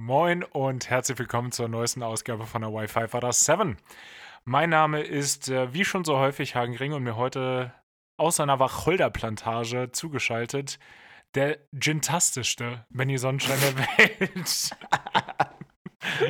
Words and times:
Moin 0.00 0.44
und 0.44 0.88
herzlich 0.90 1.18
willkommen 1.18 1.50
zur 1.50 1.66
neuesten 1.66 2.04
Ausgabe 2.04 2.46
von 2.46 2.62
der 2.62 2.72
Wi-Fi 2.72 3.08
Fighter 3.08 3.32
7. 3.32 3.76
Mein 4.44 4.70
Name 4.70 5.02
ist, 5.02 5.48
äh, 5.48 5.74
wie 5.74 5.84
schon 5.84 6.04
so 6.04 6.18
häufig, 6.18 6.54
Hagen 6.54 6.76
Ring 6.76 6.92
und 6.92 7.02
mir 7.02 7.16
heute 7.16 7.74
aus 8.16 8.36
seiner 8.36 8.60
Wacholderplantage 8.60 9.90
zugeschaltet 9.90 10.78
der 11.34 11.58
gintastischste 11.72 12.86
Benny 12.90 13.18
Sonnenschein 13.18 13.58
der 13.60 13.76
Welt. 13.76 14.70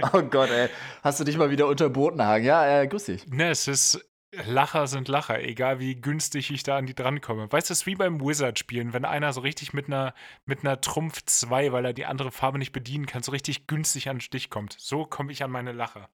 oh 0.15 0.23
Gott, 0.23 0.49
ey. 0.49 0.71
Hast 1.03 1.21
du 1.21 1.25
dich 1.25 1.37
mal 1.37 1.51
wieder 1.51 1.67
unterboten, 1.67 2.23
Hagen? 2.23 2.47
Ja, 2.47 2.81
äh, 2.81 2.89
grüß 2.89 3.05
dich. 3.05 3.27
Ne, 3.27 3.51
es 3.51 3.69
ist 3.69 4.03
Lacher 4.33 4.87
sind 4.87 5.09
Lacher, 5.09 5.43
egal 5.43 5.81
wie 5.81 5.97
günstig 5.97 6.51
ich 6.51 6.63
da 6.63 6.77
an 6.77 6.87
die 6.87 6.95
drankomme. 6.95 7.51
Weißt 7.51 7.71
du, 7.71 7.73
es 7.73 7.81
ist 7.81 7.87
wie 7.87 7.95
beim 7.95 8.21
Wizard-Spielen, 8.21 8.93
wenn 8.93 9.07
einer 9.07 9.33
so 9.33 9.41
richtig 9.41 9.73
mit 9.73 9.87
einer, 9.87 10.15
mit 10.45 10.65
einer 10.65 10.81
Trumpf 10.81 11.23
2, 11.25 11.73
weil 11.73 11.85
er 11.87 11.95
die 11.95 12.05
andere 12.05 12.31
Farbe 12.31 12.59
nicht 12.59 12.73
bedienen 12.73 13.07
kann, 13.07 13.23
so 13.23 13.33
richtig 13.33 13.67
günstig 13.67 14.09
an 14.09 14.17
den 14.17 14.21
Stich 14.21 14.51
kommt. 14.51 14.77
So 14.79 15.07
komme 15.07 15.33
ich 15.33 15.43
an 15.43 15.51
meine 15.51 15.73
Lacher. 15.73 16.11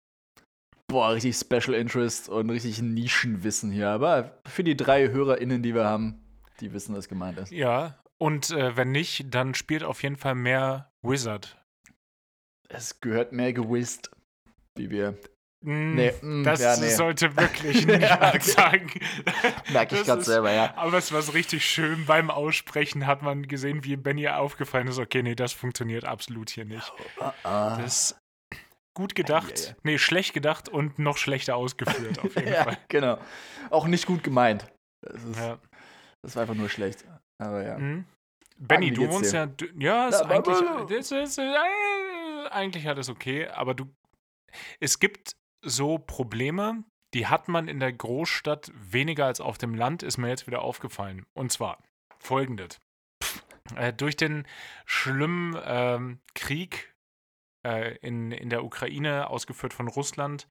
Boah, 0.87 1.13
richtig 1.13 1.37
Special 1.37 1.73
Interest 1.73 2.27
und 2.27 2.49
richtig 2.49 2.81
Nischenwissen 2.81 3.71
hier. 3.71 3.89
Aber 3.89 4.41
für 4.45 4.65
die 4.65 4.75
drei 4.75 5.07
HörerInnen, 5.07 5.63
die 5.63 5.73
wir 5.73 5.85
haben, 5.85 6.21
die 6.59 6.73
wissen, 6.73 6.93
was 6.95 7.07
gemeint 7.07 7.37
ist. 7.37 7.51
Ja, 7.51 7.97
und 8.17 8.51
äh, 8.51 8.75
wenn 8.75 8.91
nicht, 8.91 9.33
dann 9.33 9.55
spielt 9.55 9.83
auf 9.83 10.03
jeden 10.03 10.17
Fall 10.17 10.35
mehr 10.35 10.91
Wizard. 11.01 11.57
Es 12.67 12.99
gehört 12.99 13.31
mehr 13.31 13.53
gewist, 13.53 14.11
wie 14.75 14.89
wir 14.89 15.17
Mm, 15.63 15.93
nee, 15.93 16.11
mm, 16.21 16.43
das 16.43 16.59
ja, 16.59 16.75
nee. 16.77 16.89
sollte 16.89 17.37
wirklich 17.37 17.85
niemand 17.85 18.01
ja, 18.03 18.39
sagen. 18.41 18.89
Merke 19.71 19.95
ich 19.95 20.03
gerade 20.03 20.23
selber, 20.23 20.51
ja. 20.51 20.75
Aber 20.75 20.97
es 20.97 21.11
war 21.11 21.21
so 21.21 21.33
richtig 21.33 21.63
schön. 21.65 22.05
Beim 22.05 22.31
Aussprechen 22.31 23.05
hat 23.05 23.21
man 23.21 23.47
gesehen, 23.47 23.83
wie 23.83 23.95
Benny 23.95 24.27
aufgefallen 24.27 24.87
ist. 24.87 24.97
Okay, 24.97 25.21
nee, 25.21 25.35
das 25.35 25.53
funktioniert 25.53 26.03
absolut 26.03 26.49
hier 26.49 26.65
nicht. 26.65 26.91
Uh, 27.19 27.25
uh. 27.25 27.31
Das 27.43 27.85
ist 27.85 28.21
gut 28.95 29.13
gedacht. 29.13 29.67
Ja, 29.67 29.75
nee, 29.83 29.97
schlecht 29.99 30.33
gedacht 30.33 30.67
und 30.67 30.97
noch 30.97 31.17
schlechter 31.17 31.55
ausgeführt, 31.55 32.19
auf 32.19 32.35
jeden 32.35 32.47
ja, 32.53 32.63
Fall. 32.63 32.77
Genau. 32.87 33.19
Auch 33.69 33.85
nicht 33.85 34.07
gut 34.07 34.23
gemeint. 34.23 34.65
Das, 35.01 35.23
ist, 35.23 35.39
das 36.23 36.35
war 36.35 36.41
einfach 36.41 36.55
nur 36.55 36.69
schlecht. 36.69 37.05
Aber 37.37 37.63
ja. 37.63 37.77
Mhm. 37.77 38.05
Benny, 38.57 38.91
du 38.91 39.09
wohnst 39.09 39.33
ja. 39.33 39.47
Ja, 39.77 40.07
ist 40.07 40.21
eigentlich, 40.21 40.57
das 40.89 41.11
ist, 41.11 41.37
äh, 41.39 41.51
eigentlich 42.49 42.85
hat 42.85 42.97
es 42.97 43.09
okay, 43.09 43.47
aber 43.47 43.73
du. 43.73 43.85
Es 44.79 44.99
gibt 44.99 45.35
so 45.61 45.97
Probleme, 45.97 46.83
die 47.13 47.27
hat 47.27 47.47
man 47.47 47.67
in 47.67 47.79
der 47.79 47.93
Großstadt 47.93 48.71
weniger 48.73 49.25
als 49.25 49.41
auf 49.41 49.57
dem 49.57 49.75
Land, 49.75 50.03
ist 50.03 50.17
mir 50.17 50.29
jetzt 50.29 50.47
wieder 50.47 50.61
aufgefallen. 50.61 51.25
Und 51.33 51.51
zwar 51.51 51.83
folgendes. 52.19 52.79
Äh, 53.75 53.93
durch 53.93 54.15
den 54.15 54.47
schlimmen 54.85 55.57
ähm, 55.63 56.19
Krieg 56.33 56.93
äh, 57.65 57.95
in, 57.97 58.31
in 58.31 58.49
der 58.49 58.63
Ukraine, 58.63 59.29
ausgeführt 59.29 59.73
von 59.73 59.87
Russland, 59.87 60.47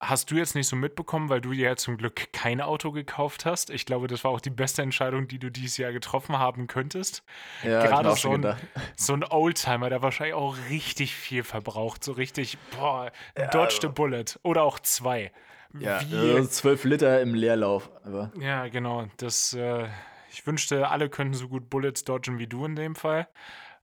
hast 0.00 0.30
du 0.30 0.36
jetzt 0.36 0.54
nicht 0.54 0.68
so 0.68 0.76
mitbekommen, 0.76 1.28
weil 1.28 1.40
du 1.40 1.52
ja 1.52 1.74
zum 1.76 1.96
Glück 1.96 2.32
kein 2.32 2.60
Auto 2.60 2.92
gekauft 2.92 3.46
hast. 3.46 3.70
Ich 3.70 3.86
glaube, 3.86 4.08
das 4.08 4.24
war 4.24 4.30
auch 4.30 4.40
die 4.40 4.50
beste 4.50 4.82
Entscheidung, 4.82 5.26
die 5.26 5.38
du 5.38 5.50
dieses 5.50 5.78
Jahr 5.78 5.92
getroffen 5.92 6.38
haben 6.38 6.66
könntest. 6.66 7.22
Ja, 7.62 7.84
Gerade 7.86 8.14
so 8.14 8.32
ein, 8.32 8.56
so 8.96 9.14
ein 9.14 9.24
Oldtimer, 9.24 9.88
der 9.88 10.02
wahrscheinlich 10.02 10.34
auch 10.34 10.56
richtig 10.68 11.14
viel 11.14 11.44
verbraucht. 11.44 12.04
So 12.04 12.12
richtig, 12.12 12.58
boah, 12.76 13.10
ja, 13.36 13.48
Dodge 13.48 13.78
the 13.80 13.88
Bullet. 13.88 14.24
Oder 14.42 14.64
auch 14.64 14.78
zwei. 14.80 15.32
Ja, 15.78 16.00
Wie, 16.02 16.48
zwölf 16.48 16.84
Liter 16.84 17.20
im 17.20 17.34
Leerlauf. 17.34 17.90
Aber. 18.04 18.32
Ja, 18.38 18.68
genau. 18.68 19.06
Das, 19.16 19.52
äh, 19.54 19.88
ich 20.30 20.46
wünschte, 20.46 20.88
alle 20.88 21.08
könnten 21.08 21.34
so 21.34 21.48
gut 21.48 21.70
Bullets 21.70 22.04
dodgen 22.04 22.38
wie 22.38 22.46
du 22.46 22.64
in 22.64 22.76
dem 22.76 22.94
Fall. 22.94 23.28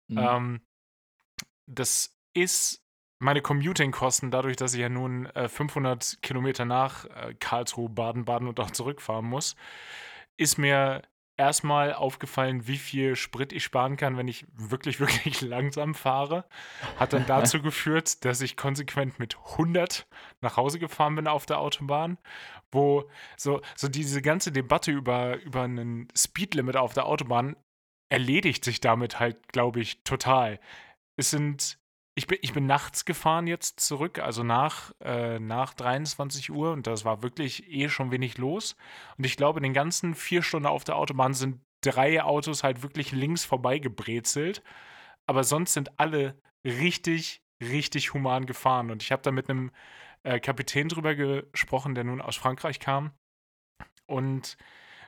Mhm. 0.07 0.17
Ähm, 0.17 0.61
das 1.65 2.15
ist 2.33 2.82
meine 3.19 3.41
Commuting-Kosten, 3.41 4.31
dadurch, 4.31 4.57
dass 4.57 4.73
ich 4.73 4.81
ja 4.81 4.89
nun 4.89 5.27
äh, 5.27 5.47
500 5.47 6.19
Kilometer 6.21 6.65
nach 6.65 7.05
äh, 7.05 7.33
Karlsruhe, 7.39 7.89
Baden-Baden 7.89 8.47
und 8.47 8.59
auch 8.59 8.71
zurückfahren 8.71 9.25
muss, 9.25 9.55
ist 10.37 10.57
mir 10.57 11.03
erstmal 11.37 11.93
aufgefallen, 11.93 12.67
wie 12.67 12.77
viel 12.77 13.15
Sprit 13.15 13.53
ich 13.53 13.63
sparen 13.63 13.97
kann, 13.97 14.17
wenn 14.17 14.27
ich 14.27 14.45
wirklich, 14.53 14.99
wirklich 14.99 15.41
langsam 15.41 15.95
fahre. 15.95 16.45
Hat 16.97 17.13
dann 17.13 17.25
dazu 17.25 17.61
geführt, 17.61 18.23
dass 18.25 18.41
ich 18.41 18.57
konsequent 18.57 19.19
mit 19.19 19.37
100 19.53 20.07
nach 20.41 20.57
Hause 20.57 20.79
gefahren 20.79 21.15
bin 21.15 21.27
auf 21.27 21.45
der 21.45 21.59
Autobahn, 21.59 22.17
wo 22.71 23.09
so, 23.37 23.61
so 23.75 23.87
diese 23.87 24.21
ganze 24.21 24.51
Debatte 24.51 24.91
über, 24.91 25.37
über 25.41 25.63
einen 25.63 26.07
Speedlimit 26.15 26.77
auf 26.77 26.93
der 26.93 27.05
Autobahn 27.05 27.55
erledigt 28.09 28.63
sich 28.63 28.79
damit 28.79 29.19
halt, 29.19 29.51
glaube 29.51 29.79
ich, 29.81 30.03
total. 30.03 30.59
Es 31.15 31.31
sind 31.31 31.79
ich 32.15 32.27
bin, 32.27 32.37
ich 32.41 32.53
bin 32.53 32.65
nachts 32.67 33.05
gefahren 33.05 33.47
jetzt 33.47 33.79
zurück, 33.79 34.19
also 34.19 34.43
nach, 34.43 34.91
äh, 34.99 35.39
nach 35.39 35.73
23 35.73 36.51
Uhr 36.51 36.71
und 36.71 36.85
das 36.85 37.05
war 37.05 37.23
wirklich 37.23 37.67
eh 37.71 37.89
schon 37.89 38.11
wenig 38.11 38.37
los. 38.37 38.75
Und 39.17 39.25
ich 39.25 39.35
glaube, 39.35 39.61
den 39.61 39.73
ganzen 39.73 40.13
vier 40.13 40.43
Stunden 40.43 40.67
auf 40.67 40.83
der 40.83 40.95
Autobahn 40.95 41.33
sind 41.33 41.59
drei 41.81 42.21
Autos 42.23 42.63
halt 42.63 42.83
wirklich 42.83 43.11
links 43.11 43.45
vorbei 43.45 43.79
gebrezelt. 43.79 44.63
Aber 45.25 45.43
sonst 45.43 45.73
sind 45.73 45.99
alle 45.99 46.39
richtig, 46.63 47.41
richtig 47.61 48.13
human 48.13 48.45
gefahren. 48.45 48.91
Und 48.91 49.03
ich 49.03 49.11
habe 49.11 49.21
da 49.21 49.31
mit 49.31 49.49
einem 49.49 49.71
äh, 50.23 50.39
Kapitän 50.39 50.89
drüber 50.89 51.15
gesprochen, 51.15 51.95
der 51.95 52.03
nun 52.03 52.21
aus 52.21 52.35
Frankreich 52.35 52.79
kam. 52.79 53.11
Und 54.05 54.57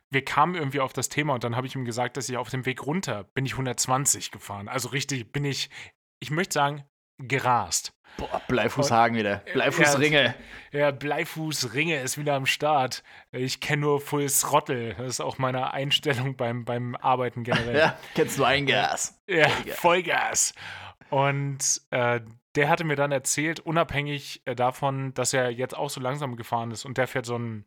wir 0.10 0.24
kamen 0.24 0.56
irgendwie 0.56 0.80
auf 0.80 0.94
das 0.94 1.10
Thema 1.10 1.34
und 1.34 1.44
dann 1.44 1.56
habe 1.56 1.68
ich 1.68 1.76
ihm 1.76 1.86
gesagt, 1.86 2.18
dass 2.18 2.30
ich 2.30 2.38
auf 2.38 2.50
dem 2.50 2.66
Weg 2.66 2.86
runter 2.86 3.24
bin 3.24 3.46
ich 3.46 3.54
120 3.54 4.32
gefahren. 4.32 4.68
Also 4.68 4.90
richtig 4.90 5.32
bin 5.32 5.44
ich, 5.46 5.70
ich 6.20 6.32
möchte 6.32 6.54
sagen, 6.54 6.86
gerast. 7.18 7.94
Boah, 8.18 8.42
Bleifußhagen 8.48 9.18
wieder. 9.18 9.44
Bleifußringe. 9.54 10.36
Ja, 10.72 10.80
ja, 10.80 10.92
Bleifußringe 10.92 12.00
ist 12.02 12.18
wieder 12.18 12.36
am 12.36 12.46
Start. 12.46 13.04
Ich 13.32 13.60
kenne 13.60 13.82
nur 13.82 14.00
Full 14.00 14.30
Throttle. 14.30 14.94
Das 14.96 15.08
ist 15.08 15.20
auch 15.20 15.38
meine 15.38 15.74
Einstellung 15.74 16.36
beim, 16.36 16.64
beim 16.64 16.96
Arbeiten 16.96 17.44
generell. 17.44 17.78
ja, 17.78 17.98
kennst 18.14 18.40
du 18.40 18.46
ein 18.46 18.66
Gas. 18.66 19.22
Ja, 19.28 19.50
Vollgas. 19.50 19.80
Vollgas. 19.80 20.54
Und 21.10 21.82
äh, 21.92 22.22
der 22.56 22.70
hatte 22.70 22.84
mir 22.84 22.96
dann 22.96 23.12
erzählt, 23.12 23.60
unabhängig 23.60 24.42
äh, 24.46 24.56
davon, 24.56 25.14
dass 25.14 25.34
er 25.34 25.50
jetzt 25.50 25.76
auch 25.76 25.90
so 25.90 26.00
langsam 26.00 26.36
gefahren 26.36 26.72
ist 26.72 26.86
und 26.86 26.98
der 26.98 27.08
fährt 27.08 27.26
so 27.26 27.38
ein, 27.38 27.66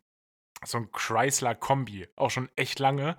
so 0.64 0.78
ein 0.78 0.90
Chrysler 0.92 1.54
Kombi, 1.54 2.08
auch 2.16 2.30
schon 2.30 2.48
echt 2.56 2.78
lange. 2.78 3.16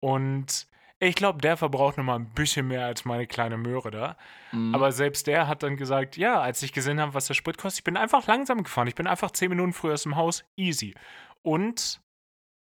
Und 0.00 0.67
ich 1.00 1.14
glaube, 1.14 1.40
der 1.40 1.56
verbraucht 1.56 1.96
noch 1.96 2.04
mal 2.04 2.16
ein 2.16 2.30
bisschen 2.34 2.66
mehr 2.66 2.86
als 2.86 3.04
meine 3.04 3.26
kleine 3.26 3.56
Möhre 3.56 3.90
da. 3.90 4.16
Mhm. 4.52 4.74
Aber 4.74 4.90
selbst 4.90 5.26
der 5.26 5.46
hat 5.46 5.62
dann 5.62 5.76
gesagt, 5.76 6.16
ja, 6.16 6.40
als 6.40 6.62
ich 6.62 6.72
gesehen 6.72 7.00
habe, 7.00 7.14
was 7.14 7.26
der 7.26 7.34
Sprit 7.34 7.56
kostet, 7.56 7.80
ich 7.80 7.84
bin 7.84 7.96
einfach 7.96 8.26
langsam 8.26 8.64
gefahren. 8.64 8.88
Ich 8.88 8.96
bin 8.96 9.06
einfach 9.06 9.30
zehn 9.30 9.48
Minuten 9.48 9.72
früher 9.72 9.94
aus 9.94 10.02
dem 10.02 10.16
Haus. 10.16 10.44
Easy. 10.56 10.94
Und 11.42 12.00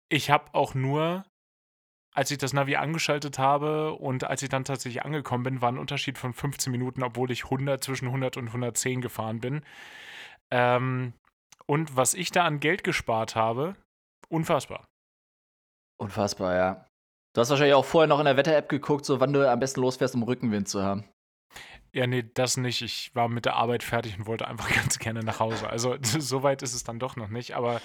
ich 0.08 0.30
habe 0.30 0.54
auch 0.54 0.74
nur, 0.74 1.24
als 2.14 2.30
ich 2.30 2.38
das 2.38 2.52
Navi 2.52 2.76
angeschaltet 2.76 3.38
habe 3.38 3.94
und 3.94 4.24
als 4.24 4.42
ich 4.42 4.48
dann 4.48 4.64
tatsächlich 4.64 5.04
angekommen 5.04 5.42
bin, 5.42 5.60
war 5.60 5.72
ein 5.72 5.78
Unterschied 5.78 6.16
von 6.16 6.32
15 6.32 6.70
Minuten, 6.70 7.02
obwohl 7.02 7.32
ich 7.32 7.44
100 7.44 7.82
zwischen 7.82 8.06
100 8.06 8.36
und 8.36 8.46
110 8.46 9.00
gefahren 9.00 9.40
bin. 9.40 9.62
Ähm, 10.52 11.14
und 11.66 11.96
was 11.96 12.14
ich 12.14 12.30
da 12.30 12.44
an 12.44 12.60
Geld 12.60 12.84
gespart 12.84 13.34
habe, 13.34 13.74
unfassbar. 14.28 14.86
Unfassbar, 16.00 16.54
ja. 16.54 16.89
Du 17.32 17.40
hast 17.40 17.50
wahrscheinlich 17.50 17.74
auch 17.74 17.84
vorher 17.84 18.08
noch 18.08 18.18
in 18.18 18.24
der 18.24 18.36
Wetter-App 18.36 18.68
geguckt, 18.68 19.04
so 19.04 19.20
wann 19.20 19.32
du 19.32 19.48
am 19.48 19.60
besten 19.60 19.80
losfährst, 19.80 20.14
um 20.14 20.22
Rückenwind 20.24 20.68
zu 20.68 20.82
haben. 20.82 21.04
Ja, 21.92 22.06
nee, 22.06 22.24
das 22.34 22.56
nicht. 22.56 22.82
Ich 22.82 23.14
war 23.14 23.28
mit 23.28 23.44
der 23.44 23.56
Arbeit 23.56 23.82
fertig 23.82 24.18
und 24.18 24.26
wollte 24.26 24.46
einfach 24.46 24.68
ganz 24.74 24.98
gerne 24.98 25.20
nach 25.20 25.40
Hause. 25.40 25.68
Also 25.68 25.96
so 26.02 26.42
weit 26.42 26.62
ist 26.62 26.74
es 26.74 26.84
dann 26.84 26.98
doch 26.98 27.16
noch 27.16 27.28
nicht. 27.28 27.54
Aber 27.54 27.80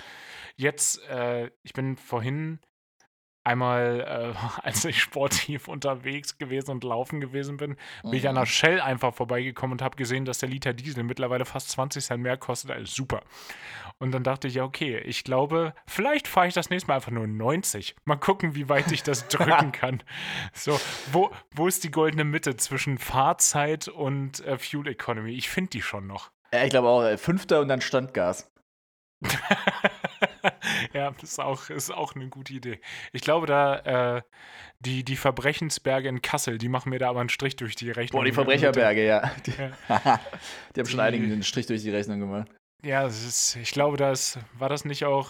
jetzt, 0.55 1.03
äh, 1.09 1.51
ich 1.63 1.73
bin 1.73 1.97
vorhin 1.97 2.59
einmal, 3.43 4.33
äh, 4.35 4.37
als 4.63 4.83
ich 4.85 4.99
sportiv 4.99 5.67
unterwegs 5.67 6.37
gewesen 6.37 6.71
und 6.71 6.83
laufen 6.83 7.21
gewesen 7.21 7.57
bin, 7.57 7.77
bin 8.03 8.13
ich 8.13 8.27
an 8.27 8.35
der 8.35 8.45
mhm. 8.45 8.49
Shell 8.49 8.81
einfach 8.81 9.13
vorbeigekommen 9.13 9.73
und 9.73 9.81
habe 9.81 9.95
gesehen, 9.95 10.25
dass 10.25 10.39
der 10.39 10.49
Liter 10.49 10.73
Diesel 10.73 11.03
mittlerweile 11.03 11.45
fast 11.45 11.69
20 11.69 12.03
Cent 12.03 12.23
mehr 12.23 12.37
kostet. 12.37 12.71
Also 12.71 12.85
super. 12.85 13.21
Und 13.97 14.11
dann 14.11 14.23
dachte 14.23 14.47
ich, 14.47 14.55
ja, 14.55 14.63
okay, 14.63 14.97
ich 14.99 15.23
glaube, 15.23 15.73
vielleicht 15.87 16.27
fahre 16.27 16.47
ich 16.47 16.53
das 16.53 16.69
nächste 16.69 16.87
Mal 16.89 16.95
einfach 16.95 17.11
nur 17.11 17.27
90. 17.27 17.95
Mal 18.03 18.17
gucken, 18.17 18.53
wie 18.53 18.67
weit 18.67 18.91
ich 18.91 19.03
das 19.03 19.27
drücken 19.29 19.71
kann. 19.71 20.03
So, 20.53 20.79
wo, 21.11 21.31
wo 21.51 21.67
ist 21.67 21.83
die 21.83 21.91
goldene 21.91 22.25
Mitte 22.25 22.57
zwischen 22.57 22.97
Fahrzeit 22.97 23.87
und 23.87 24.45
äh, 24.45 24.57
Fuel 24.57 24.87
Economy? 24.87 25.33
Ich 25.33 25.49
finde 25.49 25.69
die 25.69 25.81
schon 25.81 26.07
noch. 26.07 26.31
Ja, 26.53 26.63
ich 26.63 26.71
glaube 26.71 26.89
auch, 26.89 27.03
äh, 27.03 27.17
Fünfter 27.17 27.61
und 27.61 27.69
dann 27.69 27.81
Standgas. 27.81 28.51
ja, 30.93 31.13
ist 31.21 31.39
auch, 31.39 31.69
ist 31.69 31.91
auch 31.91 32.15
eine 32.15 32.27
gute 32.27 32.53
Idee. 32.53 32.81
Ich 33.13 33.21
glaube, 33.21 33.47
da 33.47 34.17
äh, 34.17 34.21
die, 34.79 35.05
die 35.05 35.15
Verbrechensberge 35.15 36.09
in 36.09 36.21
Kassel, 36.21 36.57
die 36.57 36.67
machen 36.69 36.89
mir 36.89 36.99
da 36.99 37.09
aber 37.09 37.21
einen 37.21 37.29
Strich 37.29 37.55
durch 37.55 37.75
die 37.75 37.91
Rechnung. 37.91 38.21
Boah, 38.21 38.25
die 38.25 38.33
Verbrecherberge, 38.33 39.05
ja. 39.05 39.31
Die, 39.45 39.51
ja. 39.51 39.71
die 40.75 40.79
haben 40.81 40.87
schon 40.87 40.99
einigen 40.99 41.31
einen 41.31 41.43
Strich 41.43 41.65
durch 41.65 41.81
die 41.81 41.91
Rechnung 41.91 42.19
gemacht. 42.19 42.49
Ja, 42.85 43.07
ist, 43.07 43.55
ich 43.55 43.71
glaube, 43.71 43.97
das 43.97 44.37
war 44.53 44.69
das 44.69 44.85
nicht 44.85 45.05
auch, 45.05 45.29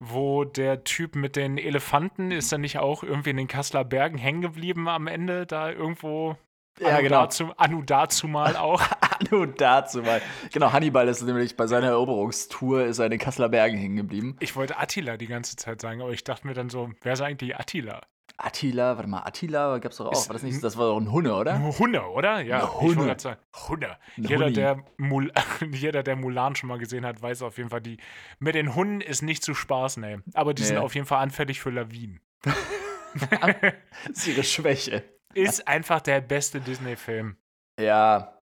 wo 0.00 0.42
der 0.42 0.82
Typ 0.82 1.14
mit 1.14 1.36
den 1.36 1.58
Elefanten 1.58 2.32
ist 2.32 2.50
dann 2.50 2.62
nicht 2.62 2.78
auch 2.78 3.04
irgendwie 3.04 3.30
in 3.30 3.36
den 3.36 3.46
Kasseler 3.46 3.84
Bergen 3.84 4.18
hängen 4.18 4.40
geblieben 4.40 4.88
am 4.88 5.06
Ende, 5.06 5.46
da 5.46 5.70
irgendwo 5.70 6.36
Ja, 6.80 6.88
Anu 6.88 7.02
genau. 7.02 7.20
Dazu, 7.22 7.52
Anu 7.56 7.82
dazu 7.82 8.26
mal 8.26 8.56
auch. 8.56 8.82
Anu 9.20 9.46
dazu 9.46 10.02
mal. 10.02 10.20
Genau, 10.52 10.72
Hannibal 10.72 11.06
ist 11.06 11.22
nämlich 11.22 11.56
bei 11.56 11.68
seiner 11.68 11.88
Eroberungstour 11.88 12.84
ist 12.84 12.98
er 12.98 13.04
in 13.04 13.12
den 13.12 13.20
Kasseler 13.20 13.48
Bergen 13.48 13.78
hängen 13.78 13.96
geblieben. 13.96 14.36
Ich 14.40 14.56
wollte 14.56 14.76
Attila 14.76 15.16
die 15.16 15.28
ganze 15.28 15.54
Zeit 15.54 15.80
sagen, 15.80 16.02
aber 16.02 16.10
ich 16.10 16.24
dachte 16.24 16.48
mir 16.48 16.54
dann 16.54 16.68
so, 16.68 16.90
wer 17.02 17.12
ist 17.12 17.20
eigentlich 17.20 17.54
Attila? 17.54 18.00
Attila, 18.36 18.96
warte 18.96 19.08
mal, 19.08 19.22
Attila 19.22 19.78
gab's 19.78 19.96
doch 19.98 20.06
auch. 20.06 20.12
Ist- 20.12 20.28
war 20.28 20.34
das 20.34 20.42
nicht? 20.42 20.62
Das 20.62 20.76
war 20.78 20.86
doch 20.88 20.96
ein 20.98 21.10
Hunne, 21.12 21.34
oder? 21.34 21.58
Nur 21.58 21.78
Hunne, 21.78 22.06
oder? 22.08 22.40
Ja, 22.40 22.58
Eine 22.58 22.66
ich 22.66 22.72
Hunne. 22.80 23.04
gerade 23.06 23.20
sagen, 23.20 23.40
Hunne. 23.68 23.98
Ein 24.16 24.24
Jeder 24.24 24.50
der, 24.50 24.84
Mul 24.96 25.32
jeder, 25.72 26.02
der 26.02 26.16
Mulan 26.16 26.56
schon 26.56 26.68
mal 26.68 26.78
gesehen 26.78 27.04
hat, 27.04 27.20
weiß 27.20 27.42
auf 27.42 27.58
jeden 27.58 27.68
Fall, 27.70 27.80
die 27.82 27.98
mit 28.38 28.54
den 28.54 28.74
Hunden 28.74 29.00
ist 29.00 29.22
nicht 29.22 29.42
zu 29.42 29.54
spaßen, 29.54 30.02
ey. 30.04 30.18
Aber 30.34 30.54
die 30.54 30.62
sind 30.62 30.76
Nee. 30.76 30.82
auf 30.82 30.94
jeden 30.94 31.06
Fall 31.06 31.22
anfällig 31.22 31.60
für 31.60 31.70
Lawinen. 31.70 32.20
Das 33.12 34.18
ist 34.18 34.28
ihre 34.28 34.44
Schwäche. 34.44 35.02
Ist 35.34 35.66
einfach 35.66 36.00
der 36.00 36.20
beste 36.20 36.60
Disney-Film. 36.60 37.36
Ja. 37.80 38.38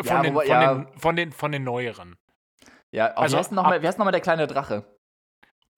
Von, 0.00 0.06
Ja, 0.06 0.22
den, 0.22 0.32
von, 0.34 0.46
ja. 0.46 0.74
den, 0.74 0.98
von, 0.98 1.16
den, 1.16 1.32
von 1.32 1.52
den 1.52 1.64
neueren. 1.64 2.16
Ja, 2.90 3.12
oh, 3.16 3.20
Also, 3.20 3.36
heißt 3.36 3.52
nochmal 3.52 3.80
noch 3.80 3.98
mal 3.98 4.10
der 4.10 4.20
kleine 4.22 4.46
Drache? 4.46 4.84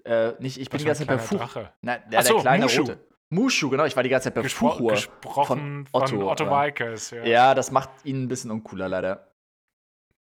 Äh, 0.04 0.32
nicht, 0.38 0.60
ich 0.60 0.70
bin 0.70 0.78
die 0.78 0.84
ganze 0.84 1.02
ein 1.02 1.08
Zeit 1.08 1.16
bei 1.18 1.22
Fuch. 1.24 1.38
Drache. 1.38 1.72
Na, 1.80 1.98
der, 1.98 2.20
Ach 2.20 2.24
so, 2.24 2.34
der 2.34 2.42
kleine 2.42 2.64
Mushu. 2.64 2.82
rote. 2.82 3.04
Mushu, 3.30 3.70
genau, 3.70 3.84
ich 3.84 3.96
war 3.96 4.02
die 4.02 4.08
ganze 4.10 4.24
Zeit 4.24 4.34
bei 4.34 4.42
Gespro 4.42 4.70
Fuchur. 4.72 4.90
gesprochen 4.92 5.86
von 5.86 6.02
Otto, 6.02 6.30
Otto, 6.30 6.44
ja. 6.44 6.50
Walkes. 6.50 7.10
Ja. 7.10 7.24
Ja, 7.24 7.54
das 7.54 7.70
macht 7.70 7.90
ihn 8.04 8.24
ein 8.24 8.28
bisschen 8.28 8.50
uncooler, 8.50 8.88
leider. 8.88 9.32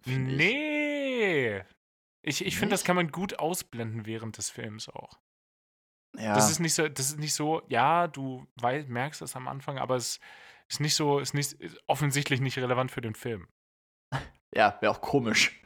Find 0.03 0.31
ich. 0.31 0.37
Nee. 0.37 1.63
Ich, 2.23 2.45
ich 2.45 2.57
finde, 2.59 2.75
das 2.75 2.85
kann 2.85 2.97
man 2.97 3.11
gut 3.11 3.39
ausblenden 3.39 4.07
während 4.07 4.37
des 4.37 4.51
Films 4.51 4.89
auch. 4.89 5.19
Ja. 6.19 6.35
Das 6.35 6.51
ist 6.51 6.59
nicht 6.61 6.75
so, 6.75 6.89
das 6.89 7.07
ist 7.07 7.19
nicht 7.19 7.35
so, 7.35 7.63
ja, 7.69 8.07
du 8.09 8.47
wei- 8.61 8.85
merkst 8.87 9.23
es 9.23 9.37
am 9.37 9.49
Anfang, 9.49 9.79
aber 9.79 9.97
es 9.97 10.21
ist 10.69 10.81
nicht 10.81 10.95
so, 10.95 11.19
ist 11.19 11.35
nicht 11.35 11.53
ist 11.55 11.79
offensichtlich 11.87 12.41
nicht 12.41 12.59
relevant 12.59 12.91
für 12.91 13.01
den 13.01 13.15
Film. 13.15 13.49
ja, 14.55 14.77
wäre 14.81 14.93
auch 14.93 15.01
komisch. 15.01 15.63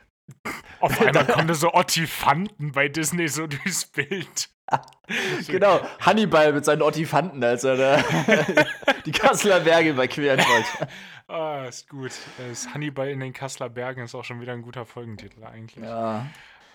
Auf 0.81 1.01
einmal 1.01 1.27
kommen 1.33 1.49
da 1.49 1.55
so 1.55 1.73
Ottifanten 1.75 2.73
bei 2.73 2.89
Disney 2.89 3.29
so 3.29 3.47
durchs 3.47 3.87
Bild. 3.87 4.51
Genau, 5.49 5.81
Hannibal 6.01 6.53
mit 6.53 6.65
seinen 6.65 6.83
Ottifanten, 6.83 7.43
als 7.45 7.65
er 7.65 7.77
da 7.77 7.97
die 9.07 9.13
Kasseler 9.13 9.61
Berge 9.61 9.91
überqueren 9.91 10.39
wollte. 10.41 10.93
Ah, 11.27 11.65
ist 11.67 11.89
gut. 11.89 12.13
Das 12.37 12.75
Hannibal 12.75 13.09
in 13.09 13.19
den 13.21 13.33
Kasseler 13.33 13.71
Bergen 13.71 14.03
ist 14.05 14.15
auch 14.15 14.25
schon 14.25 14.43
wieder 14.43 14.53
ein 14.53 14.61
guter 14.61 14.85
Folgentitel 14.85 15.43
eigentlich. 15.43 15.83
Ja, 15.83 16.27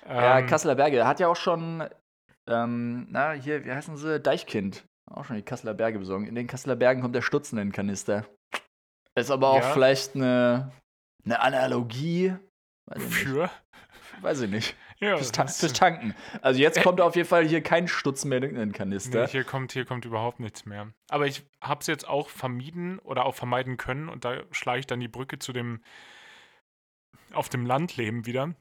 ja 0.07 0.39
Ähm, 0.39 0.47
Kasseler 0.47 0.74
Berge 0.74 1.06
hat 1.06 1.19
ja 1.19 1.27
auch 1.27 1.36
schon, 1.36 1.88
ähm, 2.50 3.06
na, 3.12 3.33
hier, 3.33 3.63
wie 3.63 3.71
heißen 3.71 3.95
sie? 3.97 4.19
Deichkind. 4.19 4.86
Auch 5.12 5.25
schon 5.25 5.36
die 5.36 5.44
Kasseler 5.44 5.75
Berge 5.75 6.00
besungen. 6.00 6.25
In 6.27 6.33
den 6.33 6.47
Kasseler 6.47 6.75
Bergen 6.75 7.01
kommt 7.03 7.13
der 7.13 7.21
Stutzen 7.21 7.59
in 7.59 7.68
den 7.68 7.74
Kanister. 7.74 8.25
Ist 9.13 9.30
aber 9.30 9.50
auch 9.50 9.62
Ja. 9.62 9.71
vielleicht 9.71 10.15
eine, 10.15 10.71
eine 11.25 11.39
Analogie. 11.41 12.33
Weiß 12.88 13.03
ich 13.03 13.07
nicht. 13.09 13.18
für. 13.19 13.50
Weiß 14.21 14.41
ich 14.41 14.50
nicht. 14.50 14.75
Ja, 15.01 15.16
Fürs, 15.16 15.31
Ta 15.31 15.44
das- 15.44 15.60
fürs 15.60 15.74
Tanken. 15.74 16.13
Also 16.42 16.60
jetzt 16.60 16.81
kommt 16.84 17.00
auf 17.00 17.16
jeden 17.16 17.28
Fall 17.28 17.48
hier 17.48 17.62
kein 17.62 17.88
Stutz 17.88 18.25
mehr 18.25 18.44
in 18.44 18.56
den 18.56 18.74
Kanister. 18.74 19.22
Nee, 19.24 19.28
hier 19.28 19.44
kommt, 19.46 19.72
hier 19.72 19.86
kommt 19.86 20.04
überhaupt 20.06 20.40
nichts 20.42 20.66
mehr. 20.66 20.92
Aber 21.10 21.25
ich 21.25 21.44
habe 21.62 21.80
es 21.81 21.88
jetzt 21.88 22.07
auch 22.07 22.30
vermieden 22.30 23.00
oder 23.00 23.25
auch 23.25 23.36
vermeiden 23.36 23.78
können 23.78 24.10
und 24.10 24.25
da 24.25 24.44
schlage 24.51 24.80
ich 24.81 24.88
dann 24.88 25.00
die 25.00 25.07
Brücke 25.07 25.40
zu 25.40 25.54
dem 25.54 25.81
auf 27.31 27.48
dem 27.48 27.66
Landleben 27.66 28.25
wieder. 28.25 28.56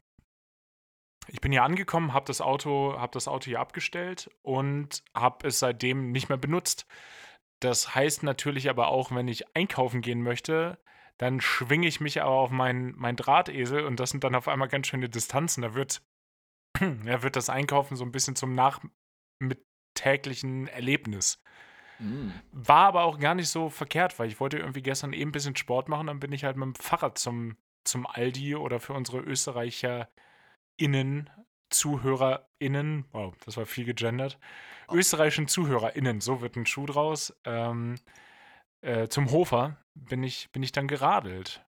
Ich 1.27 1.41
bin 1.41 1.51
hier 1.51 1.63
angekommen, 1.63 2.13
habe 2.13 2.25
das 2.25 2.41
Auto, 2.41 2.95
habe 2.97 3.11
das 3.13 3.27
Auto 3.27 3.45
hier 3.45 3.59
abgestellt 3.59 4.29
und 4.41 5.03
habe 5.13 5.47
es 5.47 5.59
seitdem 5.59 6.11
nicht 6.11 6.29
mehr 6.29 6.37
benutzt. 6.37 6.85
Das 7.59 7.93
heißt 7.93 8.23
natürlich 8.23 8.69
aber 8.69 8.87
auch, 8.87 9.11
wenn 9.13 9.27
ich 9.27 9.55
einkaufen 9.55 10.01
gehen 10.01 10.21
möchte, 10.23 10.79
dann 11.17 11.41
schwinge 11.41 11.87
ich 11.87 11.99
mich 11.99 12.21
aber 12.21 12.31
auf 12.31 12.49
meinen 12.51 12.93
mein 12.97 13.17
Drahtesel 13.17 13.83
und 13.85 13.99
das 13.99 14.11
sind 14.11 14.23
dann 14.23 14.35
auf 14.35 14.47
einmal 14.47 14.69
ganz 14.69 14.87
schöne 14.87 15.09
Distanzen. 15.09 15.61
Da 15.61 15.73
wird, 15.75 16.01
da 17.05 17.23
wird 17.23 17.35
das 17.35 17.49
Einkaufen 17.49 17.95
so 17.95 18.03
ein 18.03 18.11
bisschen 18.11 18.35
zum 18.35 18.53
Nach 18.53 18.81
mit 19.39 19.65
täglichen 19.93 20.67
Erlebnis. 20.67 21.41
Mm. 21.99 22.29
War 22.51 22.87
aber 22.87 23.03
auch 23.03 23.19
gar 23.19 23.35
nicht 23.35 23.49
so 23.49 23.69
verkehrt, 23.69 24.17
weil 24.19 24.27
ich 24.27 24.39
wollte 24.39 24.57
irgendwie 24.57 24.81
gestern 24.81 25.13
eben 25.13 25.29
ein 25.29 25.33
bisschen 25.33 25.55
Sport 25.55 25.89
machen, 25.89 26.07
dann 26.07 26.19
bin 26.19 26.31
ich 26.31 26.43
halt 26.43 26.57
mit 26.57 26.65
dem 26.65 26.75
Fahrrad 26.75 27.17
zum, 27.17 27.57
zum 27.83 28.07
Aldi 28.07 28.55
oder 28.55 28.79
für 28.79 28.93
unsere 28.93 29.19
ÖsterreicherInnen, 29.19 31.29
ZuhörerInnen, 31.69 33.05
wow, 33.11 33.35
das 33.45 33.57
war 33.57 33.65
viel 33.65 33.85
gegendert, 33.85 34.39
österreichischen 34.91 35.47
ZuhörerInnen, 35.47 36.21
so 36.21 36.41
wird 36.41 36.55
ein 36.55 36.65
Schuh 36.65 36.85
draus, 36.85 37.35
ähm, 37.45 37.95
äh, 38.81 39.07
zum 39.07 39.31
Hofer 39.31 39.77
bin 39.93 40.23
ich, 40.23 40.51
bin 40.51 40.63
ich 40.63 40.71
dann 40.71 40.87
geradelt. 40.87 41.65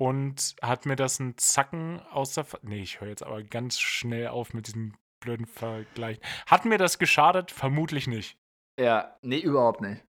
Und 0.00 0.54
hat 0.62 0.86
mir 0.86 0.96
das 0.96 1.20
einen 1.20 1.36
Zacken 1.38 2.00
aus 2.12 2.34
der. 2.34 2.44
Ver 2.44 2.60
nee, 2.62 2.82
ich 2.82 3.00
höre 3.00 3.08
jetzt 3.08 3.22
aber 3.24 3.42
ganz 3.42 3.80
schnell 3.80 4.28
auf 4.28 4.54
mit 4.54 4.68
diesem 4.68 4.94
blöden 5.20 5.46
Vergleich. 5.46 6.20
Hat 6.46 6.64
mir 6.64 6.78
das 6.78 6.98
geschadet? 6.98 7.50
Vermutlich 7.50 8.06
nicht. 8.06 8.38
Ja, 8.78 9.16
nee, 9.22 9.40
überhaupt 9.40 9.80
nicht. 9.80 10.04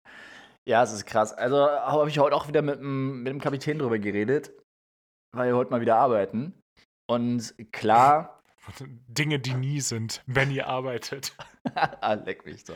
Ja, 0.68 0.82
es 0.82 0.92
ist 0.92 1.06
krass. 1.06 1.32
Also 1.34 1.58
habe 1.70 2.10
ich 2.10 2.18
heute 2.18 2.36
auch 2.36 2.48
wieder 2.48 2.64
mit, 2.64 2.80
dem- 2.80 3.22
mit 3.22 3.32
dem 3.32 3.40
Kapitän 3.40 3.78
drüber 3.78 4.00
geredet, 4.00 4.52
weil 5.36 5.50
wir 5.50 5.56
heute 5.56 5.70
mal 5.70 5.82
wieder 5.82 5.98
arbeiten. 5.98 6.60
Und 7.08 7.54
klar, 7.72 8.42
Dinge, 8.80 9.38
die 9.38 9.54
nie 9.54 9.82
sind, 9.82 10.24
wenn 10.26 10.50
ihr 10.50 10.66
arbeitet. 10.66 11.38
ah, 11.76 12.14
leck 12.14 12.44
mich 12.46 12.66
so. 12.66 12.74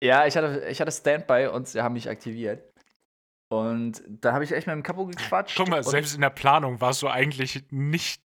Ja, 0.00 0.26
ich 0.26 0.36
hatte, 0.36 0.64
ich 0.68 0.80
hatte 0.80 0.92
Standby 0.92 1.48
und 1.52 1.66
sie 1.66 1.82
haben 1.82 1.94
mich 1.94 2.08
aktiviert. 2.08 2.62
Und 3.50 4.02
da 4.06 4.32
habe 4.32 4.44
ich 4.44 4.52
echt 4.52 4.66
mit 4.68 4.74
dem 4.74 4.82
Kapo 4.82 5.06
gequatscht. 5.06 5.56
Guck 5.56 5.68
mal, 5.68 5.82
selbst 5.82 6.14
in 6.14 6.20
der 6.20 6.30
Planung 6.30 6.80
warst 6.80 7.02
du 7.02 7.08
eigentlich 7.08 7.64
nicht 7.70 8.22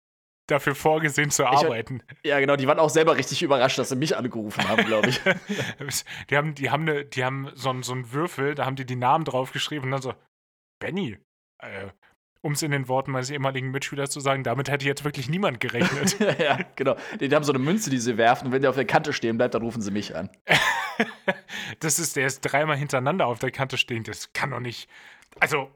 dafür 0.48 0.74
vorgesehen 0.74 1.30
zu 1.30 1.46
hab- 1.46 1.64
arbeiten. 1.64 2.02
Ja, 2.24 2.40
genau, 2.40 2.56
die 2.56 2.66
waren 2.66 2.80
auch 2.80 2.90
selber 2.90 3.16
richtig 3.16 3.40
überrascht, 3.42 3.78
dass 3.78 3.90
sie 3.90 3.96
mich 3.96 4.16
angerufen 4.16 4.68
haben, 4.68 4.84
glaube 4.84 5.08
ich. 5.10 5.20
die 6.30 6.36
haben, 6.36 6.54
die 6.56 6.70
haben, 6.70 6.84
ne, 6.84 7.04
die 7.04 7.24
haben 7.24 7.50
so, 7.54 7.70
einen- 7.70 7.84
so 7.84 7.92
einen 7.92 8.12
Würfel, 8.12 8.56
da 8.56 8.66
haben 8.66 8.74
die 8.76 8.84
die 8.84 8.96
Namen 8.96 9.24
draufgeschrieben 9.24 9.84
und 9.84 9.90
dann 9.92 10.02
so, 10.02 10.14
Benny, 10.80 11.18
äh, 11.62 11.88
um 12.42 12.52
es 12.52 12.62
in 12.62 12.72
den 12.72 12.88
Worten 12.88 13.12
meines 13.12 13.30
ehemaligen 13.30 13.70
Mitschülers 13.70 14.10
zu 14.10 14.20
sagen, 14.20 14.42
damit 14.42 14.68
hätte 14.68 14.84
jetzt 14.84 15.04
wirklich 15.04 15.30
niemand 15.30 15.60
gerechnet. 15.60 16.18
ja, 16.38 16.58
genau. 16.76 16.96
Die 17.20 17.34
haben 17.34 17.44
so 17.44 17.52
eine 17.52 17.60
Münze, 17.60 17.88
die 17.88 17.98
sie 17.98 18.18
werfen 18.18 18.46
und 18.46 18.52
wenn 18.52 18.62
der 18.62 18.70
auf 18.70 18.76
der 18.76 18.84
Kante 18.84 19.12
stehen 19.12 19.36
bleibt, 19.36 19.54
dann 19.54 19.62
rufen 19.62 19.80
sie 19.80 19.92
mich 19.92 20.14
an. 20.14 20.28
das 21.80 21.98
ist, 21.98 22.16
der 22.16 22.26
ist 22.26 22.40
dreimal 22.40 22.76
hintereinander 22.76 23.26
auf 23.26 23.38
der 23.38 23.52
Kante 23.52 23.78
stehen, 23.78 24.02
das 24.02 24.32
kann 24.32 24.50
doch 24.50 24.60
nicht. 24.60 24.90
Also, 25.38 25.70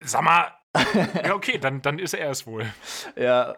sag 0.00 0.22
mal, 0.22 0.52
ja, 1.22 1.34
okay, 1.34 1.58
dann, 1.58 1.82
dann 1.82 1.98
ist 1.98 2.14
er 2.14 2.30
es 2.30 2.46
wohl. 2.46 2.66
Ja, 3.16 3.50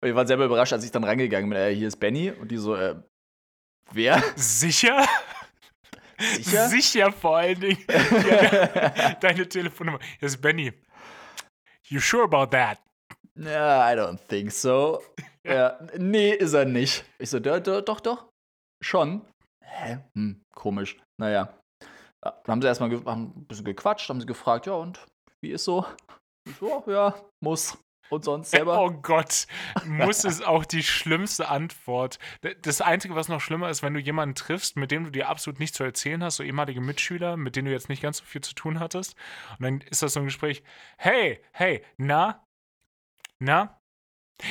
und 0.00 0.08
die 0.08 0.14
waren 0.16 0.26
selber 0.26 0.44
überrascht, 0.44 0.72
als 0.72 0.84
ich 0.84 0.90
dann 0.90 1.04
rangegangen 1.04 1.48
bin. 1.48 1.58
Äh, 1.58 1.74
hier 1.74 1.86
ist 1.86 1.96
Benny 1.96 2.32
und 2.32 2.50
die 2.50 2.56
so, 2.56 2.74
äh, 2.74 2.96
wer? 3.92 4.20
Sicher? 4.34 5.06
Sicher? 6.18 6.68
Sicher 6.68 7.12
vor 7.12 7.38
allen 7.38 7.60
Dingen. 7.60 7.84
Ja, 7.88 9.14
deine 9.14 9.48
Telefonnummer. 9.48 9.98
Hier 10.18 10.26
ist 10.26 10.40
Benny. 10.40 10.72
You 11.88 12.00
sure 12.00 12.24
about 12.24 12.50
that? 12.56 12.78
Ja, 13.34 13.90
I 13.90 13.96
don't 13.96 14.18
think 14.28 14.52
so. 14.52 15.02
Ja, 15.44 15.76
nee, 15.98 16.30
ist 16.30 16.52
er 16.54 16.64
nicht. 16.64 17.04
Ich 17.18 17.30
so, 17.30 17.40
doch, 17.40 17.58
doch, 17.58 17.98
doch. 17.98 18.28
Schon. 18.80 19.22
Hä? 19.64 19.98
Hm, 20.14 20.40
komisch. 20.54 20.96
Naja. 21.20 21.52
Ja, 22.24 22.30
Dann 22.44 22.52
haben 22.52 22.62
sie 22.62 22.68
erstmal 22.68 22.90
haben 23.04 23.32
ein 23.36 23.44
bisschen 23.46 23.64
gequatscht, 23.64 24.08
haben 24.08 24.20
sie 24.20 24.26
gefragt, 24.26 24.66
ja, 24.66 24.74
und 24.74 25.04
wie 25.40 25.50
ist 25.50 25.64
so? 25.64 25.84
Ich 26.48 26.54
so, 26.58 26.84
ja, 26.86 27.16
muss. 27.42 27.76
Und 28.12 28.24
sonst 28.24 28.50
selber? 28.50 28.78
Oh 28.78 28.90
Gott, 28.90 29.46
muss 29.86 30.24
es 30.24 30.42
auch 30.42 30.66
die 30.66 30.82
schlimmste 30.82 31.48
Antwort. 31.48 32.18
Das 32.60 32.82
Einzige, 32.82 33.14
was 33.14 33.28
noch 33.28 33.40
schlimmer 33.40 33.70
ist, 33.70 33.82
wenn 33.82 33.94
du 33.94 34.00
jemanden 34.00 34.34
triffst, 34.34 34.76
mit 34.76 34.90
dem 34.90 35.04
du 35.04 35.10
dir 35.10 35.30
absolut 35.30 35.58
nichts 35.58 35.78
zu 35.78 35.82
erzählen 35.84 36.22
hast, 36.22 36.36
so 36.36 36.42
ehemalige 36.42 36.82
Mitschüler, 36.82 37.38
mit 37.38 37.56
denen 37.56 37.68
du 37.68 37.72
jetzt 37.72 37.88
nicht 37.88 38.02
ganz 38.02 38.18
so 38.18 38.24
viel 38.24 38.42
zu 38.42 38.54
tun 38.54 38.80
hattest. 38.80 39.16
Und 39.58 39.62
dann 39.64 39.80
ist 39.80 40.02
das 40.02 40.12
so 40.12 40.20
ein 40.20 40.26
Gespräch, 40.26 40.62
hey, 40.98 41.40
hey, 41.52 41.82
na? 41.96 42.46
Na? 43.38 43.80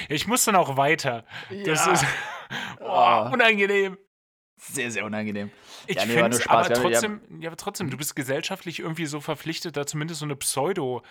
Ich 0.10 0.26
muss 0.26 0.44
dann 0.44 0.56
auch 0.56 0.76
weiter. 0.76 1.24
Das 1.66 1.86
Ja. 1.86 1.92
ist 1.92 2.06
oh, 2.80 3.30
unangenehm. 3.32 3.96
Sehr, 4.58 4.90
sehr 4.90 5.06
unangenehm. 5.06 5.52
Ich 5.86 5.98
Ja, 5.98 6.06
nee, 6.06 6.14
finde 6.14 6.50
aber 6.50 6.74
trotzdem, 6.74 7.22
ja, 7.40 7.50
aber 7.50 7.58
trotzdem, 7.58 7.92
du 7.92 7.98
bist 7.98 8.16
gesellschaftlich 8.16 8.80
irgendwie 8.80 9.06
so 9.06 9.20
verpflichtet, 9.20 9.78
da 9.78 9.86
zumindest 9.86 10.20
so 10.20 10.26
eine 10.26 10.36
Pseudo, 10.36 11.00
äh, 11.00 11.04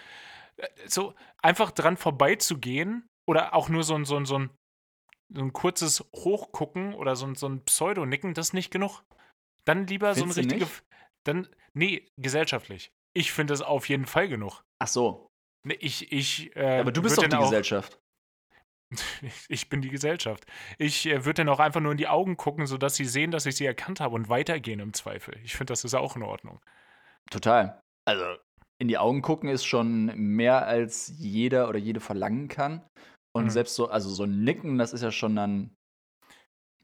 so 0.87 1.15
einfach 1.43 1.71
dran 1.71 1.97
vorbeizugehen 1.97 3.07
oder 3.29 3.55
auch 3.55 3.69
nur 3.69 3.83
so 3.85 3.95
ein, 3.95 4.05
so 4.05 4.17
ein, 4.17 4.25
so 4.27 4.39
ein, 4.39 4.51
so 5.33 5.43
ein 5.43 5.53
kurzes 5.53 6.05
Hochgucken 6.15 6.95
oder 6.95 7.17
so 7.17 7.27
ein, 7.27 7.35
so 7.35 7.49
ein 7.49 7.65
Pseudo-Nicken, 7.65 8.35
das 8.35 8.49
ist 8.49 8.53
nicht 8.55 8.71
genug. 8.71 9.03
Dann 9.65 9.87
lieber 9.87 10.15
Findest 10.15 10.35
so 10.35 10.41
ein 10.41 10.45
richtige, 10.51 10.65
nicht? 10.65 10.85
dann, 11.25 11.49
nee, 11.75 12.09
gesellschaftlich. 12.17 12.91
Ich 13.15 13.33
finde 13.33 13.53
das 13.53 13.63
auf 13.63 13.89
jeden 13.89 14.07
Fall 14.07 14.29
genug. 14.29 14.63
Ach 14.81 14.89
so. 14.89 15.27
Nee, 15.67 15.77
ich, 15.81 16.11
ich, 16.13 16.55
äh, 16.57 16.81
Aber 16.81 16.93
du 16.93 17.03
bist 17.03 17.19
doch 17.19 17.27
die 17.27 17.35
auch- 17.37 17.43
Gesellschaft. 17.43 17.99
Ich 19.49 19.69
bin 19.69 19.83
die 19.83 19.89
Gesellschaft. 19.91 20.45
Ich 20.77 21.07
äh, 21.07 21.25
würde 21.25 21.45
dann 21.45 21.49
auch 21.49 21.61
einfach 21.61 21.81
nur 21.81 21.93
in 21.93 21.99
die 21.99 22.09
Augen 22.09 22.37
gucken, 22.37 22.67
sodass 22.67 22.97
sie 22.97 23.05
sehen, 23.05 23.31
dass 23.31 23.47
ich 23.47 23.55
sie 23.55 23.65
erkannt 23.67 24.01
habe 24.01 24.17
und 24.17 24.29
weitergehen 24.29 24.81
im 24.81 24.93
Zweifel. 24.95 25.39
Ich 25.45 25.55
finde, 25.55 25.71
das 25.71 25.85
ist 25.85 25.95
auch 25.95 26.17
in 26.17 26.25
Ordnung. 26.25 26.61
Total. 27.31 27.81
Also, 28.05 28.25
in 28.81 28.89
die 28.89 28.99
Augen 28.99 29.23
gucken 29.23 29.49
ist 29.49 29.65
schon 29.65 30.07
mehr 30.17 30.67
als 30.67 31.13
jeder 31.19 31.69
oder 31.69 31.79
jede 31.79 32.01
verlangen 32.01 32.49
kann. 32.49 32.83
Und 33.33 33.45
Mhm. 33.45 33.51
selbst 33.51 33.77
so, 33.77 33.89
also 33.89 34.09
so 34.09 34.25
ein 34.25 34.43
Nicken, 34.43 34.79
das 34.79 34.93
ist 34.93 35.03
ja 35.03 35.13
schon 35.13 35.37
dann 35.37 35.71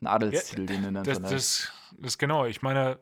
ein 0.00 0.06
Adelstitel, 0.06 0.66
den 0.66 0.82
du 0.82 0.92
dann 0.92 1.04
Das, 1.04 1.20
das, 1.22 1.72
das 1.98 2.18
genau. 2.18 2.44
Ich 2.44 2.62
meine, 2.62 3.00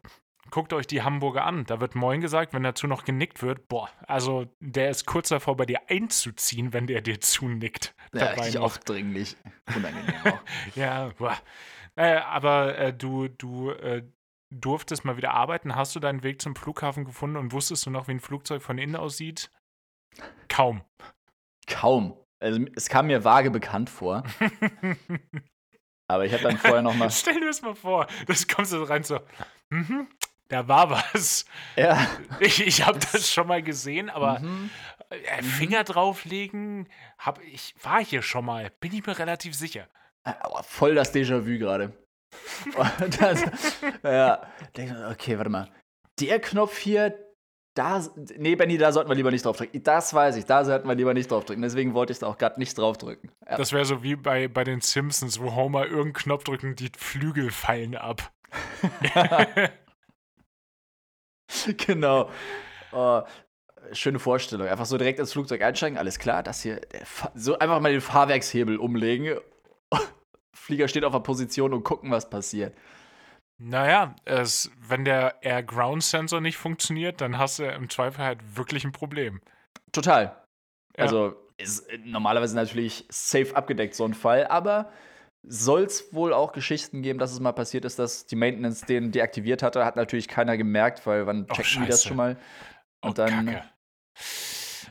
guckt 0.50 0.72
euch 0.72 0.86
die 0.86 1.02
Hamburger 1.02 1.44
an. 1.44 1.64
Da 1.66 1.80
wird 1.80 1.94
Moin 1.96 2.20
gesagt, 2.20 2.54
wenn 2.54 2.62
dazu 2.62 2.86
noch 2.86 3.04
genickt 3.04 3.42
wird. 3.42 3.68
Boah, 3.68 3.90
also 4.06 4.46
der 4.60 4.90
ist 4.90 5.04
kurz 5.06 5.28
davor, 5.28 5.56
bei 5.56 5.66
dir 5.66 5.80
einzuziehen, 5.88 6.72
wenn 6.72 6.86
der 6.86 7.00
dir 7.00 7.20
zunickt. 7.20 7.94
Ja, 8.14 8.26
richtig 8.26 8.54
noch. 8.54 8.62
aufdringlich. 8.62 9.36
Unangenehm 9.74 10.14
auch. 10.24 10.40
Ja, 10.76 11.10
boah. 11.18 11.36
Äh, 11.96 12.16
aber 12.16 12.78
äh, 12.78 12.92
du, 12.92 13.28
du 13.28 13.70
äh, 13.70 14.02
durftest 14.60 15.04
mal 15.04 15.16
wieder 15.16 15.32
arbeiten. 15.34 15.74
Hast 15.76 15.94
du 15.96 16.00
deinen 16.00 16.22
Weg 16.22 16.40
zum 16.42 16.56
Flughafen 16.56 17.04
gefunden 17.04 17.36
und 17.36 17.52
wusstest 17.52 17.86
du 17.86 17.90
noch, 17.90 18.08
wie 18.08 18.12
ein 18.12 18.20
Flugzeug 18.20 18.62
von 18.62 18.78
innen 18.78 18.96
aussieht? 18.96 19.50
Kaum. 20.48 20.82
Kaum. 21.66 22.16
Also 22.40 22.60
es 22.76 22.88
kam 22.88 23.06
mir 23.06 23.24
vage 23.24 23.50
bekannt 23.50 23.90
vor. 23.90 24.22
Aber 26.08 26.26
ich 26.26 26.32
habe 26.32 26.42
dann 26.42 26.58
vorher 26.58 26.82
noch 26.82 26.94
mal. 26.94 27.10
Stell 27.10 27.34
dir 27.40 27.46
das 27.46 27.62
mal 27.62 27.74
vor. 27.74 28.06
Das 28.26 28.46
kommst 28.46 28.72
du 28.72 28.82
rein 28.82 29.02
so, 29.02 29.20
mhm, 29.70 30.08
da 30.48 30.68
war 30.68 30.90
was. 30.90 31.46
Ja. 31.76 32.06
Ich, 32.40 32.64
ich 32.64 32.86
habe 32.86 32.98
das 32.98 33.30
schon 33.32 33.46
mal 33.46 33.62
gesehen, 33.62 34.10
aber 34.10 34.40
Mhm. 34.40 34.70
äh, 35.08 35.42
Finger 35.42 35.84
drauflegen, 35.84 36.88
hab, 37.18 37.42
ich 37.42 37.74
war 37.82 38.04
hier 38.04 38.20
schon 38.22 38.44
mal. 38.44 38.70
Bin 38.80 38.92
ich 38.92 39.06
mir 39.06 39.18
relativ 39.18 39.54
sicher. 39.54 39.88
Aber 40.24 40.62
voll 40.62 40.94
das 40.94 41.14
Déjà-vu 41.14 41.58
gerade. 41.58 41.92
Und 43.00 43.20
das- 43.20 43.44
ja. 44.02 44.42
Denk 44.76 44.90
ich, 44.90 44.96
Okay, 45.12 45.36
warte 45.38 45.50
mal. 45.50 45.68
Der 46.20 46.40
Knopf 46.40 46.78
hier, 46.78 47.18
da. 47.74 48.04
Nee, 48.36 48.54
Benny, 48.56 48.78
da 48.78 48.92
sollten 48.92 49.10
wir 49.10 49.16
lieber 49.16 49.30
nicht 49.32 49.44
draufdrücken. 49.44 49.82
Das 49.82 50.14
weiß 50.14 50.36
ich, 50.36 50.44
da 50.44 50.64
sollten 50.64 50.86
wir 50.88 50.94
lieber 50.94 51.12
nicht 51.14 51.30
draufdrücken. 51.30 51.62
Deswegen 51.62 51.94
wollte 51.94 52.12
ich 52.12 52.18
da 52.20 52.26
auch 52.28 52.38
gerade 52.38 52.58
nicht 52.60 52.78
draufdrücken. 52.78 53.32
Ja. 53.48 53.56
Das 53.56 53.72
wäre 53.72 53.84
so 53.84 54.02
wie 54.02 54.14
bei, 54.16 54.48
bei 54.48 54.62
den 54.64 54.80
Simpsons, 54.80 55.40
wo 55.40 55.54
Homer 55.54 55.84
irgendeinen 55.86 56.12
Knopf 56.14 56.44
drückt 56.44 56.64
und 56.64 56.78
die 56.78 56.90
Flügel 56.96 57.50
fallen 57.50 57.96
ab. 57.96 58.32
genau. 61.86 62.30
Oh, 62.92 63.22
schöne 63.92 64.18
Vorstellung. 64.18 64.68
Einfach 64.68 64.86
so 64.86 64.96
direkt 64.98 65.18
ins 65.18 65.32
Flugzeug 65.32 65.62
einsteigen, 65.62 65.98
alles 65.98 66.18
klar, 66.18 66.42
das 66.42 66.62
hier. 66.62 66.80
So 67.34 67.58
einfach 67.58 67.80
mal 67.80 67.92
den 67.92 68.00
Fahrwerkshebel 68.00 68.76
umlegen. 68.76 69.38
Flieger 70.64 70.88
steht 70.88 71.04
auf 71.04 71.12
der 71.12 71.20
Position 71.20 71.74
und 71.74 71.84
gucken, 71.84 72.10
was 72.10 72.30
passiert. 72.30 72.74
Naja, 73.58 74.16
es, 74.24 74.70
wenn 74.80 75.04
der 75.04 75.42
Air 75.42 75.62
Ground 75.62 76.02
Sensor 76.02 76.40
nicht 76.40 76.56
funktioniert, 76.56 77.20
dann 77.20 77.38
hast 77.38 77.58
du 77.58 77.64
im 77.64 77.88
Zweifel 77.88 78.24
halt 78.24 78.56
wirklich 78.56 78.84
ein 78.84 78.92
Problem. 78.92 79.40
Total. 79.92 80.42
Ja. 80.96 81.04
Also 81.04 81.36
ist 81.56 81.86
normalerweise 82.04 82.56
natürlich 82.56 83.06
safe 83.10 83.54
abgedeckt, 83.54 83.94
so 83.94 84.04
ein 84.04 84.14
Fall, 84.14 84.46
aber 84.46 84.90
soll 85.46 85.82
es 85.82 86.12
wohl 86.12 86.32
auch 86.32 86.52
Geschichten 86.52 87.02
geben, 87.02 87.18
dass 87.18 87.30
es 87.32 87.38
mal 87.38 87.52
passiert 87.52 87.84
ist, 87.84 87.98
dass 87.98 88.26
die 88.26 88.34
Maintenance 88.36 88.80
den 88.86 89.12
deaktiviert 89.12 89.62
hatte, 89.62 89.84
hat 89.84 89.94
natürlich 89.96 90.26
keiner 90.26 90.56
gemerkt, 90.56 91.06
weil 91.06 91.26
wann 91.26 91.46
Oh, 91.48 91.54
checken 91.54 91.82
die 91.82 91.88
das 91.88 92.02
schon 92.04 92.16
mal? 92.16 92.36
Oh, 93.02 93.08
Und 93.08 93.18
dann, 93.18 93.46
Kacke. 93.46 93.64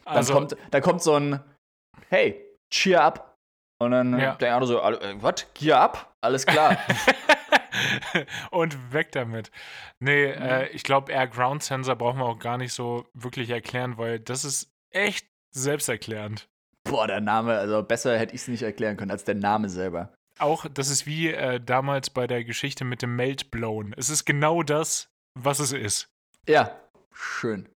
dann, 0.05 0.15
Also, 0.15 0.33
kommt, 0.33 0.55
dann 0.71 0.81
kommt 0.81 1.01
so 1.01 1.15
ein 1.15 1.39
Hey, 2.09 2.45
cheer 2.71 3.03
up. 3.03 3.32
Und 3.83 3.91
dann 3.91 4.19
Ja. 4.19 4.35
der 4.35 4.53
andere 4.55 4.67
so, 4.67 4.79
äh, 4.81 5.15
was? 5.21 5.45
Gear 5.53 5.79
up? 5.81 6.15
Alles 6.21 6.45
klar. 6.45 6.77
und 8.51 8.93
weg 8.93 9.11
damit. 9.11 9.51
Nee, 9.99 10.27
Mhm. 10.27 10.41
äh, 10.41 10.67
ich 10.69 10.83
glaube, 10.83 11.11
Air 11.11 11.27
Ground 11.27 11.63
Sensor 11.63 11.95
brauchen 11.95 12.19
wir 12.19 12.25
auch 12.25 12.39
gar 12.39 12.57
nicht 12.57 12.73
so 12.73 13.05
wirklich 13.13 13.49
erklären, 13.49 13.97
weil 13.97 14.19
das 14.19 14.45
ist 14.45 14.71
echt 14.91 15.27
selbsterklärend. 15.51 16.47
Boah, 16.83 17.07
der 17.07 17.21
Name, 17.21 17.57
also 17.57 17.81
besser 17.83 18.17
hätte 18.17 18.35
ich 18.35 18.41
es 18.41 18.47
nicht 18.47 18.63
erklären 18.63 18.97
können 18.97 19.11
als 19.11 19.23
der 19.23 19.35
Name 19.35 19.69
selber. 19.69 20.13
Auch, 20.39 20.65
das 20.71 20.89
ist 20.89 21.05
wie 21.05 21.29
äh, 21.31 21.59
damals 21.59 22.09
bei 22.09 22.27
der 22.27 22.43
Geschichte 22.43 22.83
mit 22.85 23.01
dem 23.01 23.15
Meltblown. 23.15 23.93
Es 23.97 24.09
ist 24.09 24.25
genau 24.25 24.63
das, 24.63 25.09
was 25.35 25.59
es 25.59 25.71
ist. 25.71 26.09
Ja, 26.47 26.71
schön. 27.13 27.69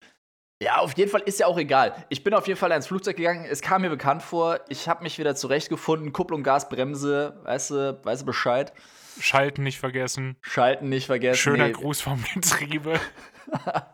Ja, 0.64 0.78
auf 0.78 0.96
jeden 0.96 1.10
Fall 1.10 1.20
ist 1.26 1.38
ja 1.38 1.46
auch 1.46 1.58
egal. 1.58 1.94
Ich 2.08 2.24
bin 2.24 2.32
auf 2.32 2.46
jeden 2.46 2.58
Fall 2.58 2.70
ins 2.70 2.86
Flugzeug 2.86 3.18
gegangen. 3.18 3.44
Es 3.44 3.60
kam 3.60 3.82
mir 3.82 3.90
bekannt 3.90 4.22
vor. 4.22 4.60
Ich 4.70 4.88
habe 4.88 5.02
mich 5.02 5.18
wieder 5.18 5.34
zurechtgefunden. 5.36 6.10
Kupplung, 6.14 6.42
Gas, 6.42 6.70
Bremse. 6.70 7.38
Weißt 7.42 7.70
du, 7.70 8.00
weißt 8.02 8.22
du 8.22 8.26
Bescheid? 8.26 8.72
Schalten 9.20 9.62
nicht 9.62 9.78
vergessen. 9.78 10.36
Schalten 10.40 10.88
nicht 10.88 11.04
vergessen. 11.06 11.36
Schöner 11.36 11.66
Nee. 11.66 11.72
Gruß 11.72 12.00
vom 12.00 12.24
Getriebe. 12.34 12.98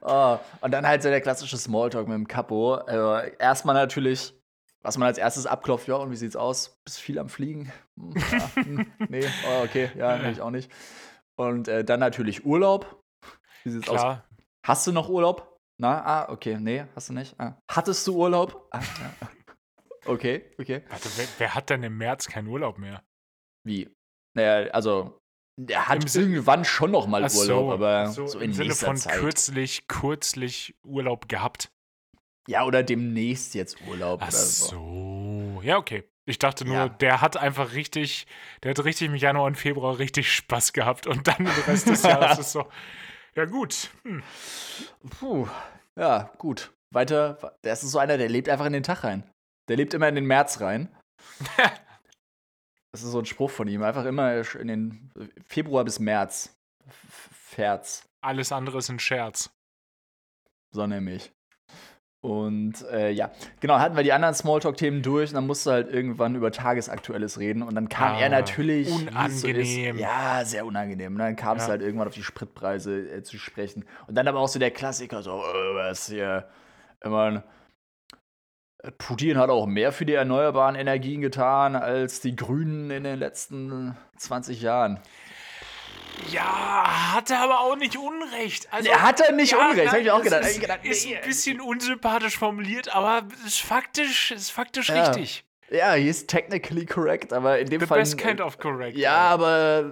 Oh, 0.00 0.36
und 0.62 0.72
dann 0.72 0.86
halt 0.86 1.02
so 1.02 1.10
der 1.10 1.20
klassische 1.20 1.56
Smalltalk 1.56 2.08
mit 2.08 2.16
dem 2.16 2.26
Capo. 2.26 2.74
Also 2.74 3.30
erstmal 3.38 3.74
natürlich, 3.76 4.34
was 4.82 4.98
man 4.98 5.06
als 5.06 5.16
erstes 5.18 5.46
abklopft. 5.46 5.86
Ja, 5.86 5.94
und 5.96 6.10
wie 6.10 6.16
sieht's 6.16 6.34
aus? 6.34 6.80
Bist 6.84 6.98
viel 6.98 7.20
am 7.20 7.28
Fliegen? 7.28 7.72
Hm, 7.96 8.14
ja, 8.32 8.50
hm, 8.64 8.92
nee, 9.08 9.24
oh, 9.48 9.62
okay, 9.62 9.90
ja, 9.96 10.18
nee, 10.18 10.32
ich 10.32 10.40
auch 10.40 10.50
nicht. 10.50 10.72
Und 11.36 11.68
äh, 11.68 11.84
dann 11.84 12.00
natürlich 12.00 12.44
Urlaub. 12.44 13.00
Wie 13.62 13.70
sieht's 13.70 13.88
aus? 13.88 14.18
Hast 14.64 14.86
du 14.86 14.92
noch 14.92 15.08
Urlaub? 15.08 15.58
Na, 15.80 16.02
ah, 16.04 16.28
okay, 16.32 16.58
nee, 16.58 16.84
hast 16.94 17.08
du 17.08 17.14
nicht. 17.14 17.38
Ah. 17.40 17.58
Hattest 17.70 18.06
du 18.06 18.16
Urlaub? 18.16 18.68
Ah, 18.70 18.80
ja. 18.80 19.28
Okay, 20.04 20.50
okay. 20.58 20.82
Warte, 20.88 21.08
wer, 21.16 21.26
wer 21.38 21.54
hat 21.54 21.70
denn 21.70 21.84
im 21.84 21.96
März 21.96 22.26
keinen 22.26 22.48
Urlaub 22.48 22.76
mehr? 22.76 23.04
Wie? 23.64 23.88
Naja, 24.36 24.68
also, 24.72 25.16
der 25.56 25.88
hat 25.88 26.02
Im 26.16 26.22
irgendwann 26.22 26.64
schon 26.64 26.90
noch 26.90 27.06
mal 27.06 27.22
Urlaub, 27.22 27.70
aber 27.70 28.08
so, 28.08 28.26
so, 28.26 28.40
im 28.40 28.46
in 28.46 28.52
Sinne 28.52 28.68
nächster 28.70 28.86
von 28.86 28.96
Zeit. 28.96 29.20
kürzlich, 29.20 29.86
kürzlich 29.86 30.74
Urlaub 30.84 31.28
gehabt. 31.28 31.70
Ja, 32.48 32.64
oder 32.64 32.82
demnächst 32.82 33.54
jetzt 33.54 33.80
Urlaub 33.86 34.20
Ach 34.24 34.32
so. 34.32 34.66
so. 34.70 35.60
Ja, 35.62 35.76
okay. 35.76 36.02
Ich 36.26 36.40
dachte 36.40 36.64
nur, 36.64 36.74
Ja. 36.74 36.88
der 36.88 37.20
hat 37.20 37.36
einfach 37.36 37.74
richtig, 37.74 38.26
der 38.64 38.70
hat 38.70 38.84
richtig 38.84 39.06
im 39.06 39.14
Januar 39.14 39.44
und 39.46 39.54
Februar 39.56 40.00
richtig 40.00 40.34
Spaß 40.34 40.72
gehabt 40.72 41.06
und 41.06 41.28
dann 41.28 41.44
den 41.44 41.46
Rest 41.68 41.88
des 41.88 42.02
Jahres 42.02 42.38
ist 42.40 42.50
so, 42.50 42.66
ja 43.34 43.44
gut. 43.44 43.90
Hm. 44.04 44.22
Puh, 45.18 45.48
ja, 45.96 46.30
gut. 46.38 46.72
Weiter, 46.90 47.54
das 47.62 47.82
ist 47.82 47.90
so 47.92 47.98
einer, 47.98 48.18
der 48.18 48.28
lebt 48.28 48.48
einfach 48.48 48.66
in 48.66 48.72
den 48.74 48.82
Tag 48.82 49.04
rein. 49.04 49.28
Der 49.68 49.76
lebt 49.76 49.94
immer 49.94 50.08
in 50.08 50.14
den 50.14 50.26
März 50.26 50.60
rein. 50.60 50.94
Das 52.94 53.02
ist 53.02 53.10
so 53.12 53.20
ein 53.20 53.24
Spruch 53.24 53.50
von 53.50 53.68
ihm. 53.68 53.82
Einfach 53.82 54.04
immer 54.04 54.34
in 54.56 54.68
den 54.68 55.10
Februar 55.46 55.82
bis 55.82 55.98
März. 55.98 56.54
F- 56.86 57.30
Ferz. 57.32 58.06
Alles 58.20 58.52
andere 58.52 58.76
ist 58.80 58.90
ein 58.90 58.98
Scherz. 58.98 59.50
So 60.72 60.86
nämlich. 60.86 61.32
Und 62.22 62.74
äh, 62.92 63.10
ja, 63.10 63.32
genau, 63.58 63.80
hatten 63.80 63.96
wir 63.96 64.04
die 64.04 64.12
anderen 64.12 64.32
Smalltalk-Themen 64.34 65.02
durch 65.02 65.30
und 65.30 65.34
dann 65.34 65.46
musste 65.48 65.72
halt 65.72 65.92
irgendwann 65.92 66.36
über 66.36 66.52
Tagesaktuelles 66.52 67.40
reden 67.40 67.62
und 67.64 67.74
dann 67.74 67.88
kam 67.88 68.14
Ah, 68.14 68.20
er 68.20 68.28
natürlich. 68.28 68.88
So 68.88 68.94
unangenehm. 69.08 69.96
ist, 69.96 70.00
ja, 70.00 70.44
sehr 70.44 70.64
unangenehm. 70.64 71.14
Und 71.14 71.18
dann 71.18 71.34
kam 71.34 71.56
es 71.56 71.64
Ja. 71.64 71.70
halt 71.70 71.82
irgendwann 71.82 72.06
auf 72.06 72.14
die 72.14 72.22
Spritpreise 72.22 73.08
äh, 73.10 73.22
zu 73.24 73.38
sprechen. 73.38 73.84
Und 74.06 74.14
dann 74.14 74.28
aber 74.28 74.38
auch 74.38 74.46
so 74.46 74.60
der 74.60 74.70
Klassiker, 74.70 75.20
so, 75.22 75.30
äh, 75.32 75.74
was 75.74 76.06
hier, 76.06 76.48
ich 77.02 77.10
mein, 77.10 77.42
äh, 78.84 78.92
Putin 78.98 79.36
hat 79.36 79.50
auch 79.50 79.66
mehr 79.66 79.90
für 79.90 80.06
die 80.06 80.14
erneuerbaren 80.14 80.76
Energien 80.76 81.22
getan 81.22 81.74
als 81.74 82.20
die 82.20 82.36
Grünen 82.36 82.92
in 82.92 83.02
den 83.02 83.18
letzten 83.18 83.96
20 84.16 84.62
Jahren. 84.62 85.00
Ja, 86.30 87.14
hat 87.14 87.30
er 87.30 87.40
aber 87.40 87.60
auch 87.60 87.76
nicht 87.76 87.96
Unrecht. 87.96 88.68
Also, 88.72 88.88
Er 88.88 89.02
hat 89.02 89.20
er 89.20 89.32
nicht 89.32 89.52
ja, 89.52 89.70
Unrecht, 89.70 89.92
hab 89.92 89.98
ich 89.98 90.10
auch 90.10 90.22
gedacht. 90.22 90.42
Ist, 90.42 90.60
gedacht, 90.60 90.80
ist 90.84 91.06
nee, 91.06 91.16
ein 91.16 91.24
bisschen 91.26 91.60
unsympathisch 91.60 92.38
formuliert, 92.38 92.94
aber 92.94 93.24
ist 93.46 93.60
faktisch, 93.60 94.30
ist 94.30 94.50
faktisch 94.50 94.88
Ja. 94.88 95.02
richtig. 95.04 95.44
Ja, 95.70 95.94
he 95.94 96.08
is 96.08 96.26
technically 96.26 96.84
correct, 96.84 97.32
aber 97.32 97.58
in 97.58 97.68
dem 97.70 97.80
The 97.80 97.86
Fall. 97.86 97.98
best 98.00 98.18
kind 98.18 98.40
of 98.42 98.58
correct. 98.58 98.96
Ja, 98.96 99.16
aber 99.16 99.90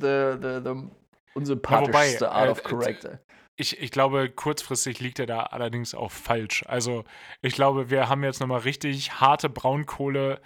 the, 0.00 0.36
the, 0.40 0.60
the 0.64 0.88
unsympathischste 1.34 2.24
Ja, 2.26 2.30
wobei, 2.30 2.36
Art 2.36 2.48
äh, 2.48 2.50
of 2.52 2.62
correct. 2.62 3.08
Ich, 3.56 3.80
ich 3.80 3.90
glaube, 3.90 4.30
kurzfristig 4.30 5.00
liegt 5.00 5.18
er 5.18 5.26
da 5.26 5.40
allerdings 5.40 5.94
auch 5.94 6.12
falsch. 6.12 6.62
Also, 6.68 7.04
ich 7.42 7.54
glaube, 7.54 7.90
wir 7.90 8.08
haben 8.08 8.22
jetzt 8.22 8.38
nochmal 8.40 8.60
richtig 8.60 9.12
harte 9.20 9.48
Braunkohle 9.48 10.40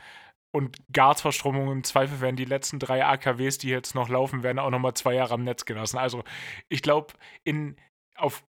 und 0.52 0.78
Gasverstromung. 0.92 1.70
Im 1.70 1.84
Zweifel 1.84 2.20
werden 2.20 2.36
die 2.36 2.44
letzten 2.44 2.78
drei 2.78 3.04
AKWs, 3.04 3.58
die 3.58 3.68
jetzt 3.68 3.94
noch 3.94 4.08
laufen, 4.08 4.42
werden 4.42 4.58
auch 4.58 4.70
nochmal 4.70 4.94
zwei 4.94 5.14
Jahre 5.14 5.34
am 5.34 5.44
Netz 5.44 5.64
gelassen. 5.64 5.98
Also, 5.98 6.24
ich 6.68 6.82
glaube, 6.82 7.14
in, 7.44 7.76
auf 8.16 8.44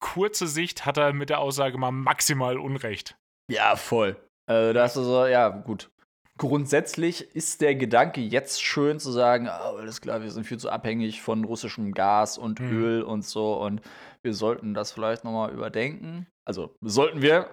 kurze 0.00 0.46
Sicht 0.46 0.84
hat 0.84 0.98
er 0.98 1.12
mit 1.12 1.30
der 1.30 1.38
Aussage 1.38 1.78
mal 1.78 1.92
maximal 1.92 2.58
Unrecht. 2.58 3.16
Ja, 3.50 3.76
voll. 3.76 4.16
Also, 4.46 4.72
da 4.72 4.82
hast 4.82 4.96
du 4.96 5.02
so, 5.02 5.26
ja, 5.26 5.48
gut. 5.48 5.90
Grundsätzlich 6.36 7.34
ist 7.36 7.60
der 7.60 7.76
Gedanke 7.76 8.20
jetzt 8.20 8.60
schön 8.60 8.98
zu 8.98 9.12
sagen, 9.12 9.48
ah, 9.48 9.70
alles 9.76 10.00
klar, 10.00 10.20
wir 10.20 10.32
sind 10.32 10.44
viel 10.44 10.58
zu 10.58 10.68
abhängig 10.68 11.22
von 11.22 11.44
russischem 11.44 11.94
Gas 11.94 12.38
und 12.38 12.58
Mhm. 12.58 12.72
Öl 12.72 13.02
und 13.02 13.24
so 13.24 13.54
und 13.62 13.80
wir 14.22 14.34
sollten 14.34 14.74
das 14.74 14.90
vielleicht 14.90 15.22
nochmal 15.22 15.52
überdenken. 15.52 16.26
Also, 16.44 16.74
sollten 16.80 17.22
wir, 17.22 17.48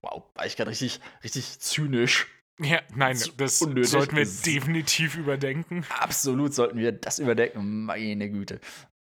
wow, 0.00 0.22
war 0.34 0.46
ich 0.46 0.56
gerade 0.56 0.70
richtig, 0.70 1.00
richtig 1.24 1.58
zynisch. 1.58 2.28
Ja, 2.62 2.80
nein, 2.94 3.18
das 3.38 3.62
unnötig 3.62 3.90
sollten 3.90 4.16
wir 4.16 4.24
definitiv 4.26 5.16
überdenken. 5.16 5.84
Absolut 5.98 6.52
sollten 6.54 6.78
wir 6.78 6.92
das 6.92 7.18
überdenken, 7.18 7.84
meine 7.84 8.30
Güte. 8.30 8.60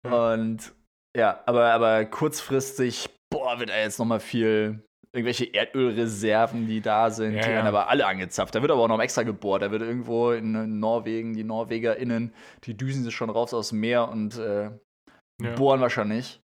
Ja. 0.07 0.33
Und 0.35 0.73
ja, 1.17 1.43
aber, 1.47 1.73
aber 1.73 2.05
kurzfristig 2.05 3.09
boah, 3.31 3.59
wird 3.59 3.71
da 3.71 3.79
jetzt 3.79 3.99
noch 3.99 4.07
mal 4.07 4.21
viel 4.21 4.85
irgendwelche 5.13 5.47
Erdölreserven, 5.53 6.69
die 6.69 6.81
da 6.81 7.11
sind, 7.11 7.35
Ja, 7.35 7.41
die 7.43 7.49
ja. 7.49 7.55
werden 7.57 7.67
aber 7.67 7.89
alle 7.89 8.07
angezapft. 8.07 8.55
Da 8.55 8.63
wird 8.63 8.71
aber 8.71 8.83
auch 8.83 8.89
noch 8.89 9.01
extra 9.01 9.25
gebohrt. 9.25 9.63
Da 9.63 9.73
wird 9.73 9.83
irgendwo 9.83 10.31
in 10.31 10.79
Norwegen, 10.79 11.35
die 11.35 11.43
NorwegerInnen, 11.43 12.33
die 12.65 12.77
düsen 12.77 13.03
sich 13.03 13.15
schon 13.15 13.31
raus 13.31 13.53
aus 13.53 13.71
dem 13.71 13.81
Meer 13.81 14.09
und 14.09 14.39
äh, 14.39 14.71
Ja. 15.43 15.55
bohren 15.57 15.81
wahrscheinlich. 15.81 16.41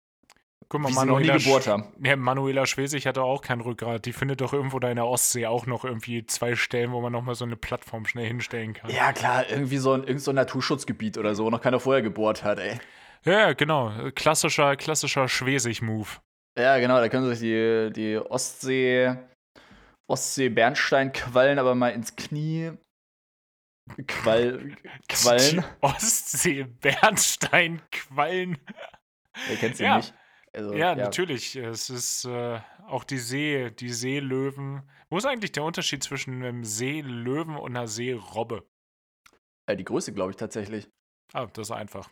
Guck 0.72 0.80
mal, 0.80 0.88
Wie 0.88 0.94
sie 0.94 1.00
noch 1.06 1.20
nie 1.20 1.28
Manuela, 1.28 1.38
gebohrt 1.38 1.64
Sch- 1.66 1.70
haben. 1.70 1.84
Ja, 2.02 2.16
Manuela 2.16 2.66
Schwesig 2.66 3.06
hatte 3.06 3.24
auch 3.24 3.42
kein 3.42 3.60
Rückgrat. 3.60 4.06
Die 4.06 4.14
findet 4.14 4.40
doch 4.40 4.54
irgendwo 4.54 4.80
da 4.80 4.90
in 4.90 4.96
der 4.96 5.06
Ostsee 5.06 5.46
auch 5.46 5.66
noch 5.66 5.84
irgendwie 5.84 6.26
zwei 6.28 6.56
Stellen, 6.56 6.94
wo 6.94 7.02
man 7.02 7.12
noch 7.12 7.24
mal 7.24 7.36
so 7.36 7.44
eine 7.44 7.58
Plattform 7.58 8.06
schnell 8.06 8.26
hinstellen 8.26 8.72
kann. 8.74 8.90
Ja, 8.90 9.12
klar, 9.12 9.50
irgendwie 9.50 9.80
so 9.80 9.92
ein, 9.92 10.06
irgend 10.06 10.22
so 10.22 10.32
ein 10.32 10.36
Naturschutzgebiet 10.36 11.18
oder 11.18 11.36
so, 11.36 11.44
wo 11.44 11.50
noch 11.50 11.60
keiner 11.60 11.82
vorher 11.82 12.02
gebohrt 12.02 12.46
hat, 12.46 12.60
ey. 12.60 12.80
Ja, 13.26 13.52
genau. 13.52 13.92
Klassischer, 14.16 14.78
klassischer 14.78 15.28
Schwesig-Move. 15.28 16.08
Ja, 16.58 16.78
genau, 16.80 17.02
da 17.02 17.10
können 17.10 17.28
sich 17.30 17.40
die, 17.40 17.90
die 17.94 18.18
Ostsee, 18.18 19.14
Ostsee-Bernsteinquallen 20.10 21.60
aber 21.60 21.76
mal 21.76 21.90
ins 21.90 22.16
Knie 22.16 22.72
Quall, 24.08 24.78
Quallen. 25.10 25.66
Ostsee-Bernsteinquallen. 25.82 28.58
Wer 29.48 29.58
kennt 29.58 29.78
sie 29.78 29.84
Ja. 29.84 29.98
nicht? 29.98 30.14
Also, 30.54 30.74
Ja, 30.74 30.96
natürlich. 30.96 31.56
Es 31.56 31.90
ist 31.90 32.26
äh, 32.26 32.60
auch 32.88 33.04
die 33.04 33.18
See, 33.20 33.72
die 33.72 33.90
Seelöwen. 33.90 34.82
Wo 35.10 35.18
ist 35.18 35.26
eigentlich 35.26 35.52
der 35.54 35.64
Unterschied 35.64 36.04
zwischen 36.04 36.36
einem 36.44 36.66
Seelöwen 36.66 37.56
und 37.56 37.76
einer 37.76 37.88
Seerobbe? 37.88 38.66
Äh, 39.68 39.78
die 39.78 39.86
Größe, 39.86 40.14
glaube 40.14 40.32
ich, 40.32 40.38
tatsächlich. 40.38 40.90
Ah, 41.34 41.46
das 41.46 41.68
ist 41.70 41.72
einfach. 41.72 42.10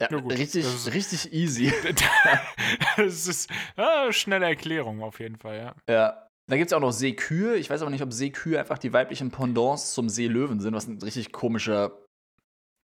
Ja, 0.00 0.08
Ja, 0.10 0.18
richtig, 0.18 0.64
das 0.64 0.74
ist- 0.86 0.94
richtig 0.94 1.32
easy. 1.32 1.72
das 2.96 3.26
ist 3.26 3.50
äh, 3.76 4.12
schnelle 4.12 4.46
Erklärung 4.46 5.02
auf 5.02 5.20
jeden 5.20 5.36
Fall, 5.36 5.56
ja. 5.58 5.74
Ja. 5.88 6.24
Da 6.50 6.56
gibt 6.56 6.68
es 6.70 6.72
auch 6.72 6.80
noch 6.80 6.92
Seekühe. 6.92 7.56
Ich 7.56 7.68
weiß 7.68 7.82
aber 7.82 7.90
nicht, 7.90 8.02
ob 8.02 8.10
Seekühe 8.10 8.58
einfach 8.58 8.78
die 8.78 8.94
weiblichen 8.94 9.30
Pendants 9.30 9.92
zum 9.92 10.08
Seelöwen 10.08 10.60
sind, 10.60 10.72
was 10.72 10.86
ein 10.86 10.96
richtig 11.02 11.30
komischer. 11.30 11.98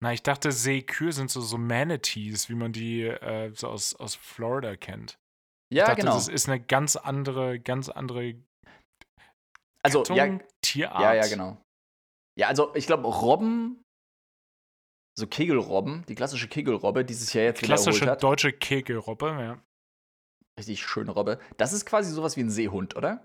Na, 0.05 0.13
ich 0.13 0.23
dachte, 0.23 0.53
Seekühe 0.53 1.13
sind 1.13 1.31
so, 1.31 1.41
so 1.41 1.57
Manatees, 1.57 2.51
wie 2.51 2.55
man 2.55 2.75
die 2.75 3.05
äh, 3.05 3.51
so 3.55 3.69
aus, 3.69 3.95
aus 3.95 4.15
Florida 4.15 4.77
kennt. 4.77 5.19
Ja, 5.73 5.85
ich 5.85 5.89
dachte, 5.89 6.01
genau. 6.03 6.15
das 6.15 6.29
ist 6.29 6.47
eine 6.47 6.61
ganz 6.61 6.97
andere, 6.97 7.59
ganz 7.59 7.89
andere 7.89 8.35
Also, 9.83 10.05
ja, 10.05 10.27
Gattung, 10.27 10.47
Tierart. 10.61 11.01
ja, 11.01 11.15
ja, 11.15 11.27
genau. 11.27 11.57
Ja, 12.39 12.49
also 12.49 12.75
ich 12.75 12.85
glaube, 12.85 13.09
Robben, 13.09 13.83
so 15.19 15.27
Kegelrobben, 15.27 16.05
die 16.07 16.15
klassische 16.15 16.49
Kegelrobbe, 16.49 17.07
die 17.07 17.15
sich 17.15 17.33
ja 17.33 17.41
jetzt 17.41 17.63
Klassische 17.63 18.01
erholt 18.01 18.11
hat. 18.11 18.23
deutsche 18.23 18.53
Kegelrobbe, 18.53 19.29
ja. 19.41 19.63
Richtig 20.61 20.83
schöne 20.83 21.13
Robbe. 21.13 21.41
Das 21.57 21.73
ist 21.73 21.87
quasi 21.87 22.13
sowas 22.13 22.37
wie 22.37 22.43
ein 22.43 22.51
Seehund, 22.51 22.95
oder? 22.95 23.25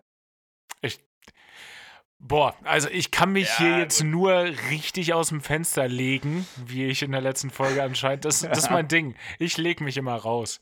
Boah, 2.21 2.53
also 2.63 2.89
ich 2.89 3.11
kann 3.11 3.31
mich 3.31 3.47
Ja, 3.47 3.57
hier 3.57 3.77
jetzt 3.79 4.01
gut. 4.01 4.09
nur 4.09 4.33
richtig 4.69 5.13
aus 5.13 5.29
dem 5.29 5.39
Fenster 5.39 5.87
legen, 5.87 6.45
wie 6.57 6.85
ich 6.85 7.01
in 7.01 7.13
der 7.13 7.21
letzten 7.21 7.49
Folge 7.49 7.81
anscheinend. 7.81 8.25
Das, 8.25 8.41
das 8.41 8.57
ist 8.57 8.71
mein 8.71 8.87
Ding. 8.89 9.15
Ich 9.39 9.57
lege 9.57 9.83
mich 9.83 9.95
immer 9.95 10.15
raus. 10.15 10.59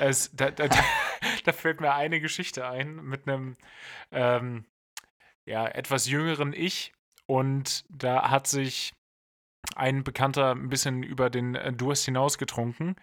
Es, 0.00 0.30
da, 0.34 0.50
da, 0.50 0.66
da, 0.68 0.78
da 1.44 1.52
fällt 1.52 1.82
mir 1.82 1.92
eine 1.92 2.20
Geschichte 2.20 2.66
ein 2.66 2.96
mit 3.04 3.28
einem 3.28 3.56
ähm, 4.12 4.64
ja, 5.44 5.66
etwas 5.66 6.08
jüngeren 6.08 6.54
Ich. 6.54 6.92
Und 7.26 7.84
da 7.90 8.30
hat 8.30 8.46
sich 8.46 8.94
ein 9.76 10.04
Bekannter 10.04 10.52
ein 10.52 10.68
bisschen 10.70 11.02
über 11.02 11.28
den 11.28 11.54
äh, 11.54 11.72
Durst 11.72 12.06
hinausgetrunken. 12.06 12.96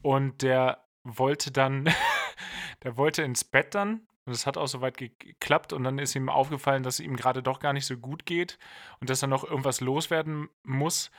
Und 0.00 0.40
der 0.42 0.84
wollte 1.04 1.52
dann, 1.52 1.88
der 2.82 2.96
wollte 2.96 3.22
ins 3.22 3.44
Bett 3.44 3.74
dann. 3.74 4.06
Und 4.26 4.32
es 4.32 4.44
hat 4.46 4.56
auch 4.58 4.66
soweit 4.66 4.96
ge- 4.98 5.12
geklappt. 5.18 5.72
Und 5.72 5.84
dann 5.84 5.98
ist 5.98 6.14
ihm 6.16 6.28
aufgefallen, 6.28 6.82
dass 6.82 6.94
es 6.94 7.00
ihm 7.00 7.16
gerade 7.16 7.42
doch 7.42 7.60
gar 7.60 7.72
nicht 7.72 7.86
so 7.86 7.96
gut 7.96 8.26
geht 8.26 8.58
und 9.00 9.08
dass 9.08 9.22
er 9.22 9.28
noch 9.28 9.44
irgendwas 9.44 9.80
loswerden 9.80 10.48
muss. 10.64 11.10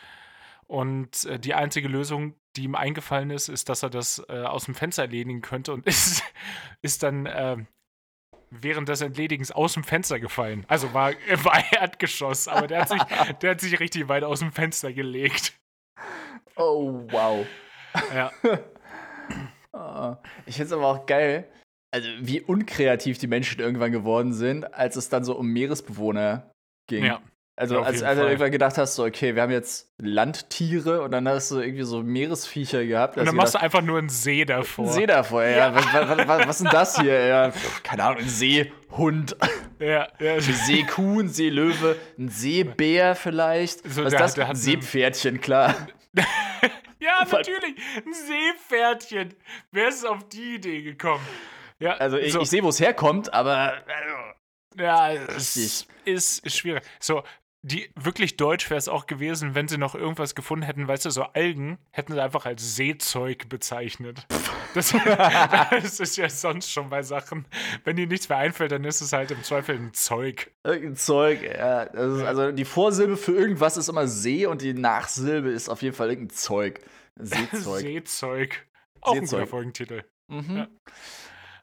Und 0.67 1.23
äh, 1.25 1.39
die 1.39 1.53
einzige 1.53 1.87
Lösung, 1.87 2.35
die 2.57 2.63
ihm 2.65 2.75
eingefallen 2.75 3.29
ist, 3.31 3.47
ist, 3.47 3.69
dass 3.69 3.83
er 3.83 3.89
das 3.89 4.21
äh, 4.27 4.41
aus 4.43 4.65
dem 4.65 4.75
Fenster 4.75 5.03
erledigen 5.03 5.41
könnte 5.41 5.71
und 5.73 5.85
ist, 5.87 6.21
ist 6.81 7.03
dann 7.03 7.25
äh, 7.25 7.57
während 8.49 8.89
des 8.89 8.99
Entledigens 9.01 9.51
aus 9.51 9.73
dem 9.75 9.85
Fenster 9.85 10.19
gefallen. 10.19 10.65
Also 10.67 10.93
war, 10.93 11.13
war 11.43 11.63
Erdgeschoss, 11.71 12.49
aber 12.49 12.67
der 12.67 12.81
hat, 12.81 12.89
sich, 12.89 13.01
der 13.41 13.51
hat 13.51 13.61
sich 13.61 13.79
richtig 13.79 14.09
weit 14.09 14.23
aus 14.25 14.39
dem 14.39 14.51
Fenster 14.51 14.91
gelegt. 14.91 15.53
Oh, 16.57 17.07
wow. 17.11 17.45
Ja. 18.13 18.31
Ah, 19.71 20.17
Ich 20.45 20.55
finde 20.55 20.65
es 20.67 20.71
aber 20.73 20.87
auch 20.87 21.05
geil, 21.05 21.49
also 21.97 22.09
wie 22.21 22.41
unkreativ 22.41 23.17
die 23.17 23.27
Menschen 23.27 23.59
irgendwann 23.61 23.91
geworden 23.91 24.33
sind, 24.33 24.73
als 24.73 24.95
es 24.95 25.09
dann 25.09 25.23
so 25.23 25.35
um 25.35 25.47
Meeresbewohner 25.47 26.51
ging. 26.87 27.05
ja. 27.05 27.21
Also 27.59 27.79
als, 27.81 28.03
als 28.03 28.19
du 28.19 28.25
irgendwann 28.27 28.51
gedacht 28.51 28.77
hast, 28.77 28.93
so, 28.93 29.03
okay, 29.03 29.33
wir 29.33 29.41
haben 29.41 29.51
jetzt 29.51 29.91
Landtiere 29.99 31.01
und 31.01 31.09
dann 31.09 31.27
hast 31.27 31.49
du 31.49 31.59
irgendwie 31.59 31.85
so 31.85 32.03
Meeresviecher 32.03 32.85
gehabt. 32.85 33.17
Und 33.17 33.25
dann 33.25 33.35
machst 33.35 33.55
du 33.55 33.59
einfach 33.59 33.81
nur 33.81 33.97
einen 33.97 34.09
See 34.09 34.45
davor. 34.45 34.85
einen 34.85 34.93
See 34.93 35.07
davor, 35.07 35.43
ja. 35.43 35.73
Was, 35.73 35.85
was, 35.91 36.27
was, 36.27 36.27
was 36.47 36.55
ist 36.57 36.63
denn 36.65 36.71
das 36.71 36.99
hier? 37.01 37.25
Ja, 37.25 37.51
keine 37.81 38.03
Ahnung, 38.03 38.19
ein 38.21 38.29
Seehund, 38.29 39.35
Ja, 39.79 40.07
ja. 40.19 40.33
eine 40.33 40.41
Seekuh, 40.41 41.21
ein 41.21 41.29
Seelöwe, 41.29 41.95
ein 42.19 42.29
Seebär 42.29 43.15
vielleicht. 43.15 43.79
So, 43.91 44.03
was 44.05 44.11
der- 44.11 44.19
ist 44.19 44.19
das? 44.19 44.33
der 44.35 44.49
ein 44.49 44.55
Seepferdchen, 44.55 45.41
klar. 45.41 45.73
ja, 46.99 47.25
natürlich. 47.31 47.75
Ein 48.05 48.13
Seepferdchen. 48.13 49.33
Wer 49.71 49.87
ist 49.89 50.05
auf 50.05 50.29
die 50.29 50.55
Idee 50.57 50.83
gekommen? 50.83 51.25
Ja, 51.79 51.93
Also 51.93 52.17
ich, 52.17 52.33
so. 52.33 52.41
ich 52.41 52.49
sehe, 52.49 52.63
wo 52.63 52.69
es 52.69 52.79
herkommt, 52.79 53.33
aber 53.33 53.73
also, 53.87 54.81
Ja, 54.81 55.11
es 55.13 55.55
Richtig. 55.55 55.87
ist, 56.05 56.45
ist 56.45 56.57
schwierig. 56.57 56.83
So, 56.99 57.23
die 57.63 57.89
wirklich 57.95 58.37
deutsch 58.37 58.69
wäre 58.69 58.77
es 58.77 58.87
auch 58.87 59.07
gewesen, 59.07 59.53
wenn 59.55 59.67
sie 59.67 59.77
noch 59.77 59.93
irgendwas 59.95 60.35
gefunden 60.35 60.63
hätten, 60.65 60.87
weißt 60.87 61.05
du, 61.05 61.09
so 61.09 61.23
Algen 61.23 61.77
hätten 61.91 62.13
sie 62.13 62.21
einfach 62.21 62.45
als 62.45 62.75
Seezeug 62.75 63.49
bezeichnet. 63.49 64.25
Das, 64.73 64.93
das 65.71 65.99
ist 65.99 66.17
ja 66.17 66.29
sonst 66.29 66.69
schon 66.71 66.89
bei 66.89 67.01
Sachen. 67.01 67.45
Wenn 67.83 67.95
dir 67.95 68.05
nichts 68.05 68.29
mehr 68.29 68.37
einfällt, 68.37 68.71
dann 68.71 68.83
ist 68.83 69.01
es 69.01 69.11
halt 69.11 69.31
im 69.31 69.41
Zweifel 69.41 69.75
ein 69.75 69.93
Zeug. 69.93 70.51
irgendein 70.63 70.97
Zeug. 70.97 71.41
Ja, 71.41 71.83
ist, 71.83 72.23
also 72.23 72.51
die 72.51 72.65
Vorsilbe 72.65 73.17
für 73.17 73.31
irgendwas 73.31 73.77
ist 73.77 73.87
immer 73.87 74.07
See 74.07 74.45
und 74.45 74.61
die 74.61 74.73
Nachsilbe 74.73 75.49
ist 75.49 75.69
auf 75.69 75.81
jeden 75.81 75.95
Fall 75.95 76.09
irgendein 76.09 76.35
Zeug. 76.35 76.81
Seezeug. 77.15 77.81
Seezeug. 77.81 78.67
Auch 79.01 79.13
ein 79.15 79.21
Seezeug. 79.21 79.39
guter 79.39 79.49
Folgentitel. 79.49 80.03
Mhm. 80.27 80.57
Ja. 80.57 80.67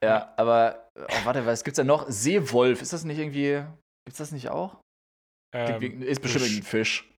Ja. 0.04 0.34
aber 0.36 0.90
oh, 0.96 1.24
warte, 1.24 1.46
was 1.46 1.64
gibt's 1.64 1.76
denn 1.76 1.86
noch? 1.86 2.06
Seewolf, 2.08 2.82
ist 2.82 2.92
das 2.92 3.04
nicht 3.04 3.18
irgendwie. 3.18 3.64
Gibt's 4.06 4.18
das 4.18 4.32
nicht 4.32 4.48
auch? 4.48 4.80
Ähm, 5.54 6.02
ist 6.02 6.20
bestimmt 6.20 6.44
Fisch. 6.44 6.52
irgendein 6.52 6.70
Fisch. 6.70 7.10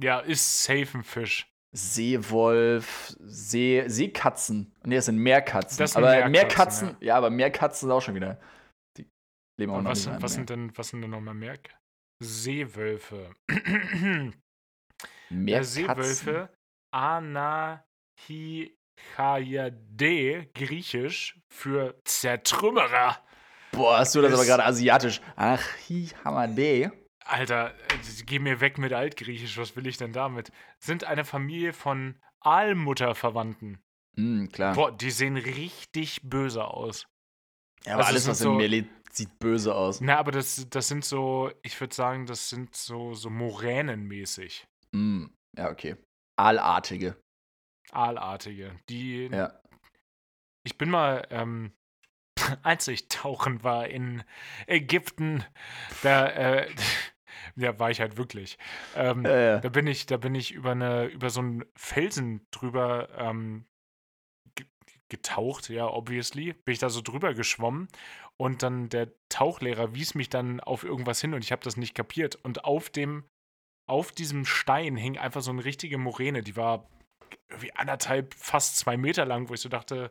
ja, 0.00 0.20
ist 0.20 0.64
safe 0.64 0.98
ein 0.98 1.04
Fisch. 1.04 1.48
Seewolf, 1.76 3.14
See, 3.20 3.84
Seekatzen. 3.86 4.74
Nee, 4.84 4.96
das 4.96 5.06
sind 5.06 5.18
Meerkatzen. 5.18 5.78
Das 5.78 5.92
sind 5.92 6.02
aber 6.02 6.28
Meerkatzen, 6.28 6.88
Meerkatzen, 6.88 6.96
ja. 7.00 7.16
aber 7.16 7.30
Meerkatzen 7.30 7.88
sind 7.88 7.92
auch 7.92 8.00
schon 8.00 8.14
wieder. 8.14 8.40
Die 8.96 9.06
leben 9.60 9.72
auch 9.72 9.82
noch 9.82 9.90
was, 9.90 10.08
was, 10.20 10.34
sind 10.34 10.48
denn, 10.48 10.76
was 10.76 10.88
sind 10.88 11.02
denn 11.02 11.10
nochmal 11.10 11.34
mehr? 11.34 11.58
Seewölfe. 12.22 13.34
Ja, 13.50 14.32
Meerkatzen. 15.30 15.86
Seewölfe. 15.86 16.50
Anahichaiade, 19.16 20.46
griechisch, 20.54 21.38
für 21.48 22.00
Zertrümmerer. 22.04 23.18
Boah, 23.72 23.98
hast 23.98 24.14
du 24.14 24.22
das 24.22 24.32
Ist- 24.32 24.38
aber 24.38 24.46
gerade 24.46 24.64
asiatisch. 24.64 25.20
Ach, 25.36 25.62
hi, 25.88 26.08
Hamade. 26.24 26.92
Alter, 27.24 27.74
äh, 27.74 28.22
geh 28.24 28.38
mir 28.38 28.60
weg 28.60 28.78
mit 28.78 28.92
Altgriechisch, 28.92 29.58
was 29.58 29.74
will 29.76 29.86
ich 29.86 29.96
denn 29.96 30.12
damit? 30.12 30.52
Sind 30.78 31.04
eine 31.04 31.24
Familie 31.24 31.72
von 31.72 32.20
Aalmutterverwandten. 32.40 33.82
Hm, 34.16 34.48
klar. 34.52 34.74
Boah, 34.74 34.92
die 34.96 35.10
sehen 35.10 35.36
richtig 35.36 36.20
böse 36.22 36.64
aus. 36.64 37.06
ja, 37.84 37.94
aber 37.94 38.02
also 38.06 38.10
alles, 38.12 38.28
was 38.28 38.38
so- 38.38 38.52
im 38.52 38.56
Meer 38.58 38.68
lebt, 38.68 38.90
sieht 39.14 39.38
böse 39.38 39.74
aus. 39.74 40.00
Na, 40.00 40.18
aber 40.18 40.30
das, 40.30 40.66
das 40.70 40.88
sind 40.88 41.04
so, 41.04 41.50
ich 41.62 41.78
würde 41.80 41.94
sagen, 41.94 42.26
das 42.26 42.48
sind 42.48 42.74
so, 42.74 43.14
so 43.14 43.28
Moränenmäßig. 43.30 44.66
Hm, 44.94 45.30
ja, 45.56 45.70
okay. 45.70 45.96
Aalartige. 46.38 47.16
Aalartige. 47.92 48.72
Die 48.88 49.26
Ja. 49.26 49.52
Ich 50.64 50.78
bin 50.78 50.90
mal, 50.90 51.26
ähm, 51.30 51.72
als 52.62 52.88
ich 52.88 53.08
tauchen 53.08 53.62
war 53.62 53.86
in 53.88 54.24
Ägypten, 54.66 55.44
da, 56.02 56.28
äh, 56.28 56.68
da 57.56 57.78
war 57.78 57.90
ich 57.90 58.00
halt 58.00 58.16
wirklich. 58.16 58.58
Ähm, 58.94 59.24
Äh, 59.24 59.60
Da 59.60 59.68
bin 59.68 59.86
ich, 59.86 60.06
da 60.06 60.16
bin 60.16 60.34
ich 60.34 60.52
über 60.52 60.72
eine, 60.72 61.06
über 61.06 61.30
so 61.30 61.40
einen 61.40 61.64
Felsen 61.76 62.46
drüber 62.50 63.08
ähm, 63.16 63.66
ge- 64.56 64.66
getaucht, 65.08 65.68
ja, 65.68 65.86
obviously. 65.86 66.52
Bin 66.52 66.72
ich 66.72 66.78
da 66.80 66.90
so 66.90 67.00
drüber 67.00 67.32
geschwommen 67.34 67.88
und 68.36 68.62
dann 68.62 68.88
der 68.88 69.12
Tauchlehrer 69.28 69.94
wies 69.94 70.14
mich 70.14 70.28
dann 70.28 70.60
auf 70.60 70.82
irgendwas 70.84 71.20
hin 71.20 71.32
und 71.32 71.42
ich 71.44 71.52
habe 71.52 71.62
das 71.62 71.76
nicht 71.76 71.94
kapiert. 71.94 72.34
Und 72.34 72.64
auf 72.64 72.90
dem, 72.90 73.24
auf 73.88 74.10
diesem 74.12 74.44
Stein 74.44 74.96
hing 74.96 75.16
einfach 75.16 75.42
so 75.42 75.52
eine 75.52 75.64
richtige 75.64 75.96
Moräne, 75.96 76.42
die 76.42 76.56
war 76.56 76.88
irgendwie 77.48 77.72
anderthalb, 77.74 78.34
fast 78.34 78.76
zwei 78.78 78.96
Meter 78.96 79.24
lang, 79.24 79.48
wo 79.48 79.54
ich 79.54 79.60
so 79.60 79.68
dachte, 79.68 80.10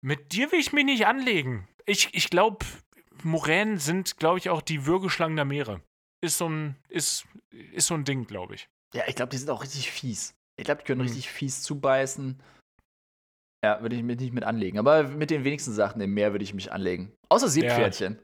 Mit 0.00 0.32
dir 0.32 0.50
will 0.52 0.58
ich 0.58 0.72
mich 0.72 0.84
nicht 0.84 1.06
anlegen. 1.06 1.68
Ich, 1.86 2.12
ich 2.12 2.28
glaube, 2.28 2.64
Moränen 3.22 3.78
sind, 3.78 4.18
glaube 4.18 4.38
ich, 4.38 4.50
auch 4.50 4.62
die 4.62 4.86
Würgeschlangen 4.86 5.36
der 5.36 5.44
Meere. 5.44 5.80
Ist 6.20 6.38
so 6.38 6.48
ein, 6.48 6.76
ist, 6.88 7.26
ist 7.72 7.86
so 7.86 7.94
ein 7.94 8.04
Ding, 8.04 8.26
glaube 8.26 8.54
ich. 8.56 8.68
Ja, 8.94 9.04
ich 9.06 9.14
glaube, 9.14 9.30
die 9.30 9.36
sind 9.38 9.50
auch 9.50 9.62
richtig 9.62 9.90
fies. 9.90 10.34
Ich 10.56 10.64
glaube, 10.64 10.80
die 10.82 10.86
können 10.86 11.00
Hm. 11.00 11.06
richtig 11.06 11.30
fies 11.30 11.62
zubeißen. 11.62 12.40
Ja, 13.64 13.80
würde 13.80 13.94
ich 13.96 14.02
mich 14.02 14.18
nicht 14.18 14.32
mit 14.32 14.44
anlegen. 14.44 14.78
Aber 14.78 15.04
mit 15.04 15.30
den 15.30 15.44
wenigsten 15.44 15.72
Sachen 15.72 16.00
im 16.00 16.12
Meer 16.14 16.32
würde 16.32 16.44
ich 16.44 16.52
mich 16.52 16.72
anlegen. 16.72 17.12
Außer 17.28 17.48
Seepferdchen. 17.48 18.18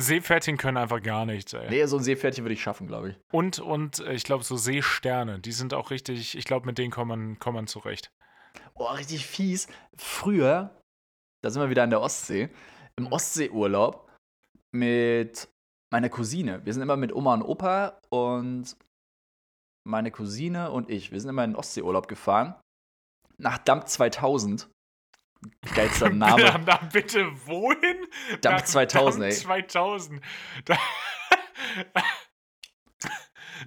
Seepferdchen 0.00 0.56
können 0.56 0.76
einfach 0.76 1.02
gar 1.02 1.26
nichts, 1.26 1.52
ey. 1.52 1.68
Nee, 1.68 1.84
so 1.86 1.96
ein 1.96 2.02
Seepferdchen 2.02 2.44
würde 2.44 2.54
ich 2.54 2.62
schaffen, 2.62 2.86
glaube 2.86 3.10
ich. 3.10 3.16
Und, 3.32 3.58
und 3.58 4.00
äh, 4.00 4.12
ich 4.12 4.24
glaube, 4.24 4.44
so 4.44 4.56
Seesterne, 4.56 5.40
die 5.40 5.52
sind 5.52 5.74
auch 5.74 5.90
richtig, 5.90 6.36
ich 6.36 6.44
glaube, 6.44 6.66
mit 6.66 6.78
denen 6.78 6.90
kommt 6.90 7.08
man, 7.08 7.38
kommt 7.38 7.54
man 7.54 7.66
zurecht. 7.66 8.10
Oh, 8.74 8.86
richtig 8.86 9.26
fies. 9.26 9.68
Früher, 9.96 10.70
da 11.42 11.50
sind 11.50 11.62
wir 11.62 11.70
wieder 11.70 11.82
an 11.82 11.90
der 11.90 12.00
Ostsee, 12.00 12.48
im 12.96 13.06
Ostseeurlaub 13.06 14.08
mit 14.72 15.48
meiner 15.90 16.08
Cousine. 16.08 16.64
Wir 16.64 16.72
sind 16.72 16.82
immer 16.82 16.96
mit 16.96 17.14
Oma 17.14 17.34
und 17.34 17.42
Opa 17.42 18.00
und 18.10 18.76
meine 19.86 20.10
Cousine 20.10 20.70
und 20.70 20.90
ich. 20.90 21.12
Wir 21.12 21.20
sind 21.20 21.30
immer 21.30 21.44
in 21.44 21.52
den 21.52 21.56
Ostseeurlaub 21.56 22.08
gefahren. 22.08 22.54
Nach 23.38 23.58
Dump 23.58 23.88
2000. 23.88 24.68
Geilster 25.74 26.10
Name. 26.12 26.42
Na, 26.42 26.58
na, 26.58 26.76
bitte, 26.92 27.26
wohin? 27.46 28.06
Dump 28.40 28.44
Nach 28.44 28.62
2000, 28.62 29.24
ey. 29.24 29.32
2000. 29.32 30.20
Da, 30.64 30.78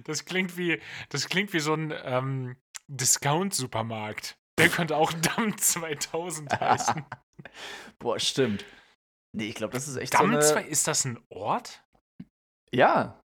das 0.04 0.24
klingt 0.24 0.56
wie, 0.56 0.80
das 1.08 1.28
klingt 1.28 1.52
wie 1.52 1.60
so 1.60 1.74
ein 1.74 1.92
ähm, 2.04 2.56
Discount-Supermarkt. 2.88 4.36
Der 4.58 4.68
könnte 4.68 4.96
auch 4.96 5.12
Damm 5.12 5.56
2000 5.56 6.52
heißen. 6.60 7.04
Boah, 7.98 8.18
stimmt. 8.18 8.64
Nee, 9.34 9.46
ich 9.48 9.54
glaube, 9.54 9.72
das 9.72 9.88
ist 9.88 9.96
echt 9.96 10.14
Damm 10.14 10.32
so 10.34 10.40
2, 10.40 10.60
eine... 10.60 10.68
ist 10.68 10.86
das 10.86 11.04
ein 11.06 11.18
Ort? 11.30 11.82
Ja. 12.70 13.18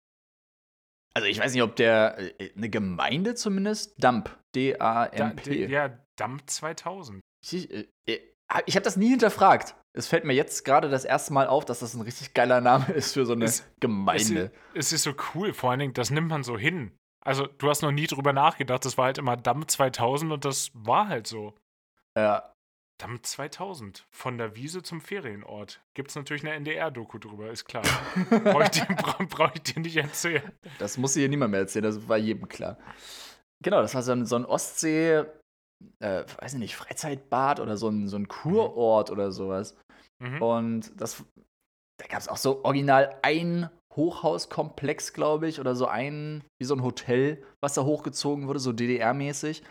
Also 1.13 1.27
ich 1.27 1.39
weiß 1.39 1.51
nicht, 1.53 1.63
ob 1.63 1.75
der... 1.75 2.17
äh, 2.39 2.53
Eine 2.55 2.69
Gemeinde 2.69 3.35
zumindest? 3.35 4.01
Dump. 4.01 4.29
Da, 4.29 4.39
D-A-M-P. 4.55 5.43
d- 5.49 5.67
ja, 5.71 5.99
Damm 6.17 6.45
2000. 6.47 7.19
Ich, 7.45 7.69
äh, 7.71 7.87
ich 8.65 8.75
habe 8.75 8.83
das 8.83 8.97
nie 8.97 9.09
hinterfragt. 9.09 9.75
Es 9.93 10.07
fällt 10.07 10.25
mir 10.25 10.33
jetzt 10.33 10.63
gerade 10.63 10.89
das 10.89 11.05
erste 11.05 11.33
Mal 11.33 11.47
auf, 11.47 11.65
dass 11.65 11.79
das 11.79 11.93
ein 11.95 12.01
richtig 12.01 12.33
geiler 12.33 12.61
Name 12.61 12.85
ist 12.93 13.13
für 13.13 13.25
so 13.25 13.33
eine 13.33 13.45
Es- 13.45 13.65
Gemeinde. 13.79 14.51
Es 14.73 14.93
ist 14.93 15.03
so 15.03 15.13
cool, 15.33 15.53
vor 15.53 15.71
allen 15.71 15.79
Dingen, 15.79 15.93
das 15.93 16.09
nimmt 16.11 16.29
man 16.29 16.43
so 16.43 16.57
hin. 16.57 16.91
Also, 17.25 17.45
du 17.47 17.69
hast 17.69 17.81
noch 17.81 17.91
nie 17.91 18.07
drüber 18.07 18.31
nachgedacht, 18.31 18.85
das 18.85 18.97
war 18.97 19.05
halt 19.05 19.17
immer 19.17 19.35
Damm 19.35 19.67
2000 19.67 20.31
und 20.31 20.45
das 20.45 20.69
war 20.73 21.09
halt 21.09 21.27
so. 21.27 21.53
Ja. 22.17 22.53
Damm 22.99 23.21
2000, 23.21 24.07
von 24.09 24.37
der 24.37 24.55
Wiese 24.55 24.81
zum 24.81 25.01
Ferienort. 25.01 25.81
Gibt's 25.93 26.15
natürlich 26.15 26.43
eine 26.43 26.53
NDR-Doku 26.55 27.17
drüber, 27.19 27.49
ist 27.51 27.65
klar. 27.65 27.83
Brauche 28.29 28.63
ich, 28.63 28.69
dir- 28.69 28.85
bra 28.95 29.17
brauch 29.29 29.51
ich 29.53 29.61
dir 29.61 29.79
nicht 29.81 29.97
erzählen. 29.97 30.51
Das 30.79 30.97
muss 30.97 31.13
hier 31.15 31.27
niemand 31.29 31.51
mehr 31.51 31.59
erzählen, 31.61 31.83
das 31.83 32.07
war 32.07 32.17
jedem 32.17 32.47
klar. 32.47 32.77
Genau, 33.63 33.81
das 33.81 33.93
war 33.93 34.01
so 34.03 34.13
ein, 34.13 34.25
so 34.25 34.35
ein 34.35 34.45
Ostsee, 34.45 35.25
äh, 35.99 36.23
weiß 36.39 36.53
ich 36.53 36.59
nicht, 36.59 36.75
Freizeitbad 36.75 37.59
oder 37.59 37.77
so 37.77 37.89
ein, 37.89 38.07
so 38.07 38.17
ein 38.17 38.27
Kurort 38.27 39.11
oder 39.11 39.31
sowas. 39.31 39.75
Mhm. 40.19 40.41
Und 40.41 41.01
das, 41.01 41.23
da 41.99 42.07
gab 42.07 42.19
es 42.19 42.27
auch 42.27 42.37
so 42.37 42.63
original 42.63 43.15
ein 43.21 43.69
Hochhauskomplex, 43.95 45.13
glaube 45.13 45.47
ich, 45.47 45.59
oder 45.59 45.75
so 45.75 45.87
ein, 45.87 46.43
wie 46.59 46.65
so 46.65 46.75
ein 46.75 46.83
Hotel, 46.83 47.43
was 47.61 47.73
da 47.73 47.83
hochgezogen 47.83 48.47
wurde, 48.47 48.59
so 48.59 48.71
DDR-mäßig. 48.71 49.63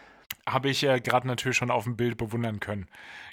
Habe 0.49 0.71
ich 0.71 0.83
äh, 0.83 1.01
gerade 1.01 1.27
natürlich 1.27 1.57
schon 1.57 1.71
auf 1.71 1.85
dem 1.85 1.97
Bild 1.97 2.17
bewundern 2.17 2.61
können. 2.61 2.87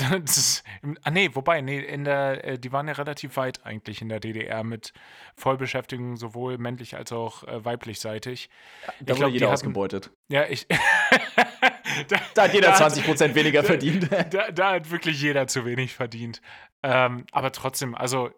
Ist, 0.24 0.64
ah, 1.02 1.10
nee, 1.12 1.30
wobei, 1.34 1.60
nee, 1.60 1.78
in 1.78 2.02
der, 2.04 2.44
äh, 2.44 2.58
die 2.58 2.72
waren 2.72 2.88
ja 2.88 2.94
relativ 2.94 3.36
weit 3.36 3.64
eigentlich 3.64 4.02
in 4.02 4.08
der 4.08 4.18
DDR 4.18 4.64
mit 4.64 4.92
Vollbeschäftigung, 5.36 6.16
sowohl 6.16 6.58
männlich 6.58 6.96
als 6.96 7.12
auch 7.12 7.44
äh, 7.44 7.64
weiblichseitig. 7.64 8.48
da 8.86 8.92
ich 8.92 9.00
wurde 9.00 9.14
glaub, 9.14 9.30
jeder 9.30 9.38
die 9.38 9.44
hatten- 9.44 9.52
ausgebeutet. 9.54 10.10
Ja, 10.28 10.46
ich. 10.48 10.66
da, 12.08 12.16
Da 12.34 12.42
hat 12.44 12.54
jeder 12.54 12.72
da 12.72 12.86
20% 12.86 13.34
weniger 13.34 13.64
verdient. 13.64 14.08
Da, 14.30 14.50
da 14.50 14.72
hat 14.72 14.90
wirklich 14.90 15.20
jeder 15.20 15.46
zu 15.46 15.64
wenig 15.64 15.94
verdient. 15.94 16.40
Ähm, 16.82 17.26
aber 17.32 17.52
trotzdem, 17.52 17.94
also, 17.94 18.30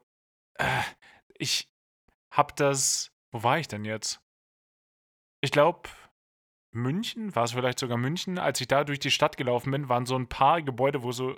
äh, 0.55 0.65
ich 1.39 1.69
hab 2.31 2.57
das. 2.57 3.13
Wo 3.33 3.43
war 3.43 3.59
ich 3.59 3.69
denn 3.69 3.85
jetzt? 3.85 4.21
Ich 5.41 5.51
glaube, 5.51 5.89
München, 6.73 7.35
war 7.35 7.45
es 7.45 7.53
vielleicht 7.53 7.79
sogar 7.79 7.97
München, 7.97 8.39
als 8.39 8.61
ich 8.61 8.69
da 8.69 8.85
durch 8.85 8.99
die 8.99 9.11
Stadt 9.11 9.37
gelaufen 9.37 9.71
bin, 9.71 9.89
waren 9.89 10.07
so 10.07 10.17
ein 10.17 10.29
paar 10.29 10.63
Gebäude, 10.63 11.03
wo 11.03 11.13
so 11.13 11.37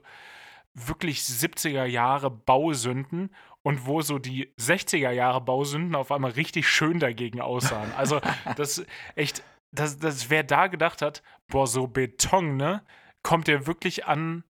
wirklich 0.74 1.20
70er 1.20 1.84
Jahre 1.84 2.30
Bausünden 2.30 3.34
und 3.62 3.86
wo 3.86 4.02
so 4.02 4.18
die 4.18 4.52
60er 4.58 5.10
Jahre 5.10 5.40
Bausünden 5.40 5.94
auf 5.94 6.12
einmal 6.12 6.32
richtig 6.32 6.68
schön 6.68 6.98
dagegen 6.98 7.40
aussahen. 7.40 7.92
Also, 7.96 8.20
das 8.56 8.84
echt, 9.14 9.42
das, 9.70 9.98
das 9.98 10.30
wer 10.30 10.42
da 10.42 10.66
gedacht 10.66 11.02
hat, 11.02 11.22
boah, 11.48 11.66
so 11.66 11.86
Beton, 11.86 12.56
ne, 12.56 12.82
kommt 13.22 13.48
ja 13.48 13.66
wirklich 13.66 14.06
an 14.06 14.44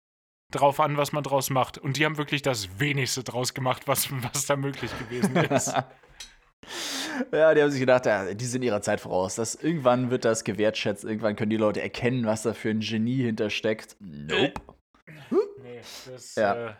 drauf 0.51 0.79
an, 0.79 0.97
was 0.97 1.11
man 1.11 1.23
draus 1.23 1.49
macht. 1.49 1.77
Und 1.77 1.97
die 1.97 2.05
haben 2.05 2.17
wirklich 2.17 2.41
das 2.41 2.79
wenigste 2.79 3.23
draus 3.23 3.53
gemacht, 3.53 3.87
was, 3.87 4.09
was 4.11 4.45
da 4.45 4.55
möglich 4.55 4.91
gewesen 4.99 5.35
ist. 5.35 5.73
Ja, 7.31 7.53
die 7.53 7.61
haben 7.61 7.69
sich 7.69 7.79
gedacht, 7.79 8.07
ja, 8.07 8.33
die 8.33 8.45
sind 8.45 8.63
ihrer 8.63 8.81
Zeit 8.81 8.99
voraus. 8.99 9.35
Das, 9.35 9.53
irgendwann 9.55 10.09
wird 10.09 10.25
das 10.25 10.43
gewertschätzt, 10.43 11.03
irgendwann 11.03 11.35
können 11.35 11.51
die 11.51 11.57
Leute 11.57 11.81
erkennen, 11.81 12.25
was 12.25 12.41
da 12.41 12.53
für 12.53 12.69
ein 12.71 12.79
Genie 12.79 13.23
hintersteckt. 13.23 13.95
Nope. 13.99 14.59
Nee, 15.61 15.81
das, 16.07 16.35
Ja. 16.35 16.69
äh, 16.69 16.73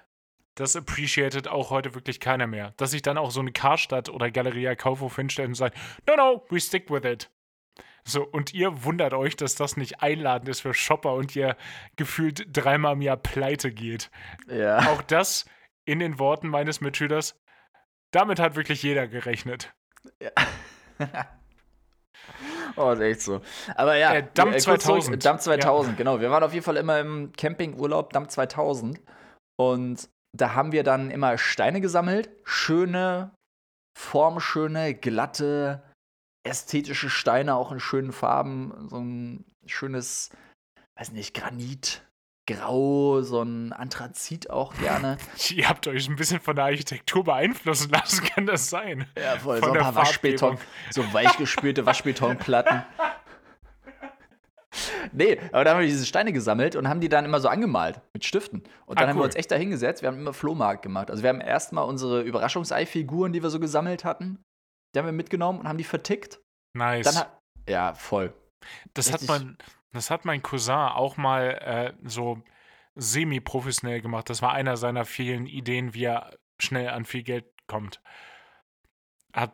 das 0.56 0.76
appreciated 0.76 1.48
auch 1.48 1.70
heute 1.70 1.94
wirklich 1.94 2.20
keiner 2.20 2.48
mehr. 2.48 2.74
Dass 2.78 2.92
sich 2.92 3.02
dann 3.02 3.18
auch 3.18 3.30
so 3.30 3.42
eine 3.42 3.52
Karstadt 3.52 4.10
oder 4.10 4.32
Galeria 4.32 4.76
Kaufhof 4.76 5.16
hinstellt 5.18 5.50
und 5.50 5.56
sagt, 5.56 5.78
no, 6.08 6.16
no, 6.16 6.46
we 6.50 6.60
stick 6.60 6.90
with 6.90 7.04
it. 7.04 7.30
So, 8.08 8.24
und 8.24 8.54
ihr 8.54 8.84
wundert 8.84 9.14
euch, 9.14 9.36
dass 9.36 9.56
das 9.56 9.78
nicht 9.78 10.02
einladend 10.04 10.48
ist 10.48 10.62
für 10.62 10.74
Shopper 10.76 11.14
und 11.14 11.36
ihr 11.36 11.58
gefühlt 11.96 12.46
dreimal 12.56 12.94
im 12.94 13.02
Jahr 13.02 13.18
pleite 13.18 13.72
geht. 13.72 14.12
Ja. 14.48 14.92
Auch 14.92 15.02
das 15.02 15.46
in 15.86 16.00
den 16.00 16.20
Worten 16.20 16.48
meines 16.48 16.82
Mitschülers, 16.82 17.36
damit 18.12 18.40
hat 18.40 18.56
wirklich 18.56 18.84
jeder 18.84 19.08
gerechnet. 19.08 19.74
Oh, 22.78 22.92
ist 22.92 23.00
echt 23.00 23.22
so. 23.22 23.42
Aber 23.76 23.96
ja, 23.96 24.16
Äh, 24.16 24.24
Dump 24.34 24.54
äh, 24.54 24.60
kurz 24.60 24.64
zurück, 24.64 24.82
2000. 24.82 25.26
Dump 25.26 25.42
2000, 25.42 25.98
genau. 25.98 26.20
Wir 26.20 26.30
waren 26.30 26.44
auf 26.44 26.54
jeden 26.54 26.66
Fall 26.66 26.76
immer 26.76 27.00
im 27.00 27.32
Campingurlaub 27.32 28.12
Dump 28.12 28.30
2000. 28.30 29.00
Und 29.58 30.10
da 30.34 30.56
haben 30.56 30.74
wir 30.74 30.84
dann 30.84 31.10
immer 31.10 31.38
Steine 31.38 31.80
gesammelt. 31.80 32.30
Schöne, 32.44 33.34
formschöne, 33.98 34.94
glatte, 34.94 35.84
ästhetische 36.46 37.10
Steine, 37.10 37.56
auch 37.56 37.72
in 37.72 37.80
schönen 37.80 38.12
Farben. 38.12 38.88
So 38.90 38.98
ein 38.98 39.46
schönes, 39.66 40.30
weiß 40.98 41.12
nicht, 41.12 41.34
Granit. 41.34 42.02
Grau, 42.48 43.22
so 43.24 43.42
ein 43.42 43.74
Anthrazit 43.74 44.52
auch 44.52 44.76
gerne. 44.76 45.18
Ihr 45.50 45.68
habt 45.68 45.88
euch 45.88 46.08
ein 46.08 46.16
bisschen 46.16 46.40
von 46.40 46.56
der 46.56 46.66
Architektur 46.66 47.24
beeinflussen 47.24 47.90
lassen, 47.90 48.24
kann 48.36 48.46
das 48.46 48.70
sein? 48.70 49.08
Ja, 49.18 49.40
voll. 49.40 49.58
Von 49.58 49.70
so 49.70 49.74
ein 49.74 49.82
paar 49.82 49.96
Waschbeton, 49.96 50.60
so 50.92 51.12
weichgespülte 51.12 51.86
Waschbetonplatten. 51.88 52.84
Nee, 55.12 55.40
aber 55.54 55.64
da 55.64 55.72
haben 55.72 55.80
wir 55.80 55.88
diese 55.88 56.06
Steine 56.06 56.34
gesammelt 56.34 56.76
und 56.76 56.88
haben 56.90 57.00
die 57.00 57.08
dann 57.10 57.24
immer 57.26 57.40
so 57.40 57.48
angemalt 57.48 58.02
mit 58.14 58.26
Stiften. 58.26 58.62
Und 58.86 59.00
dann 59.00 59.06
Ah, 59.06 59.10
haben 59.10 59.16
wir 59.18 59.22
cool. 59.22 59.28
uns 59.28 59.36
echt 59.36 59.50
da 59.50 59.56
hingesetzt. 59.56 60.02
Wir 60.04 60.08
haben 60.10 60.20
immer 60.20 60.34
Flohmarkt 60.34 60.82
gemacht. 60.84 61.10
Also 61.10 61.24
wir 61.24 61.30
haben 61.30 61.40
erstmal 61.42 61.86
unsere 61.86 62.22
Überraschungsei-Figuren, 62.22 63.32
die 63.32 63.42
wir 63.42 63.50
so 63.50 63.60
gesammelt 63.60 64.04
hatten, 64.04 64.44
die 64.96 65.00
haben 65.00 65.06
wir 65.06 65.12
mitgenommen 65.12 65.60
und 65.60 65.68
haben 65.68 65.78
die 65.78 65.84
vertickt. 65.84 66.40
Nice. 66.74 67.06
Dann 67.14 67.26
ja, 67.68 67.94
voll. 67.94 68.34
Das 68.94 69.12
hat, 69.12 69.22
mein, 69.28 69.58
das 69.92 70.10
hat 70.10 70.26
mein 70.26 70.42
Cousin 70.42 70.74
auch 70.76 71.18
mal 71.18 71.50
äh, 72.02 72.08
so 72.08 72.42
semi-professionell 72.96 74.02
gemacht. 74.02 74.30
Das 74.30 74.42
war 74.42 74.54
einer 74.54 74.78
seiner 74.78 75.06
vielen 75.06 75.46
Ideen, 75.46 75.94
wie 75.94 76.06
er 76.06 76.36
schnell 76.62 76.90
an 76.90 77.06
viel 77.06 77.24
Geld 77.24 77.46
kommt. 77.68 78.02
Hat, 79.34 79.54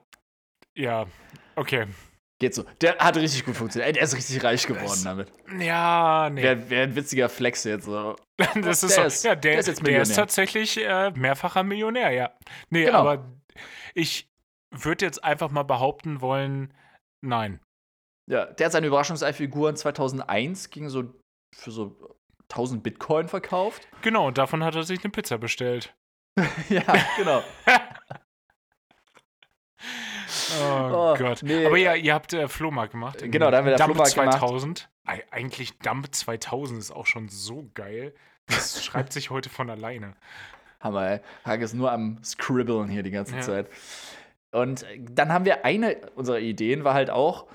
ja, 0.75 1.06
okay. 1.56 1.88
Geht 2.39 2.56
so. 2.56 2.63
Der 2.82 2.97
hat 2.97 3.17
richtig 3.17 3.45
gut 3.45 3.56
funktioniert. 3.56 3.95
Der 3.95 4.04
ist 4.04 4.15
richtig 4.15 4.43
reich 4.43 4.65
geworden 4.65 4.86
Das- 4.88 5.04
damit. 5.04 5.32
Ja, 5.60 6.30
nee. 6.32 6.41
Wäre 6.41 6.69
wär 6.69 6.84
ein 6.84 6.95
witziger 6.95 7.30
Flex 7.30 7.63
jetzt 7.65 7.86
so. 7.86 8.15
das 8.56 8.82
ist 8.84 8.97
der 8.97 9.04
so, 9.04 9.08
ist- 9.08 9.23
ja, 9.23 9.36
der, 9.36 9.51
der 9.51 9.60
ist 9.60 9.67
jetzt 9.67 9.77
der 9.86 10.01
ist 10.01 10.08
Millionär. 10.10 10.15
tatsächlich 10.15 10.77
äh, 10.84 11.12
mehrfacher 11.12 11.63
Millionär, 11.63 12.12
ja. 12.12 12.32
Nee, 12.69 12.86
Genau. 12.86 12.97
aber 12.99 13.32
ich 13.93 14.31
würde 14.71 15.05
jetzt 15.05 15.23
einfach 15.23 15.51
mal 15.51 15.63
behaupten 15.63 16.21
wollen, 16.21 16.73
nein. 17.21 17.60
Ja, 18.29 18.45
der 18.45 18.65
hat 18.65 18.71
seine 18.71 18.88
Überraschungsei-Figuren 18.88 19.75
2001 19.75 20.69
gegen 20.69 20.89
so 20.89 21.13
für 21.53 21.71
so 21.71 22.17
1000 22.49 22.84
Bitcoin 22.84 23.27
verkauft. 23.27 23.88
Genau, 24.01 24.27
und 24.27 24.38
davon 24.38 24.63
hat 24.63 24.75
er 24.75 24.84
sich 24.84 25.03
eine 25.03 25.12
Pizza 25.12 25.38
bestellt. 25.38 25.93
ja, 26.69 26.84
genau. 27.17 27.43
oh, 30.62 30.89
oh, 30.93 31.15
Gott. 31.17 31.43
Nee. 31.43 31.65
Aber 31.65 31.77
ja, 31.77 31.95
ihr 31.95 32.13
habt 32.13 32.34
äh, 32.34 32.47
Flohmarkt 32.47 32.91
gemacht. 32.91 33.19
Genau, 33.21 33.51
da 33.51 33.57
haben 33.57 33.65
wir 33.65 33.75
Dump 33.75 33.95
Flohmarkt 33.95 34.12
2000. 34.12 34.89
Gemacht. 35.05 35.25
Eigentlich 35.31 35.77
Dump 35.79 36.13
2000 36.13 36.79
ist 36.79 36.91
auch 36.91 37.05
schon 37.05 37.27
so 37.27 37.69
geil. 37.73 38.13
Das 38.47 38.84
schreibt 38.86 39.12
sich 39.12 39.29
heute 39.29 39.49
von 39.49 39.69
alleine. 39.69 40.15
Hammer, 40.79 41.12
ey. 41.12 41.19
Hag 41.45 41.62
ist 41.62 41.73
nur 41.73 41.91
am 41.91 42.23
Scribbeln 42.23 42.89
hier 42.89 43.03
die 43.03 43.12
ganze 43.12 43.36
ja. 43.36 43.41
Zeit. 43.41 43.69
Und 44.51 44.85
dann 44.99 45.31
haben 45.31 45.45
wir 45.45 45.65
eine 45.65 45.97
unserer 46.15 46.39
Ideen, 46.39 46.83
war 46.83 46.93
halt 46.93 47.09
auch, 47.09 47.47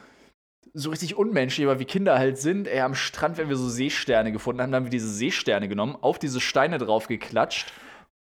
so 0.78 0.90
richtig 0.90 1.16
unmenschlich, 1.16 1.66
aber 1.66 1.78
wie 1.78 1.86
Kinder 1.86 2.18
halt 2.18 2.36
sind, 2.36 2.68
ey, 2.68 2.80
am 2.80 2.94
Strand, 2.94 3.38
wenn 3.38 3.48
wir 3.48 3.56
so 3.56 3.68
Seesterne 3.68 4.30
gefunden 4.30 4.60
haben, 4.60 4.72
dann 4.72 4.80
haben 4.80 4.86
wir 4.86 4.90
diese 4.90 5.08
Seesterne 5.08 5.68
genommen, 5.68 5.96
auf 6.02 6.18
diese 6.18 6.38
Steine 6.38 6.76
drauf 6.76 7.08
geklatscht, 7.08 7.72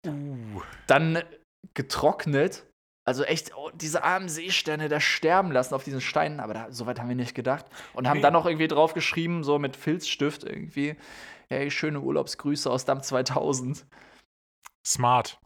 uh. 0.05 0.61
dann 0.87 1.23
getrocknet, 1.73 2.65
also 3.05 3.23
echt 3.23 3.55
oh, 3.55 3.69
diese 3.73 4.03
armen 4.03 4.27
Seesterne 4.27 4.89
da 4.89 4.99
sterben 4.99 5.51
lassen 5.51 5.73
auf 5.73 5.85
diesen 5.85 6.01
Steinen, 6.01 6.41
aber 6.41 6.53
da, 6.53 6.71
so 6.71 6.85
weit 6.85 6.99
haben 6.99 7.09
wir 7.09 7.15
nicht 7.15 7.35
gedacht. 7.35 7.65
Und 7.93 8.07
haben 8.07 8.17
nee. 8.17 8.21
dann 8.21 8.33
noch 8.33 8.45
irgendwie 8.45 8.67
drauf 8.67 8.93
geschrieben, 8.93 9.43
so 9.43 9.59
mit 9.59 9.75
Filzstift 9.75 10.43
irgendwie, 10.43 10.95
hey, 11.49 11.71
schöne 11.71 12.01
Urlaubsgrüße 12.01 12.69
aus 12.69 12.85
Damm 12.85 13.01
2000. 13.01 13.85
Smart. 14.85 15.39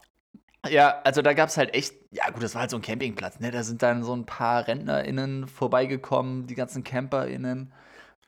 Ja, 0.66 1.00
also 1.04 1.22
da 1.22 1.34
gab 1.34 1.48
es 1.48 1.56
halt 1.56 1.74
echt, 1.74 1.94
ja 2.10 2.28
gut, 2.30 2.42
das 2.42 2.54
war 2.54 2.62
halt 2.62 2.70
so 2.70 2.76
ein 2.76 2.82
Campingplatz, 2.82 3.38
ne? 3.38 3.50
Da 3.50 3.62
sind 3.62 3.82
dann 3.82 4.02
so 4.02 4.14
ein 4.14 4.26
paar 4.26 4.66
RentnerInnen 4.66 5.46
vorbeigekommen, 5.46 6.46
die 6.46 6.56
ganzen 6.56 6.82
CamperInnen. 6.82 7.72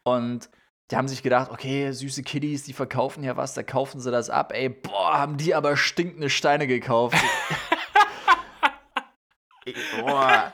Und 0.05 0.49
die 0.91 0.97
haben 0.97 1.09
sich 1.09 1.23
gedacht, 1.23 1.51
okay, 1.51 1.93
süße 1.93 2.23
Kiddies, 2.23 2.65
die 2.65 2.73
verkaufen 2.73 3.25
ja 3.25 3.37
was, 3.37 3.55
da 3.55 3.63
kaufen 3.63 4.01
sie 4.01 4.11
das 4.11 4.31
ab. 4.31 4.53
Ey, 4.53 4.69
boah, 4.69 5.19
haben 5.19 5.37
die 5.37 5.55
aber 5.55 5.77
stinkende 5.77 6.31
Steine 6.31 6.67
gekauft. 6.67 7.17
boah. 10.01 10.53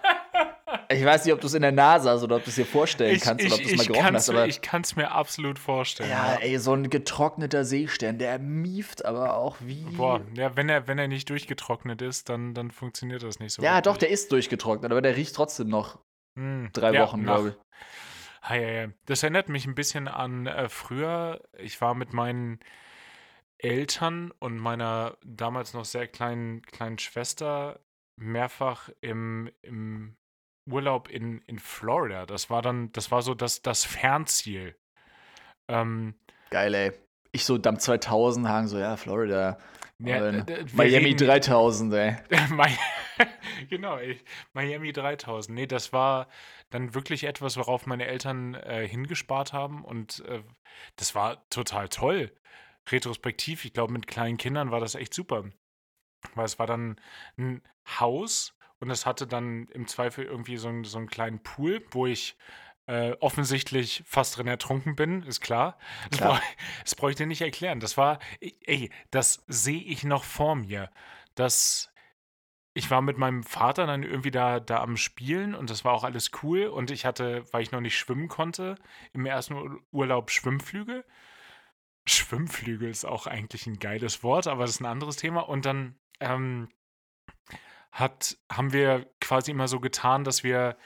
Ich 0.89 1.05
weiß 1.05 1.25
nicht, 1.25 1.35
ob 1.35 1.41
du 1.41 1.47
es 1.47 1.55
in 1.55 1.63
der 1.63 1.73
Nase 1.73 2.11
hast 2.11 2.23
oder 2.23 2.37
ob 2.37 2.45
du 2.45 2.51
es 2.51 2.57
dir 2.57 2.67
vorstellen 2.67 3.19
kannst 3.21 3.45
ich, 3.45 3.53
oder 3.53 3.61
ob 3.61 3.69
du 3.69 3.75
es 3.75 3.77
mal 3.77 3.87
gerochen 3.87 4.15
hast. 4.15 4.31
Aber 4.31 4.47
ich 4.47 4.61
kann 4.61 4.83
es 4.83 4.97
mir 4.97 5.11
absolut 5.11 5.59
vorstellen. 5.59 6.11
Ja, 6.11 6.35
ja, 6.35 6.41
ey, 6.41 6.59
so 6.59 6.73
ein 6.73 6.91
getrockneter 6.91 7.65
Seestern, 7.65 8.19
der 8.19 8.39
mieft 8.39 9.05
aber 9.05 9.37
auch 9.37 9.57
wie. 9.61 9.85
Boah, 9.97 10.21
ja, 10.35 10.57
wenn 10.57 10.69
er, 10.69 10.87
wenn 10.87 10.99
er 10.99 11.09
nicht 11.09 11.29
durchgetrocknet 11.31 12.03
ist, 12.03 12.29
dann, 12.29 12.55
dann 12.55 12.71
funktioniert 12.71 13.23
das 13.23 13.39
nicht 13.39 13.53
so. 13.53 13.63
Ja, 13.63 13.77
wirklich. 13.77 13.85
doch, 13.85 13.97
der 13.97 14.11
ist 14.11 14.33
durchgetrocknet, 14.33 14.91
aber 14.91 15.03
der 15.03 15.17
riecht 15.17 15.35
trotzdem 15.35 15.69
noch 15.69 15.99
hm, 16.37 16.71
drei 16.73 16.93
ja, 16.93 17.03
Wochen, 17.03 17.23
glaube 17.23 17.49
ich. 17.51 17.55
Hi, 18.43 18.65
hi. 18.65 18.89
Das 19.07 19.23
erinnert 19.23 19.49
mich 19.49 19.67
ein 19.67 19.75
bisschen 19.75 20.09
an 20.09 20.47
äh, 20.47 20.69
früher. 20.69 21.43
Ich 21.59 21.81
war 21.81 21.95
mit 21.95 22.13
meinen 22.13 22.61
Eltern 23.59 24.33
und 24.39 24.59
meiner 24.59 25.17
damals 25.25 25.73
noch 25.73 25.85
sehr 25.85 26.07
kleinen, 26.07 26.63
kleinen 26.63 26.99
Schwester 26.99 27.81
mehrfach 28.17 28.91
im, 29.01 29.51
im 29.63 30.17
Urlaub 30.69 31.09
in, 31.09 31.41
in 31.47 31.59
Florida. 31.59 32.27
Das 32.27 32.51
war 32.51 32.63
dann, 32.63 32.93
das 32.93 33.11
war 33.11 33.23
so 33.23 33.35
das, 33.35 33.63
das 33.63 33.85
Fernziel. 33.85 34.77
Ähm, 35.69 36.15
Geil, 36.51 36.75
ey. 36.75 36.93
Ich 37.33 37.45
so 37.45 37.59
Damm 37.59 37.79
2000 37.79 38.49
hagen, 38.49 38.69
so, 38.69 38.79
ja, 38.79 38.97
Florida. 38.97 39.59
Ja, 39.99 40.45
Miami 40.75 41.07
reden, 41.07 41.27
3000, 41.27 41.95
ey. 41.95 42.17
genau, 43.71 43.99
ich, 43.99 44.23
Miami 44.53 44.93
3000. 44.93 45.55
Nee, 45.55 45.67
das 45.67 45.93
war 45.93 46.29
dann 46.71 46.95
wirklich 46.95 47.25
etwas, 47.25 47.57
worauf 47.57 47.87
meine 47.87 48.07
Eltern 48.07 48.55
äh, 48.55 48.87
hingespart 48.87 49.53
haben 49.53 49.85
und 49.85 50.21
äh, 50.27 50.43
das 50.97 51.15
war 51.15 51.49
total 51.49 51.89
toll. 51.89 52.33
Retrospektiv, 52.91 53.65
ich 53.65 53.73
glaube, 53.73 53.93
mit 53.93 54.07
kleinen 54.07 54.37
Kindern 54.37 54.71
war 54.71 54.81
das 54.81 54.95
echt 54.95 55.15
super. 55.15 55.45
Weil 56.35 56.45
es 56.45 56.59
war 56.59 56.67
dann 56.67 57.01
ein 57.39 57.63
Haus 57.99 58.56
und 58.81 58.91
es 58.91 59.07
hatte 59.07 59.27
dann 59.27 59.69
im 59.69 59.87
Zweifel 59.87 60.25
irgendwie 60.25 60.57
so, 60.57 60.69
einen, 60.69 60.85
so 60.85 60.99
einen 60.99 61.09
kleinen 61.09 61.43
Pool, 61.43 61.85
wo 61.91 62.07
ich 62.07 62.37
äh, 62.87 63.13
offensichtlich 63.21 64.03
fast 64.07 64.37
drin 64.37 64.47
ertrunken 64.47 64.95
bin, 64.95 65.23
ist 65.23 65.41
klar. 65.41 65.79
Das, 66.11 66.19
klar. 66.19 66.35
Brauch, 66.35 66.43
das 66.83 66.95
brauche 66.95 67.11
ich 67.11 67.17
dir 67.17 67.27
nicht 67.27 67.41
erklären. 67.41 67.81
Das 67.81 67.97
war, 67.97 68.19
ey, 68.41 68.91
das 69.11 69.45
sehe 69.49 69.83
ich 69.83 70.05
noch 70.05 70.25
vor 70.25 70.55
mir. 70.55 70.91
Das, 71.35 71.93
ich 72.75 72.91
war 72.91 73.03
mit 73.03 73.19
meinem 73.19 73.43
Vater 73.43 73.87
dann 73.87 74.03
irgendwie 74.03 74.31
da, 74.31 74.61
da 74.61 74.83
am 74.83 74.97
Spielen 74.97 75.55
und 75.55 75.71
das 75.71 75.85
war 75.85 75.95
auch 75.95 76.05
alles 76.05 76.31
cool. 76.43 76.67
Und 76.67 76.91
ich 76.91 77.05
hatte, 77.05 77.45
weil 77.53 77.63
ich 77.63 77.73
noch 77.73 77.81
nicht 77.81 77.99
schwimmen 77.99 78.29
konnte, 78.29 78.77
im 79.13 79.27
ersten 79.27 79.81
Urlaub 79.91 80.31
Schwimmflügel. 80.31 81.05
Schwimmflügel 82.09 82.89
ist 82.89 83.05
auch 83.05 83.27
eigentlich 83.27 83.67
ein 83.67 83.81
geiles 83.81 84.23
Wort, 84.23 84.47
aber 84.47 84.63
das 84.63 84.73
ist 84.73 84.81
ein 84.81 84.87
anderes 84.87 85.17
Thema. 85.17 85.41
Und 85.41 85.67
dann 85.67 85.99
ähm, 86.21 86.69
hat, 87.93 88.37
haben 88.51 88.73
wir 88.73 89.07
quasi 89.21 89.51
immer 89.51 89.69
so 89.69 89.81
getan, 89.81 90.25
dass 90.25 90.45
wir 90.45 90.77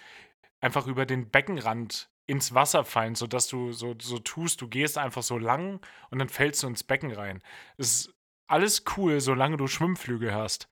einfach 0.61 0.87
über 0.87 1.07
den 1.07 1.31
Beckenrand 1.31 2.11
ins 2.27 2.55
Wasser 2.55 2.85
fallen, 2.85 3.17
sodass 3.17 3.49
du 3.49 3.73
so, 3.73 3.97
so 4.01 4.19
tust, 4.19 4.61
du 4.61 4.69
gehst 4.69 4.99
einfach 4.99 5.23
so 5.23 5.37
lang 5.37 5.81
und 6.11 6.19
dann 6.21 6.29
fällst 6.29 6.63
du 6.63 6.69
ins 6.69 6.85
Becken 6.85 7.11
rein. 7.11 7.43
Es 7.77 7.93
ist 7.93 8.15
alles 8.47 8.85
cool, 8.97 9.21
solange 9.21 9.57
du 9.57 9.67
Schwimmflügel 9.67 10.33
hast. 10.33 10.69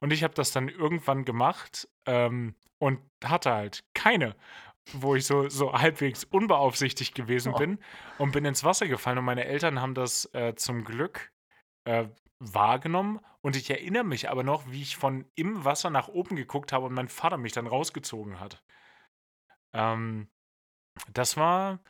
Und 0.00 0.12
ich 0.12 0.22
habe 0.22 0.34
das 0.34 0.52
dann 0.52 0.68
irgendwann 0.68 1.24
gemacht 1.24 1.88
ähm, 2.06 2.54
und 2.78 3.00
hatte 3.22 3.52
halt 3.52 3.84
keine, 3.94 4.34
wo 4.94 5.14
ich 5.14 5.26
so, 5.26 5.48
so 5.48 5.72
halbwegs 5.74 6.24
unbeaufsichtigt 6.24 7.14
gewesen 7.14 7.52
oh. 7.54 7.58
bin 7.58 7.78
und 8.18 8.32
bin 8.32 8.44
ins 8.44 8.64
Wasser 8.64 8.88
gefallen. 8.88 9.18
Und 9.18 9.24
meine 9.24 9.44
Eltern 9.44 9.80
haben 9.80 9.94
das 9.94 10.28
äh, 10.32 10.54
zum 10.54 10.82
Glück 10.82 11.30
äh, 11.84 12.06
wahrgenommen 12.42 13.20
und 13.40 13.56
ich 13.56 13.70
erinnere 13.70 14.04
mich 14.04 14.30
aber 14.30 14.42
noch, 14.42 14.70
wie 14.70 14.82
ich 14.82 14.96
von 14.96 15.24
im 15.34 15.64
Wasser 15.64 15.90
nach 15.90 16.08
oben 16.08 16.36
geguckt 16.36 16.72
habe 16.72 16.86
und 16.86 16.94
mein 16.94 17.08
Vater 17.08 17.36
mich 17.38 17.52
dann 17.52 17.66
rausgezogen 17.66 18.40
hat. 18.40 18.62
Ähm, 19.72 20.28
das 21.12 21.36
war 21.36 21.80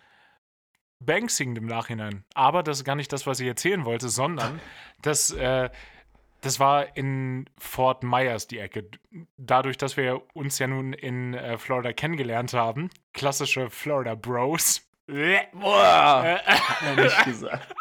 beängstigend 1.01 1.59
im 1.59 1.67
Nachhinein. 1.67 2.25
Aber 2.35 2.63
das 2.63 2.79
ist 2.79 2.85
gar 2.85 2.95
nicht 2.95 3.13
das, 3.13 3.27
was 3.27 3.41
ich 3.41 3.49
erzählen 3.49 3.85
wollte, 3.85 4.09
sondern 4.09 4.61
das, 5.03 5.31
äh, 5.33 5.71
das 6.41 6.61
war 6.61 6.97
in 6.97 7.49
Fort 7.59 8.03
Myers 8.03 8.47
die 8.47 8.59
Ecke. 8.59 8.89
Dadurch, 9.37 9.79
dass 9.79 9.97
wir 9.97 10.23
uns 10.35 10.59
ja 10.59 10.67
nun 10.67 10.93
in 10.93 11.35
äh, 11.35 11.59
Florida 11.59 11.93
kennengelernt 11.93 12.53
haben, 12.53 12.91
klassische 13.13 13.71
Florida 13.71 14.15
Bros. 14.15 14.89
Boah, 15.07 16.25
äh, 16.25 16.39
hat 16.39 16.83
er 16.83 17.05
nicht 17.05 17.25
gesagt. 17.25 17.75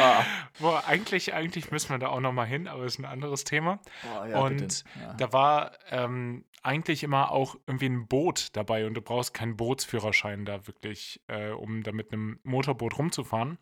Ah. 0.00 0.24
Boah, 0.58 0.84
eigentlich, 0.86 1.34
eigentlich 1.34 1.70
müssen 1.70 1.90
wir 1.90 1.98
da 1.98 2.08
auch 2.08 2.20
noch 2.20 2.32
mal 2.32 2.46
hin, 2.46 2.68
aber 2.68 2.84
ist 2.84 2.98
ein 2.98 3.04
anderes 3.04 3.44
Thema. 3.44 3.80
Oh, 4.04 4.24
ja, 4.24 4.40
und 4.40 4.84
ja. 5.00 5.14
da 5.14 5.32
war 5.32 5.72
ähm, 5.90 6.44
eigentlich 6.62 7.02
immer 7.02 7.30
auch 7.30 7.56
irgendwie 7.66 7.88
ein 7.88 8.06
Boot 8.06 8.56
dabei 8.56 8.86
und 8.86 8.94
du 8.94 9.02
brauchst 9.02 9.34
keinen 9.34 9.56
Bootsführerschein 9.56 10.44
da 10.44 10.66
wirklich, 10.66 11.22
äh, 11.28 11.50
um 11.50 11.82
da 11.82 11.92
mit 11.92 12.12
einem 12.12 12.38
Motorboot 12.42 12.98
rumzufahren. 12.98 13.58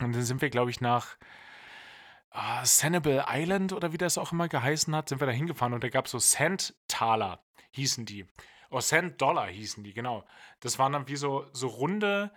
Und 0.00 0.14
dann 0.14 0.22
sind 0.22 0.40
wir, 0.40 0.50
glaube 0.50 0.70
ich, 0.70 0.80
nach 0.80 1.16
uh, 2.34 2.64
Sanibel 2.64 3.24
Island 3.28 3.72
oder 3.72 3.92
wie 3.92 3.98
das 3.98 4.18
auch 4.18 4.32
immer 4.32 4.48
geheißen 4.48 4.94
hat, 4.94 5.08
sind 5.08 5.20
wir 5.20 5.26
da 5.26 5.32
hingefahren 5.32 5.74
und 5.74 5.82
da 5.82 5.88
gab 5.88 6.06
es 6.06 6.12
so 6.12 6.18
Sandtaler, 6.18 7.42
hießen 7.72 8.04
die. 8.04 8.26
Oh, 8.70 8.80
Sand 8.80 9.20
Dollar 9.20 9.48
hießen 9.48 9.82
die, 9.82 9.94
genau. 9.94 10.24
Das 10.60 10.78
waren 10.78 10.92
dann 10.92 11.08
wie 11.08 11.16
so, 11.16 11.46
so 11.52 11.68
runde, 11.68 12.30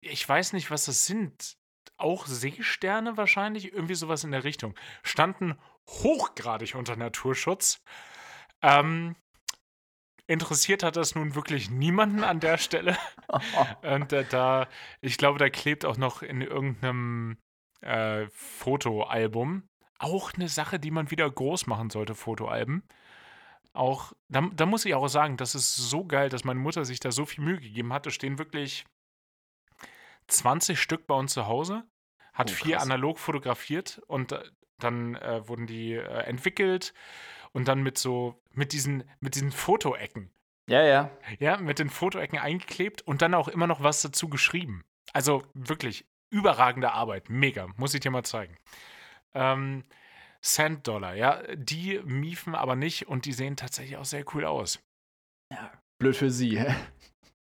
ich 0.00 0.28
weiß 0.28 0.52
nicht, 0.52 0.70
was 0.70 0.84
das 0.84 1.06
sind 1.06 1.56
auch 1.98 2.26
Seesterne 2.26 3.16
wahrscheinlich, 3.16 3.72
irgendwie 3.72 3.94
sowas 3.94 4.24
in 4.24 4.32
der 4.32 4.44
Richtung, 4.44 4.74
standen 5.02 5.56
hochgradig 5.88 6.74
unter 6.74 6.96
Naturschutz. 6.96 7.82
Ähm, 8.62 9.16
interessiert 10.26 10.82
hat 10.82 10.96
das 10.96 11.14
nun 11.14 11.34
wirklich 11.34 11.70
niemanden 11.70 12.24
an 12.24 12.40
der 12.40 12.58
Stelle. 12.58 12.96
Und 13.82 14.12
äh, 14.12 14.24
da, 14.28 14.68
ich 15.00 15.18
glaube, 15.18 15.38
da 15.38 15.48
klebt 15.48 15.84
auch 15.84 15.96
noch 15.96 16.22
in 16.22 16.40
irgendeinem 16.40 17.38
äh, 17.80 18.26
Fotoalbum. 18.30 19.68
Auch 19.98 20.34
eine 20.34 20.48
Sache, 20.48 20.78
die 20.78 20.90
man 20.90 21.10
wieder 21.10 21.30
groß 21.30 21.66
machen 21.66 21.90
sollte, 21.90 22.14
Fotoalben. 22.14 22.82
Auch, 23.72 24.12
da, 24.28 24.48
da 24.54 24.66
muss 24.66 24.84
ich 24.84 24.94
auch 24.94 25.08
sagen, 25.08 25.36
das 25.36 25.54
ist 25.54 25.76
so 25.76 26.04
geil, 26.04 26.28
dass 26.28 26.44
meine 26.44 26.60
Mutter 26.60 26.84
sich 26.84 27.00
da 27.00 27.12
so 27.12 27.24
viel 27.26 27.44
Mühe 27.44 27.60
gegeben 27.60 27.92
hat. 27.92 28.06
Da 28.06 28.10
stehen 28.10 28.38
wirklich 28.38 28.84
20 30.28 30.80
Stück 30.80 31.06
bei 31.06 31.14
uns 31.14 31.32
zu 31.32 31.46
Hause, 31.46 31.84
hat 32.32 32.50
oh, 32.50 32.54
vier 32.54 32.80
analog 32.80 33.18
fotografiert 33.18 34.00
und 34.06 34.32
äh, 34.32 34.42
dann 34.78 35.14
äh, 35.16 35.48
wurden 35.48 35.66
die 35.66 35.94
äh, 35.94 36.02
entwickelt 36.24 36.92
und 37.52 37.68
dann 37.68 37.82
mit 37.82 37.98
so, 37.98 38.42
mit 38.52 38.72
diesen, 38.72 39.04
mit 39.20 39.34
diesen 39.34 39.52
Fotoecken. 39.52 40.30
Ja, 40.68 40.82
ja. 40.82 41.10
Ja, 41.38 41.56
mit 41.58 41.78
den 41.78 41.90
Fotoecken 41.90 42.38
eingeklebt 42.38 43.02
und 43.02 43.22
dann 43.22 43.34
auch 43.34 43.48
immer 43.48 43.66
noch 43.66 43.82
was 43.82 44.02
dazu 44.02 44.28
geschrieben. 44.28 44.84
Also 45.12 45.44
wirklich 45.54 46.06
überragende 46.30 46.92
Arbeit. 46.92 47.30
Mega. 47.30 47.68
Muss 47.76 47.94
ich 47.94 48.00
dir 48.00 48.10
mal 48.10 48.24
zeigen. 48.24 48.56
Ähm, 49.34 49.84
Cent-Dollar, 50.42 51.14
ja. 51.14 51.42
Die 51.54 52.00
miefen 52.04 52.54
aber 52.54 52.76
nicht 52.76 53.08
und 53.08 53.24
die 53.24 53.32
sehen 53.32 53.56
tatsächlich 53.56 53.96
auch 53.96 54.04
sehr 54.04 54.24
cool 54.34 54.44
aus. 54.44 54.80
Ja, 55.52 55.72
blöd 55.98 56.16
für 56.16 56.30
sie, 56.30 56.58
hä? 56.58 56.74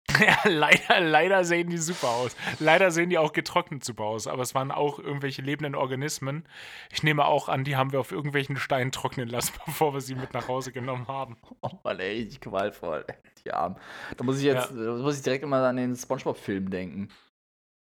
Ja, 0.19 0.37
leider, 0.45 1.01
leider 1.01 1.43
sehen 1.43 1.69
die 1.69 1.77
super 1.77 2.09
aus. 2.09 2.35
Leider 2.59 2.91
sehen 2.91 3.09
die 3.09 3.17
auch 3.17 3.33
getrocknet 3.33 3.83
super 3.83 4.05
aus, 4.05 4.27
aber 4.27 4.43
es 4.43 4.55
waren 4.55 4.71
auch 4.71 4.99
irgendwelche 4.99 5.41
lebenden 5.41 5.75
Organismen. 5.75 6.47
Ich 6.91 7.03
nehme 7.03 7.25
auch 7.25 7.49
an, 7.49 7.63
die 7.63 7.75
haben 7.75 7.91
wir 7.91 7.99
auf 7.99 8.11
irgendwelchen 8.11 8.57
Steinen 8.57 8.91
trocknen 8.91 9.27
lassen, 9.27 9.53
bevor 9.65 9.93
wir 9.93 10.01
sie 10.01 10.15
mit 10.15 10.33
nach 10.33 10.47
Hause 10.47 10.71
genommen 10.71 11.07
haben. 11.07 11.37
Oh 11.61 11.71
Mann, 11.83 11.99
ey, 11.99 12.27
die 12.27 12.37
qualvoll. 12.37 13.05
Die 13.43 13.51
Armen. 13.51 13.77
Da 14.15 14.23
muss 14.23 14.37
ich 14.37 14.45
jetzt, 14.45 14.71
ja. 14.71 14.93
muss 14.93 15.17
ich 15.17 15.23
direkt 15.23 15.43
immer 15.43 15.57
an 15.63 15.77
den 15.77 15.95
Spongebob-Film 15.95 16.69
denken. 16.69 17.09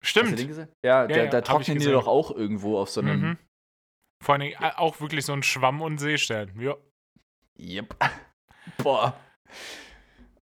Stimmt. 0.02 0.40
Ja, 0.40 0.68
ja, 0.84 1.08
da, 1.08 1.26
da 1.26 1.42
trocknen 1.42 1.80
die 1.80 1.86
doch 1.86 2.08
auch 2.08 2.32
irgendwo 2.32 2.78
auf 2.78 2.90
so 2.90 3.02
einem. 3.02 3.22
Mhm. 3.22 3.38
Vor 4.24 4.36
allem 4.36 4.44
äh, 4.44 4.72
auch 4.76 5.02
wirklich 5.02 5.26
so 5.26 5.34
ein 5.34 5.44
Schwamm 5.44 5.82
und 5.82 5.98
Seestern. 5.98 6.52
Ja. 6.60 6.76
Yep. 7.60 7.96
Boah. 8.78 9.16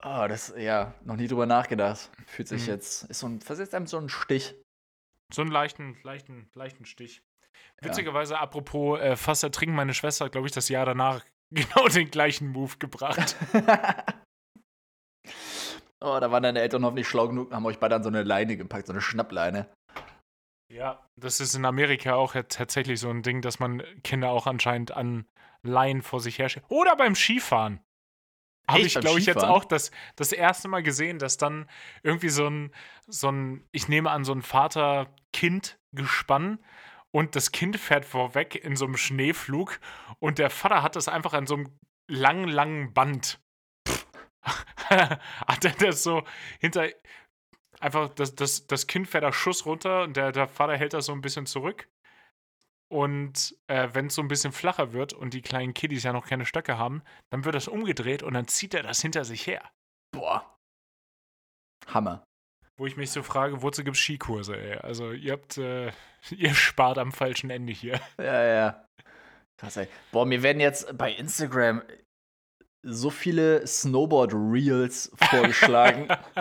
Oh, 0.03 0.27
das, 0.29 0.55
ja, 0.57 0.95
noch 1.05 1.17
nie 1.17 1.29
drüber 1.29 1.47
nachgedacht. 1.47 2.11
Fühlt 2.27 2.49
sich 2.49 2.63
mhm. 2.63 2.69
jetzt, 2.69 3.05
ist 3.05 3.21
so 3.21 3.29
ein, 3.29 3.41
versetzt 3.41 3.75
einem 3.75 3.87
so 3.87 3.99
einen 3.99 4.09
Stich. 4.09 4.55
So 5.33 5.43
einen 5.43 5.51
leichten, 5.51 5.99
leichten, 6.03 6.51
leichten 6.55 6.87
Stich. 6.87 7.23
Witzigerweise, 7.83 8.35
ja. 8.35 8.41
apropos 8.41 8.99
äh, 9.01 9.17
fast 9.17 9.43
ertrinken, 9.45 9.77
meine 9.77 9.95
Schwester 9.95 10.25
hat, 10.25 10.33
glaube 10.33 10.47
ich, 10.47 10.53
das 10.53 10.69
Jahr 10.69 10.87
danach 10.87 11.25
genau 11.51 11.89
den 11.89 12.11
gleichen 12.11 12.49
Move 12.49 12.79
gebracht. 12.79 13.37
oh, 16.01 16.19
da 16.19 16.31
waren 16.31 16.43
deine 16.43 16.61
Eltern 16.61 16.85
hoffentlich 16.85 17.09
schlau 17.09 17.29
genug 17.29 17.49
und 17.49 17.57
haben 17.57 17.67
euch 17.67 17.79
beide 17.79 17.97
an 17.97 18.03
so 18.03 18.09
eine 18.09 18.23
Leine 18.23 18.57
gepackt, 18.57 18.87
so 18.87 18.93
eine 18.93 19.03
Schnappleine. 19.03 19.67
Ja, 20.73 21.05
das 21.17 21.41
ist 21.41 21.55
in 21.55 21.65
Amerika 21.65 22.15
auch 22.15 22.35
tatsächlich 22.49 23.01
so 23.01 23.11
ein 23.11 23.23
Ding, 23.23 23.43
dass 23.43 23.59
man 23.59 23.83
Kinder 24.05 24.31
auch 24.31 24.47
anscheinend 24.47 24.93
an 24.93 25.27
Leinen 25.63 26.01
vor 26.01 26.21
sich 26.21 26.39
her 26.39 26.49
Oder 26.69 26.97
beim 26.97 27.15
Skifahren. 27.17 27.81
Habe 28.71 28.83
ich, 28.83 28.95
glaube 28.95 29.19
ich, 29.19 29.27
jetzt 29.27 29.45
auch 29.45 29.65
das, 29.65 29.91
das 30.17 30.33
erste 30.33 30.69
Mal 30.69 30.83
gesehen, 30.83 31.19
dass 31.19 31.37
dann 31.37 31.69
irgendwie 32.03 32.29
so 32.29 32.47
ein, 32.47 32.73
so 33.07 33.31
ein, 33.31 33.65
ich 33.73 33.89
nehme 33.89 34.11
an, 34.11 34.25
so 34.25 34.33
ein 34.33 34.43
Vater-Kind-Gespann 34.43 36.59
und 37.11 37.37
das 37.37 37.53
Kind 37.53 37.77
fährt 37.77 38.05
vorweg 38.05 38.55
in 38.55 38.77
so 38.77 38.85
einem 38.85 38.97
Schneeflug 38.97 39.81
und 40.19 40.39
der 40.39 40.51
Vater 40.51 40.83
hat 40.83 40.97
das 40.97 41.09
einfach 41.09 41.33
an 41.33 41.47
so 41.47 41.55
einem 41.55 41.79
langen, 42.09 42.49
langen 42.49 42.93
Band. 42.93 43.41
hat 44.45 45.65
er 45.65 45.73
das 45.73 46.03
so 46.03 46.25
hinter. 46.61 46.89
Einfach, 47.81 48.11
das, 48.11 48.35
das, 48.35 48.67
das 48.67 48.87
Kind 48.87 49.09
fährt 49.09 49.25
da 49.25 49.33
Schuss 49.33 49.65
runter 49.65 50.03
und 50.03 50.17
der, 50.17 50.33
der 50.33 50.49
Vater 50.49 50.77
hält 50.77 50.93
das 50.93 51.07
so 51.07 51.13
ein 51.13 51.23
bisschen 51.23 51.47
zurück. 51.47 51.89
Und 52.91 53.57
äh, 53.69 53.89
wenn 53.93 54.07
es 54.07 54.17
so 54.17 54.23
ein 54.23 54.29
bisschen 54.29 54.53
flacher 54.53 54.93
wird 54.93 55.13
und 55.13 55.33
die 55.33 55.43
kleinen 55.43 55.75
Kiddies 55.75 56.03
ja 56.03 56.13
noch 56.13 56.27
keine 56.27 56.45
Stöcke 56.45 56.77
haben, 56.77 57.03
dann 57.31 57.45
wird 57.45 57.55
das 57.55 57.69
umgedreht 57.69 58.23
und 58.23 58.35
dann 58.35 58.49
zieht 58.49 58.75
er 58.75 58.83
das 58.83 59.01
hinter 59.01 59.25
sich 59.25 59.47
her. 59.47 59.63
Boah. 60.13 60.57
Hammer. 61.87 62.25
Wo 62.77 62.87
ich 62.87 62.97
mich 62.97 63.11
so 63.11 63.23
frage, 63.23 63.63
wozu 63.63 63.85
gibt 63.85 63.97
es 63.97 64.03
Skikurse, 64.03 64.57
ey? 64.57 64.79
Also 64.79 65.13
ihr 65.13 65.33
habt, 65.33 65.57
äh, 65.59 65.93
ihr 66.31 66.55
spart 66.55 66.99
am 66.99 67.13
falschen 67.13 67.51
Ende 67.51 67.73
hier. 67.73 68.01
Ja, 68.19 68.45
ja. 68.45 68.87
Krass, 69.61 69.77
ey. 69.77 69.89
Boah, 70.11 70.27
mir 70.27 70.43
werden 70.43 70.61
jetzt 70.61 70.97
bei 70.97 71.13
Instagram 71.13 71.83
so 72.83 73.11
viele 73.11 73.67
Snowboard-Reels 73.67 75.13
vorgeschlagen. 75.15 76.09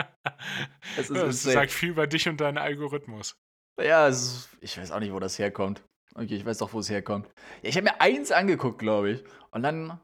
das, 0.96 1.10
ist 1.10 1.12
das 1.12 1.44
sagt 1.44 1.72
viel 1.72 1.90
über 1.90 2.08
dich 2.08 2.28
und 2.28 2.40
deinen 2.40 2.58
Algorithmus. 2.58 3.36
Ja, 3.80 4.08
ist, 4.08 4.50
ich 4.62 4.78
weiß 4.78 4.92
auch 4.92 5.00
nicht, 5.00 5.14
wo 5.14 5.20
das 5.20 5.38
herkommt. 5.38 5.84
Okay, 6.20 6.36
ich 6.36 6.46
weiß 6.46 6.58
doch, 6.58 6.74
wo 6.74 6.80
es 6.80 6.90
herkommt. 6.90 7.28
Ja, 7.62 7.70
ich 7.70 7.78
habe 7.78 7.86
mir 7.86 8.02
eins 8.02 8.34
angeguckt, 8.34 8.80
glaube 8.80 9.12
ich. 9.12 9.24
Und 9.52 9.64
dann 9.64 10.02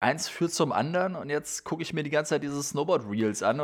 eins 0.00 0.28
führt 0.28 0.52
zum 0.52 0.70
anderen 0.70 1.16
und 1.16 1.30
jetzt 1.30 1.64
gucke 1.64 1.82
ich 1.82 1.94
mir 1.94 2.02
die 2.02 2.10
ganze 2.10 2.30
Zeit 2.30 2.42
diese 2.42 2.62
Snowboard-Reels 2.62 3.42
an. 3.42 3.58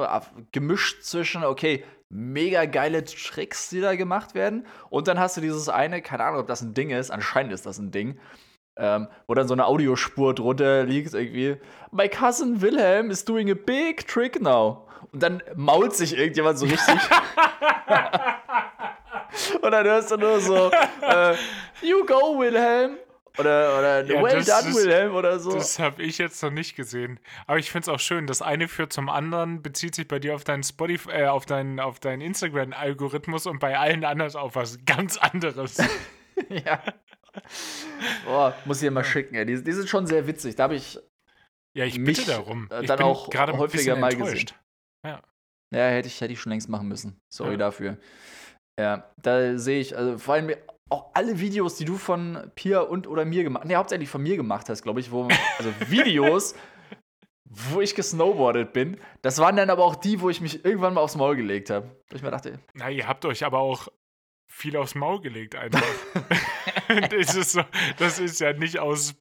Gemischt 0.52 1.02
zwischen, 1.02 1.44
okay, 1.44 1.84
mega 2.08 2.64
geile 2.64 3.04
Tricks, 3.04 3.68
die 3.68 3.82
da 3.82 3.94
gemacht 3.94 4.34
werden. 4.34 4.66
Und 4.88 5.06
dann 5.06 5.18
hast 5.18 5.36
du 5.36 5.42
dieses 5.42 5.68
eine, 5.68 6.00
keine 6.00 6.24
Ahnung, 6.24 6.40
ob 6.40 6.46
das 6.46 6.62
ein 6.62 6.72
Ding 6.72 6.88
ist, 6.88 7.10
anscheinend 7.10 7.52
ist 7.52 7.66
das 7.66 7.78
ein 7.78 7.90
Ding, 7.90 8.18
ähm, 8.76 9.08
wo 9.26 9.34
dann 9.34 9.46
so 9.46 9.52
eine 9.54 9.66
Audiospur 9.66 10.34
drunter 10.34 10.84
liegt, 10.84 11.12
irgendwie. 11.12 11.58
My 11.90 12.08
cousin 12.08 12.62
Wilhelm 12.62 13.10
is 13.10 13.22
doing 13.22 13.50
a 13.50 13.54
big 13.54 14.06
trick 14.06 14.40
now. 14.40 14.88
Und 15.12 15.22
dann 15.22 15.42
mault 15.54 15.94
sich 15.94 16.16
irgendjemand 16.16 16.58
so 16.58 16.64
richtig. 16.64 16.96
Und 19.60 19.70
dann 19.70 19.86
hörst 19.86 20.10
du 20.10 20.16
nur 20.16 20.40
so, 20.40 20.70
äh, 21.02 21.34
You 21.82 22.04
go, 22.06 22.38
Wilhelm. 22.38 22.98
Oder, 23.36 23.78
oder 23.78 24.04
ja, 24.04 24.22
Well 24.22 24.44
done, 24.44 24.68
ist, 24.68 24.76
Wilhelm 24.76 25.14
oder 25.14 25.40
so. 25.40 25.54
Das 25.54 25.80
habe 25.80 26.02
ich 26.02 26.18
jetzt 26.18 26.40
noch 26.42 26.52
nicht 26.52 26.76
gesehen. 26.76 27.18
Aber 27.48 27.58
ich 27.58 27.70
finde 27.70 27.82
es 27.82 27.88
auch 27.88 27.98
schön. 27.98 28.28
Das 28.28 28.42
eine 28.42 28.68
führt 28.68 28.92
zum 28.92 29.08
anderen, 29.08 29.60
bezieht 29.60 29.96
sich 29.96 30.06
bei 30.06 30.20
dir 30.20 30.36
auf 30.36 30.44
deinen 30.44 30.62
Spotify, 30.62 31.10
äh, 31.10 31.26
auf 31.26 31.44
deinen, 31.44 31.80
auf 31.80 31.98
deinen 31.98 32.20
Instagram-Algorithmus 32.20 33.46
und 33.46 33.58
bei 33.58 33.76
allen 33.76 34.04
anderen 34.04 34.34
auf 34.36 34.54
was 34.54 34.78
ganz 34.86 35.16
anderes. 35.16 35.78
ja. 36.48 36.80
Boah, 38.24 38.54
muss 38.64 38.76
ich 38.76 38.86
dir 38.86 38.92
mal 38.92 39.02
schicken, 39.02 39.34
ey. 39.34 39.44
Die, 39.44 39.62
die 39.62 39.72
sind 39.72 39.88
schon 39.88 40.06
sehr 40.06 40.28
witzig. 40.28 40.54
Da 40.54 40.64
habe 40.64 40.76
ich. 40.76 41.00
Ja, 41.76 41.84
ich 41.84 42.02
bitte 42.02 42.24
darum. 42.26 42.68
Ich 42.80 42.86
dann 42.86 43.00
auch 43.00 43.30
gerade 43.30 43.58
häufiger 43.58 43.96
mal 43.96 44.14
gesehen. 44.14 44.46
Ja. 45.04 45.20
Ja, 45.72 45.88
hätte 45.88 46.06
ich, 46.06 46.20
hätte 46.20 46.32
ich 46.32 46.40
schon 46.40 46.50
längst 46.50 46.68
machen 46.68 46.86
müssen. 46.86 47.20
Sorry 47.28 47.52
ja. 47.52 47.56
dafür. 47.56 47.98
Ja, 48.78 49.10
da 49.22 49.56
sehe 49.56 49.80
ich, 49.80 49.96
also 49.96 50.18
vor 50.18 50.34
allem 50.34 50.54
auch 50.90 51.10
alle 51.14 51.40
Videos, 51.40 51.76
die 51.76 51.84
du 51.84 51.96
von 51.96 52.50
Pia 52.54 52.80
und 52.80 53.06
oder 53.06 53.24
mir 53.24 53.42
gemacht 53.42 53.64
hast, 53.64 53.68
ne, 53.68 53.76
hauptsächlich 53.76 54.08
von 54.08 54.22
mir 54.22 54.36
gemacht 54.36 54.68
hast, 54.68 54.82
glaube 54.82 55.00
ich, 55.00 55.10
wo, 55.10 55.28
also 55.58 55.72
Videos, 55.88 56.54
wo 57.44 57.80
ich 57.80 57.94
gesnowboardet 57.94 58.72
bin, 58.72 58.98
das 59.22 59.38
waren 59.38 59.56
dann 59.56 59.70
aber 59.70 59.84
auch 59.84 59.96
die, 59.96 60.20
wo 60.20 60.28
ich 60.30 60.40
mich 60.40 60.64
irgendwann 60.64 60.94
mal 60.94 61.00
aufs 61.00 61.16
Maul 61.16 61.36
gelegt 61.36 61.70
habe. 61.70 61.96
Wo 62.10 62.16
ich 62.16 62.22
mir 62.22 62.30
dachte, 62.30 62.58
na, 62.74 62.90
ihr 62.90 63.06
habt 63.06 63.24
euch 63.24 63.44
aber 63.44 63.58
auch 63.58 63.88
viel 64.48 64.76
aufs 64.76 64.94
Maul 64.94 65.20
gelegt 65.20 65.56
einfach. 65.56 65.82
das, 67.10 67.34
ist 67.34 67.52
so, 67.52 67.62
das 67.98 68.18
ist 68.18 68.40
ja 68.40 68.52
nicht 68.52 68.78
aus 68.78 69.14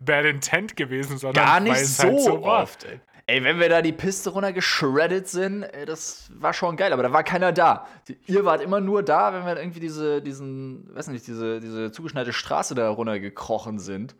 Bad 0.00 0.24
Intent 0.24 0.76
gewesen, 0.76 1.18
sondern 1.18 1.44
gar 1.44 1.60
nicht 1.60 1.84
so, 1.84 2.02
halt 2.04 2.20
so 2.20 2.42
oft. 2.42 2.84
Ey. 2.84 3.00
Ey, 3.30 3.44
wenn 3.44 3.60
wir 3.60 3.68
da 3.68 3.82
die 3.82 3.92
Piste 3.92 4.30
runter 4.30 4.54
geschreddet 4.54 5.28
sind, 5.28 5.62
ey, 5.62 5.84
das 5.84 6.30
war 6.32 6.54
schon 6.54 6.78
geil, 6.78 6.94
aber 6.94 7.02
da 7.02 7.12
war 7.12 7.22
keiner 7.22 7.52
da. 7.52 7.86
Ihr 8.26 8.46
wart 8.46 8.62
immer 8.62 8.80
nur 8.80 9.02
da, 9.02 9.34
wenn 9.34 9.44
wir 9.44 9.58
irgendwie 9.58 9.80
diese, 9.80 10.22
diesen, 10.22 10.88
weiß 10.94 11.08
nicht, 11.08 11.26
diese, 11.26 11.60
diese 11.60 11.92
zugeschneite 11.92 12.32
Straße 12.32 12.74
da 12.74 12.88
runtergekrochen 12.88 13.78
sind. 13.78 14.16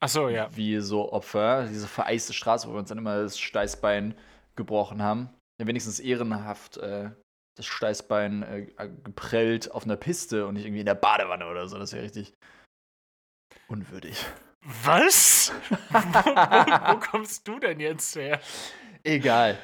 Ach 0.00 0.08
so, 0.08 0.28
ja. 0.28 0.48
Wie 0.56 0.80
so 0.80 1.12
Opfer, 1.12 1.68
diese 1.68 1.86
vereiste 1.86 2.32
Straße, 2.32 2.66
wo 2.66 2.72
wir 2.72 2.80
uns 2.80 2.88
dann 2.88 2.98
immer 2.98 3.22
das 3.22 3.38
Steißbein 3.38 4.16
gebrochen 4.56 5.00
haben. 5.00 5.30
Ja, 5.60 5.68
wenigstens 5.68 6.00
ehrenhaft 6.00 6.78
äh, 6.78 7.10
das 7.56 7.66
Steißbein 7.66 8.42
äh, 8.42 8.90
geprellt 9.04 9.70
auf 9.70 9.84
einer 9.84 9.96
Piste 9.96 10.48
und 10.48 10.54
nicht 10.54 10.66
irgendwie 10.66 10.80
in 10.80 10.86
der 10.86 10.96
Badewanne 10.96 11.46
oder 11.46 11.68
so. 11.68 11.78
Das 11.78 11.92
wäre 11.92 12.02
richtig 12.02 12.34
unwürdig. 13.68 14.26
Was? 14.82 15.52
wo, 15.90 15.98
wo, 15.98 16.92
wo, 16.92 16.98
kommst 16.98 17.46
du 17.46 17.58
denn 17.58 17.80
jetzt 17.80 18.16
her? 18.16 18.40
Egal. 19.02 19.58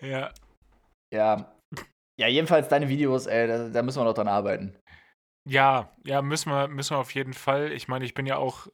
Ja. 0.00 0.32
Ja. 1.12 1.54
Ja, 2.16 2.28
jedenfalls 2.28 2.68
deine 2.68 2.88
Videos, 2.88 3.26
ey, 3.26 3.48
da, 3.48 3.68
da 3.68 3.82
müssen 3.82 3.98
wir 3.98 4.04
noch 4.04 4.14
dran 4.14 4.28
arbeiten. 4.28 4.76
Ja, 5.48 5.92
ja, 6.04 6.22
müssen 6.22 6.50
wir, 6.50 6.68
müssen 6.68 6.94
wir 6.94 7.00
auf 7.00 7.12
jeden 7.14 7.34
Fall. 7.34 7.72
Ich 7.72 7.88
meine, 7.88 8.04
ich 8.04 8.14
bin 8.14 8.26
ja 8.26 8.36
auch 8.36 8.68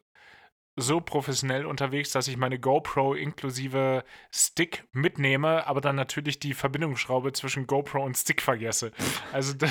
so 0.77 1.01
professionell 1.01 1.67
unterwegs, 1.67 2.13
dass 2.13 2.29
ich 2.29 2.37
meine 2.37 2.59
GoPro 2.59 3.15
inklusive 3.15 4.05
Stick 4.33 4.87
mitnehme, 4.93 5.67
aber 5.67 5.81
dann 5.81 5.97
natürlich 5.97 6.39
die 6.39 6.55
Verbindungsschraube 6.55 7.33
zwischen 7.33 7.67
GoPro 7.67 8.05
und 8.05 8.17
Stick 8.17 8.41
vergesse. 8.43 8.93
Also 9.33 9.55
da 9.55 9.69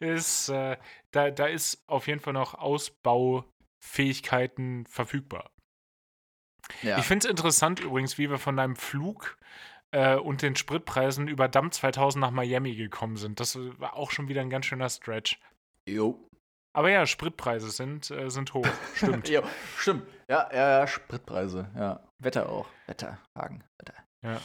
ist, 0.00 0.48
äh, 0.48 0.76
da, 1.10 1.30
da 1.30 1.46
ist 1.46 1.82
auf 1.86 2.06
jeden 2.06 2.20
Fall 2.20 2.32
noch 2.32 2.54
Ausbau 2.54 3.44
Fähigkeiten 3.82 4.86
verfügbar. 4.86 5.50
Ja. 6.82 6.98
Ich 6.98 7.04
finde 7.04 7.26
es 7.26 7.30
interessant 7.30 7.80
übrigens, 7.80 8.18
wie 8.18 8.30
wir 8.30 8.38
von 8.38 8.56
deinem 8.56 8.76
Flug 8.76 9.36
äh, 9.90 10.16
und 10.16 10.42
den 10.42 10.56
Spritpreisen 10.56 11.28
über 11.28 11.48
Damm 11.48 11.72
2000 11.72 12.20
nach 12.20 12.30
Miami 12.30 12.76
gekommen 12.76 13.16
sind. 13.16 13.40
Das 13.40 13.58
war 13.78 13.96
auch 13.96 14.10
schon 14.10 14.28
wieder 14.28 14.40
ein 14.40 14.50
ganz 14.50 14.66
schöner 14.66 14.88
Stretch. 14.88 15.40
Jo. 15.88 16.28
Aber 16.74 16.90
ja, 16.90 17.06
Spritpreise 17.06 17.70
sind, 17.70 18.10
äh, 18.10 18.30
sind 18.30 18.54
hoch. 18.54 18.66
Stimmt. 18.94 19.28
jo, 19.28 19.42
stimmt. 19.76 20.06
Ja, 20.28 20.48
ja, 20.52 20.78
ja, 20.80 20.86
Spritpreise. 20.86 21.70
Ja. 21.76 22.08
Wetter 22.22 22.48
auch. 22.48 22.68
Wetter, 22.86 23.18
Wagen, 23.34 23.64
Wetter. 23.78 24.02
Ja. 24.24 24.40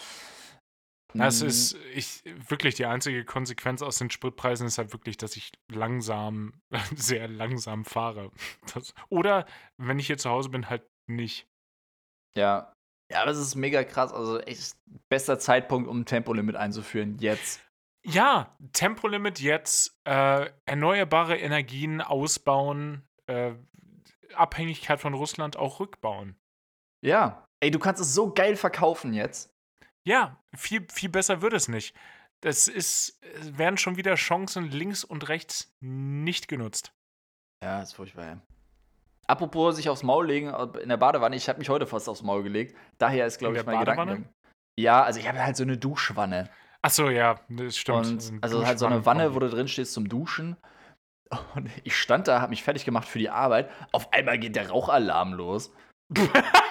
Das 1.17 1.41
mhm. 1.41 1.47
ist 1.47 1.77
ich, 1.93 2.23
wirklich 2.47 2.75
die 2.75 2.85
einzige 2.85 3.25
Konsequenz 3.25 3.81
aus 3.81 3.97
den 3.97 4.09
Spritpreisen 4.09 4.67
ist 4.67 4.77
halt 4.77 4.93
wirklich, 4.93 5.17
dass 5.17 5.35
ich 5.35 5.51
langsam, 5.71 6.53
sehr 6.95 7.27
langsam 7.27 7.85
fahre. 7.85 8.31
Das, 8.73 8.93
oder 9.09 9.45
wenn 9.77 9.99
ich 9.99 10.07
hier 10.07 10.17
zu 10.17 10.29
Hause 10.29 10.49
bin, 10.49 10.69
halt 10.69 10.83
nicht. 11.07 11.47
Ja. 12.35 12.73
Ja, 13.11 13.25
das 13.25 13.37
ist 13.37 13.55
mega 13.55 13.83
krass. 13.83 14.11
Also 14.11 14.39
echt 14.39 14.75
bester 15.09 15.39
Zeitpunkt, 15.39 15.89
um 15.89 16.01
ein 16.01 16.05
Tempolimit 16.05 16.57
einzuführen. 16.57 17.17
Jetzt. 17.19 17.61
Ja, 18.05 18.55
Tempolimit 18.73 19.39
jetzt, 19.39 19.97
äh, 20.05 20.49
erneuerbare 20.65 21.37
Energien 21.37 22.01
ausbauen, 22.01 23.07
äh, 23.27 23.53
Abhängigkeit 24.33 24.99
von 24.99 25.13
Russland 25.13 25.57
auch 25.57 25.79
rückbauen. 25.79 26.35
Ja. 27.01 27.45
Ey, 27.61 27.71
du 27.71 27.79
kannst 27.79 28.01
es 28.01 28.13
so 28.13 28.33
geil 28.33 28.55
verkaufen 28.55 29.13
jetzt. 29.13 29.56
Ja, 30.07 30.37
viel, 30.55 30.87
viel 30.89 31.09
besser 31.09 31.41
wird 31.41 31.51
es 31.51 31.67
nicht. 31.67 31.93
Das 32.39 32.69
ist, 32.69 33.21
es 33.41 33.57
werden 33.57 33.77
schon 33.77 33.97
wieder 33.97 34.15
Chancen 34.15 34.71
links 34.71 35.03
und 35.03 35.27
rechts 35.27 35.75
nicht 35.81 36.47
genutzt. 36.47 36.93
Ja, 37.61 37.81
ist 37.81 37.91
furchtbar. 37.91 38.41
Apropos 39.27 39.75
sich 39.75 39.89
aufs 39.89 40.03
Maul 40.03 40.27
legen 40.27 40.53
in 40.81 40.87
der 40.87 40.95
Badewanne, 40.95 41.35
ich 41.35 41.49
habe 41.49 41.59
mich 41.59 41.67
heute 41.67 41.85
fast 41.85 42.07
aufs 42.07 42.23
Maul 42.23 42.43
gelegt. 42.43 42.77
Daher 42.99 43.27
ist, 43.27 43.37
glaube 43.37 43.57
ich, 43.57 43.65
mein? 43.65 43.79
Gedanke. 43.79 44.29
Ja, 44.79 45.03
also 45.03 45.19
ich 45.19 45.27
habe 45.27 45.43
halt 45.43 45.57
so 45.57 45.63
eine 45.63 45.77
Duschwanne. 45.77 46.49
Ach 46.81 46.91
so, 46.91 47.09
ja, 47.09 47.41
das 47.49 47.75
stimmt. 47.75 48.05
Und 48.31 48.39
also 48.41 48.65
halt 48.65 48.79
so 48.79 48.85
eine 48.85 49.05
Wanne, 49.05 49.35
wo 49.35 49.39
du 49.39 49.49
drin 49.49 49.67
stehst 49.67 49.91
zum 49.91 50.07
Duschen. 50.07 50.55
Und 51.55 51.69
ich 51.83 51.97
stand 51.97 52.29
da, 52.29 52.39
habe 52.39 52.51
mich 52.51 52.63
fertig 52.63 52.85
gemacht 52.85 53.09
für 53.09 53.19
die 53.19 53.29
Arbeit. 53.29 53.69
Auf 53.91 54.13
einmal 54.13 54.39
geht 54.39 54.55
der 54.55 54.69
Rauchalarm 54.69 55.33
los. 55.33 55.73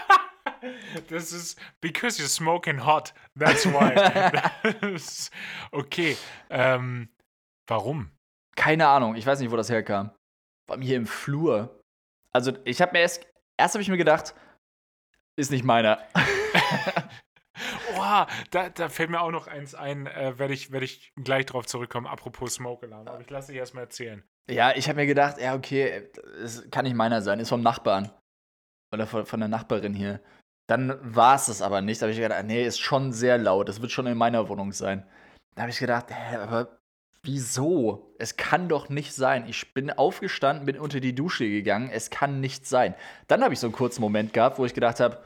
Das 1.08 1.32
ist 1.32 1.58
because 1.80 2.20
you're 2.20 2.28
smoking 2.28 2.84
hot. 2.84 3.12
That's 3.38 3.66
why. 3.66 3.94
okay. 5.72 6.16
Ähm, 6.50 7.08
warum? 7.66 8.10
Keine 8.56 8.86
Ahnung, 8.86 9.16
ich 9.16 9.26
weiß 9.26 9.40
nicht, 9.40 9.50
wo 9.50 9.56
das 9.56 9.70
herkam. 9.70 10.10
Bei 10.66 10.76
mir 10.76 10.96
im 10.96 11.06
Flur. 11.06 11.80
Also, 12.32 12.52
ich 12.64 12.80
habe 12.82 12.92
mir 12.92 13.00
erst, 13.00 13.26
erst 13.56 13.74
habe 13.74 13.82
ich 13.82 13.88
mir 13.88 13.96
gedacht, 13.96 14.34
ist 15.36 15.50
nicht 15.50 15.64
meiner. 15.64 15.98
Oha, 17.96 18.26
da, 18.50 18.68
da 18.68 18.88
fällt 18.88 19.10
mir 19.10 19.20
auch 19.20 19.30
noch 19.30 19.46
eins 19.46 19.74
ein, 19.74 20.06
äh, 20.06 20.38
werde 20.38 20.54
ich, 20.54 20.72
werd 20.72 20.82
ich 20.82 21.12
gleich 21.16 21.46
drauf 21.46 21.66
zurückkommen, 21.66 22.06
apropos 22.06 22.54
Smoke 22.54 22.86
Alarm. 22.86 23.08
Aber 23.08 23.20
ich 23.20 23.30
lasse 23.30 23.52
dich 23.52 23.58
erstmal 23.58 23.84
erzählen. 23.84 24.22
Ja, 24.50 24.74
ich 24.76 24.88
habe 24.88 24.96
mir 24.96 25.06
gedacht, 25.06 25.38
ja, 25.40 25.54
okay, 25.54 26.08
es 26.42 26.68
kann 26.70 26.84
nicht 26.84 26.94
meiner 26.94 27.22
sein, 27.22 27.40
ist 27.40 27.48
vom 27.48 27.62
Nachbarn. 27.62 28.10
Oder 28.92 29.06
von, 29.06 29.26
von 29.26 29.40
der 29.40 29.48
Nachbarin 29.48 29.94
hier. 29.94 30.20
Dann 30.66 30.98
war 31.02 31.36
es 31.36 31.46
das 31.46 31.62
aber 31.62 31.80
nicht. 31.80 32.00
Da 32.00 32.06
habe 32.06 32.12
ich 32.12 32.18
gedacht, 32.18 32.44
nee, 32.44 32.64
ist 32.64 32.80
schon 32.80 33.12
sehr 33.12 33.38
laut. 33.38 33.68
Das 33.68 33.80
wird 33.80 33.92
schon 33.92 34.06
in 34.06 34.18
meiner 34.18 34.48
Wohnung 34.48 34.72
sein. 34.72 35.04
Da 35.54 35.62
habe 35.62 35.70
ich 35.70 35.78
gedacht, 35.78 36.06
hä, 36.10 36.36
aber 36.36 36.78
wieso? 37.22 38.14
Es 38.18 38.36
kann 38.36 38.68
doch 38.68 38.88
nicht 38.88 39.14
sein. 39.14 39.46
Ich 39.48 39.74
bin 39.74 39.90
aufgestanden, 39.90 40.66
bin 40.66 40.78
unter 40.78 41.00
die 41.00 41.14
Dusche 41.14 41.48
gegangen. 41.48 41.88
Es 41.90 42.10
kann 42.10 42.40
nicht 42.40 42.66
sein. 42.66 42.94
Dann 43.28 43.42
habe 43.42 43.54
ich 43.54 43.60
so 43.60 43.68
einen 43.68 43.74
kurzen 43.74 44.00
Moment 44.00 44.32
gehabt, 44.32 44.58
wo 44.58 44.64
ich 44.64 44.74
gedacht 44.74 45.00
habe, 45.00 45.18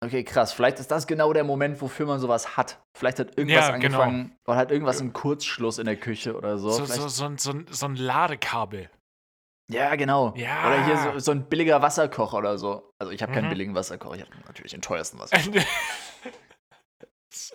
okay, 0.00 0.22
krass, 0.22 0.52
vielleicht 0.52 0.78
ist 0.78 0.90
das 0.90 1.06
genau 1.06 1.32
der 1.32 1.44
Moment, 1.44 1.80
wofür 1.82 2.06
man 2.06 2.20
sowas 2.20 2.56
hat. 2.56 2.78
Vielleicht 2.96 3.18
hat 3.18 3.36
irgendwas 3.36 3.68
Ja, 3.68 3.76
genau. 3.76 4.00
angefangen 4.00 4.36
oder 4.46 4.56
hat 4.56 4.70
irgendwas 4.70 5.00
einen 5.00 5.12
Kurzschluss 5.12 5.78
in 5.78 5.86
der 5.86 5.96
Küche 5.96 6.36
oder 6.36 6.58
so. 6.58 6.70
So, 6.70 6.84
so, 6.86 7.08
so, 7.08 7.52
so 7.68 7.86
ein 7.86 7.96
Ladekabel. 7.96 8.88
Ja, 9.70 9.94
genau. 9.96 10.32
Ja. 10.36 10.66
Oder 10.66 10.84
hier 10.86 10.96
so, 10.96 11.18
so 11.18 11.30
ein 11.32 11.48
billiger 11.48 11.82
Wasserkocher 11.82 12.38
oder 12.38 12.56
so. 12.58 12.94
Also 12.98 13.12
ich 13.12 13.20
habe 13.22 13.32
keinen 13.32 13.46
Mhm. 13.46 13.50
billigen 13.50 13.74
Wasserkocher, 13.74 14.16
ich 14.16 14.22
habe 14.22 14.30
natürlich 14.46 14.72
den 14.72 14.80
teuersten 14.82 15.18
Wasserkocher. 15.20 15.64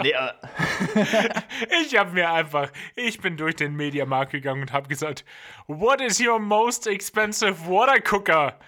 Nee, 0.02 0.14
aber 0.16 0.36
Ich 1.84 1.98
habe 1.98 2.12
mir 2.12 2.32
einfach, 2.32 2.72
ich 2.96 3.20
bin 3.20 3.36
durch 3.38 3.56
den 3.56 3.76
Mediamarkt 3.76 4.32
gegangen 4.32 4.62
und 4.62 4.72
habe 4.74 4.88
gesagt, 4.88 5.26
What 5.68 6.02
is 6.02 6.20
your 6.26 6.40
most 6.40 6.88
expensive 6.88 7.68
water 7.68 8.00
cooker, 8.00 8.60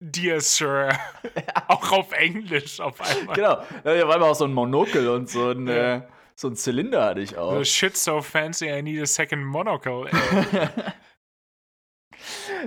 dear 0.00 0.40
sir? 0.40 0.90
Auch 1.68 1.92
auf 1.92 2.12
Englisch 2.12 2.80
auf 2.80 3.00
einmal. 3.00 3.34
genau. 3.34 3.62
Da 3.82 4.06
war 4.08 4.16
aber 4.16 4.30
auch 4.30 4.34
so 4.34 4.44
ein 4.44 4.52
Monokel 4.52 5.08
und 5.08 5.28
so 5.28 5.50
ein, 5.50 5.66
Ja. 5.66 5.94
äh, 5.96 6.02
so 6.34 6.48
ein 6.48 6.56
Zylinder 6.56 7.04
hatte 7.04 7.20
ich 7.20 7.36
auch. 7.36 7.58
The 7.58 7.64
shit 7.64 7.96
so 7.96 8.20
fancy, 8.22 8.68
I 8.68 8.82
need 8.82 9.00
a 9.02 9.06
second 9.06 9.44
monocle. 9.44 10.06
ey. 10.10 10.68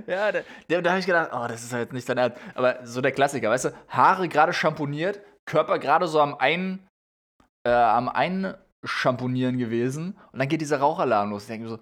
Ja, 0.07 0.31
da, 0.31 0.41
da, 0.67 0.81
da 0.81 0.89
habe 0.89 0.99
ich 0.99 1.05
gedacht, 1.05 1.31
oh, 1.33 1.47
das 1.47 1.63
ist 1.63 1.73
halt 1.73 1.93
nicht 1.93 2.07
dein 2.07 2.17
Ernst. 2.17 2.37
Aber 2.55 2.85
so 2.85 3.01
der 3.01 3.11
Klassiker, 3.11 3.49
weißt 3.49 3.65
du, 3.65 3.73
Haare 3.89 4.27
gerade 4.27 4.53
schamponiert, 4.53 5.21
Körper 5.45 5.79
gerade 5.79 6.07
so 6.07 6.19
am 6.19 6.35
einen, 6.35 6.87
äh, 7.65 7.71
am 7.71 8.09
Einschamponieren 8.09 9.57
gewesen 9.57 10.17
und 10.31 10.39
dann 10.39 10.47
geht 10.47 10.61
dieser 10.61 10.79
Rauchalarm 10.79 11.29
los. 11.29 11.43
Ich 11.43 11.47
denke 11.47 11.65
mir 11.65 11.69
so, 11.69 11.79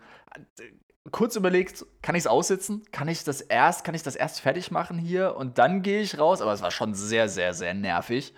kurz 1.12 1.36
überlegt, 1.36 1.86
kann 2.02 2.16
ich 2.16 2.22
es 2.22 2.28
aussitzen? 2.28 2.84
Kann 2.92 3.08
ich 3.08 3.24
das 3.24 3.42
erst, 3.42 3.84
kann 3.84 3.96
ich 3.96 4.04
das 4.04 4.16
erst 4.16 4.42
fertig 4.42 4.72
machen 4.72 4.98
hier 4.98 5.36
und 5.36 5.58
dann 5.58 5.82
gehe 5.82 6.02
ich 6.02 6.20
raus? 6.20 6.42
Aber 6.42 6.54
es 6.54 6.62
war 6.62 6.72
schon 6.72 6.94
sehr, 6.94 7.30
sehr, 7.30 7.54
sehr 7.54 7.74
nervig. 7.74 8.34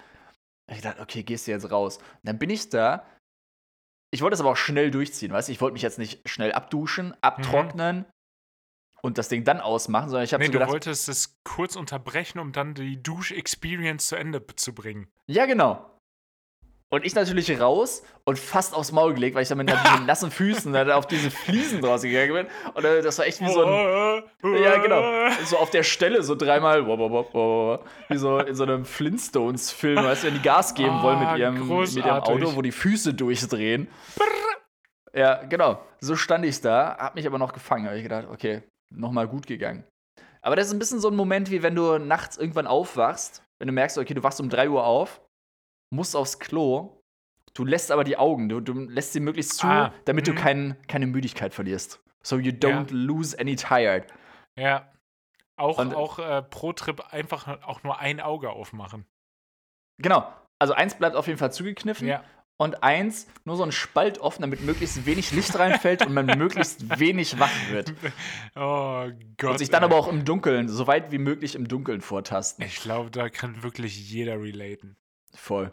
Ich 0.72 0.82
dachte, 0.82 1.02
okay, 1.02 1.24
gehst 1.24 1.48
du 1.48 1.52
jetzt 1.52 1.70
raus. 1.72 1.98
Und 1.98 2.24
dann 2.24 2.40
bin 2.40 2.50
ich 2.50 2.70
da. 2.70 3.06
Ich 4.12 4.22
wollte 4.22 4.36
es 4.36 4.40
aber 4.40 4.52
auch 4.52 4.58
schnell 4.58 4.92
durchziehen, 4.92 5.32
weißt 5.32 5.50
du? 5.50 5.52
Ich 5.52 5.60
wollte 5.60 5.74
mich 5.74 5.82
jetzt 5.82 5.98
nicht 6.00 6.28
schnell 6.30 6.54
abduschen, 6.54 7.16
abtrocknen 7.22 8.06
und 9.04 9.18
das 9.18 9.28
Ding 9.28 9.44
dann 9.44 9.60
ausmachen, 9.60 10.10
sondern 10.10 10.24
ich 10.24 10.34
habe 10.34 10.42
Nee, 10.42 10.48
so 10.48 10.54
du 10.54 10.60
gedacht, 10.60 10.72
wolltest 10.72 11.10
es 11.10 11.38
kurz 11.44 11.76
unterbrechen, 11.76 12.40
um 12.40 12.54
dann 12.54 12.74
die 12.74 13.02
Dusch-Experience 13.04 14.08
zu 14.08 14.16
Ende 14.16 14.44
zu 14.56 14.74
bringen. 14.74 15.08
ja 15.28 15.46
genau. 15.46 15.90
Und 16.90 17.04
ich 17.08 17.16
natürlich 17.16 17.60
raus 17.60 18.04
und 18.24 18.38
fast 18.38 18.76
aufs 18.76 18.92
Maul 18.92 19.16
gelegt, 19.16 19.36
weil 19.36 19.42
ich 19.42 19.50
dann 19.50 19.58
mit 19.58 19.68
diesen 19.68 20.06
nassen 20.06 20.30
Füßen 20.30 20.72
dann 20.74 20.92
auf 20.92 21.08
diese 21.08 21.32
Fliesen 21.32 21.82
draus 21.82 22.04
gegangen 22.04 22.34
bin. 22.34 22.48
Und 22.76 22.86
äh, 22.86 23.02
das 23.02 23.18
war 23.18 23.26
echt 23.26 23.42
wie 23.42 23.50
so 23.52 23.64
ein, 23.66 24.24
ja 24.64 24.78
genau, 24.78 25.02
so 25.44 25.58
auf 25.58 25.72
der 25.72 25.82
Stelle 25.82 26.22
so 26.22 26.36
dreimal, 26.36 26.86
wie 26.88 28.18
so 28.18 28.38
in 28.38 28.54
so 28.54 28.64
einem 28.64 28.86
Flintstones-Film, 28.86 30.04
weißt 30.04 30.24
du, 30.24 30.28
wenn 30.28 30.36
die 30.36 30.44
Gas 30.44 30.76
geben 30.76 31.02
wollen 31.02 31.18
Ah, 31.18 31.32
mit 31.32 31.40
ihrem, 31.40 31.68
mit 31.68 31.96
ihrem. 31.96 32.10
Auto, 32.10 32.56
wo 32.56 32.62
die 32.62 32.72
Füße 32.72 33.16
durchdrehen. 33.16 33.88
Ja, 35.16 35.44
genau. 35.44 35.84
So 36.00 36.16
stand 36.16 36.46
ich 36.46 36.62
da, 36.62 36.96
hab 37.00 37.16
mich 37.16 37.26
aber 37.26 37.40
noch 37.40 37.54
gefangen. 37.54 37.88
Hab 37.88 37.96
ich 37.96 38.04
gedacht, 38.04 38.28
okay, 38.32 38.62
nochmal 38.94 39.28
gut 39.28 39.48
gegangen. 39.48 39.84
Aber 40.42 40.56
das 40.56 40.68
ist 40.68 40.74
ein 40.74 40.80
bisschen 40.80 41.00
so 41.00 41.10
ein 41.10 41.16
Moment, 41.16 41.52
wie 41.52 41.64
wenn 41.64 41.76
du 41.76 41.98
nachts 42.00 42.38
irgendwann 42.38 42.68
aufwachst, 42.68 43.44
wenn 43.60 43.68
du 43.68 43.74
merkst, 43.74 43.98
okay, 43.98 44.14
du 44.14 44.24
wachst 44.24 44.42
um 44.42 44.50
3 44.50 44.70
Uhr 44.70 44.86
auf, 44.86 45.22
musst 45.94 46.16
aufs 46.16 46.40
Klo, 46.40 47.02
du 47.54 47.64
lässt 47.66 47.92
aber 47.92 48.04
die 48.04 48.18
Augen, 48.18 48.50
du, 48.50 48.60
du 48.60 48.74
lässt 48.74 49.14
sie 49.14 49.20
möglichst 49.22 49.58
zu, 49.58 49.68
Ah, 49.68 49.94
damit 50.06 50.28
du 50.28 50.32
mhm. 50.34 50.36
kein, 50.38 50.78
keine 50.88 51.08
Müdigkeit 51.08 51.54
verlierst. 51.54 52.02
So 52.24 52.38
you 52.38 52.52
don't 52.52 52.92
lose 52.94 53.38
any 53.40 53.56
tired. 53.56 54.06
Ja. 54.58 54.92
Auch, 55.56 55.78
Und- 55.78 55.94
auch 55.96 56.20
äh, 56.20 56.42
pro 56.42 56.74
Trip 56.74 57.14
einfach 57.14 57.62
auch 57.64 57.84
nur 57.84 58.00
ein 58.00 58.20
Auge 58.20 58.50
aufmachen. 58.50 59.06
Genau. 60.02 60.32
Also 60.60 60.74
eins 60.74 60.96
bleibt 60.96 61.16
auf 61.16 61.28
jeden 61.28 61.40
Fall 61.40 61.52
zugekniffen 61.54 62.08
Ja. 62.08 62.24
Und 62.64 62.82
eins 62.82 63.28
nur 63.46 63.58
so 63.58 63.64
ein 63.64 63.72
Spalt 63.72 64.20
offen, 64.20 64.42
damit 64.42 64.62
möglichst 64.62 65.06
wenig 65.06 65.32
Licht 65.32 65.58
reinfällt 65.58 66.06
und 66.06 66.14
man 66.14 66.26
möglichst 66.26 67.00
wenig 67.00 67.40
wach 67.40 67.52
wird. 67.70 67.94
Oh 68.56 69.10
Gott. 69.38 69.52
Und 69.52 69.58
sich 69.58 69.70
dann 69.70 69.82
ey. 69.82 69.90
aber 69.90 69.98
auch 69.98 70.08
im 70.08 70.26
Dunkeln, 70.26 70.70
so 70.70 70.88
weit 70.88 71.12
wie 71.12 71.18
möglich 71.18 71.56
im 71.56 71.68
Dunkeln 71.68 72.02
vortasten. 72.02 72.64
Ich 72.66 72.76
glaube, 72.76 73.10
da 73.10 73.30
kann 73.30 73.64
wirklich 73.64 74.10
jeder 74.10 74.40
relaten. 74.42 74.96
Voll. 75.34 75.72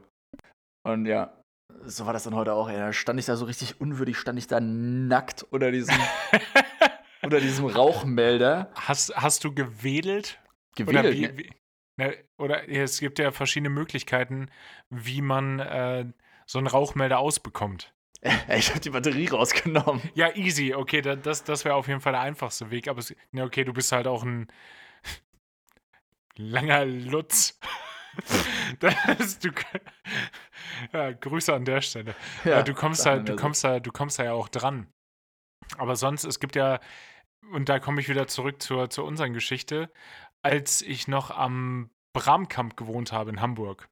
Und 0.82 1.06
ja, 1.06 1.40
so 1.84 2.06
war 2.06 2.12
das 2.12 2.24
dann 2.24 2.34
heute 2.34 2.54
auch. 2.54 2.68
Ey. 2.68 2.76
Da 2.76 2.92
stand 2.92 3.20
ich 3.20 3.26
da 3.26 3.36
so 3.36 3.44
richtig 3.44 3.80
unwürdig, 3.80 4.16
stand 4.16 4.38
ich 4.38 4.46
da 4.46 4.60
nackt 4.60 5.42
unter 5.42 5.70
diesem, 5.70 5.94
unter 7.22 7.40
diesem 7.40 7.66
Rauchmelder. 7.66 8.70
Hast, 8.74 9.14
hast 9.14 9.44
du 9.44 9.54
gewedelt? 9.54 10.40
Oder, 10.80 11.02
Gewedelt. 11.02 11.16
wie, 11.16 11.20
ne? 11.20 11.38
wie, 11.38 11.50
ne, 11.96 12.16
oder 12.38 12.68
es 12.68 13.00
gibt 13.00 13.18
ja 13.18 13.30
verschiedene 13.30 13.70
Möglichkeiten, 13.70 14.50
wie 14.88 15.20
man 15.20 15.60
äh, 15.60 16.06
so 16.50 16.58
einen 16.58 16.66
Rauchmelder 16.66 17.18
ausbekommt. 17.18 17.94
Ich 18.54 18.74
hab 18.74 18.82
die 18.82 18.90
Batterie 18.90 19.28
rausgenommen. 19.28 20.02
Ja, 20.12 20.34
easy. 20.34 20.74
Okay, 20.74 21.00
da, 21.00 21.16
das, 21.16 21.42
das 21.42 21.64
wäre 21.64 21.74
auf 21.74 21.88
jeden 21.88 22.00
Fall 22.00 22.12
der 22.12 22.20
einfachste 22.20 22.70
Weg. 22.70 22.86
Aber 22.88 22.98
es, 22.98 23.14
ne, 23.30 23.44
okay, 23.44 23.64
du 23.64 23.72
bist 23.72 23.92
halt 23.92 24.06
auch 24.06 24.24
ein 24.24 24.48
langer 26.36 26.84
Lutz. 26.84 27.58
das, 28.80 29.38
du, 29.38 29.50
ja, 30.92 31.12
Grüße 31.12 31.54
an 31.54 31.64
der 31.64 31.80
Stelle. 31.80 32.14
Ja, 32.44 32.62
du 32.62 32.74
kommst 32.74 33.06
halt, 33.06 33.26
du 33.26 33.32
ja 33.32 33.38
kommst 33.38 33.64
da, 33.64 33.80
du 33.80 33.90
kommst 33.90 34.18
da 34.18 34.24
ja 34.24 34.32
auch 34.34 34.48
dran. 34.48 34.86
Aber 35.78 35.96
sonst, 35.96 36.24
es 36.24 36.40
gibt 36.40 36.56
ja, 36.56 36.80
und 37.52 37.70
da 37.70 37.78
komme 37.78 38.02
ich 38.02 38.10
wieder 38.10 38.26
zurück 38.26 38.60
zur, 38.60 38.90
zu 38.90 39.02
unseren 39.04 39.32
Geschichte, 39.32 39.90
als 40.42 40.82
ich 40.82 41.08
noch 41.08 41.30
am 41.30 41.88
Bramkamp 42.12 42.76
gewohnt 42.76 43.12
habe 43.12 43.30
in 43.30 43.40
Hamburg. 43.40 43.88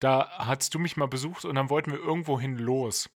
Da 0.00 0.28
hast 0.38 0.74
du 0.74 0.78
mich 0.78 0.96
mal 0.96 1.08
besucht 1.08 1.44
und 1.44 1.54
dann 1.56 1.70
wollten 1.70 1.90
wir 1.92 1.98
irgendwohin 1.98 2.56
los. 2.56 3.10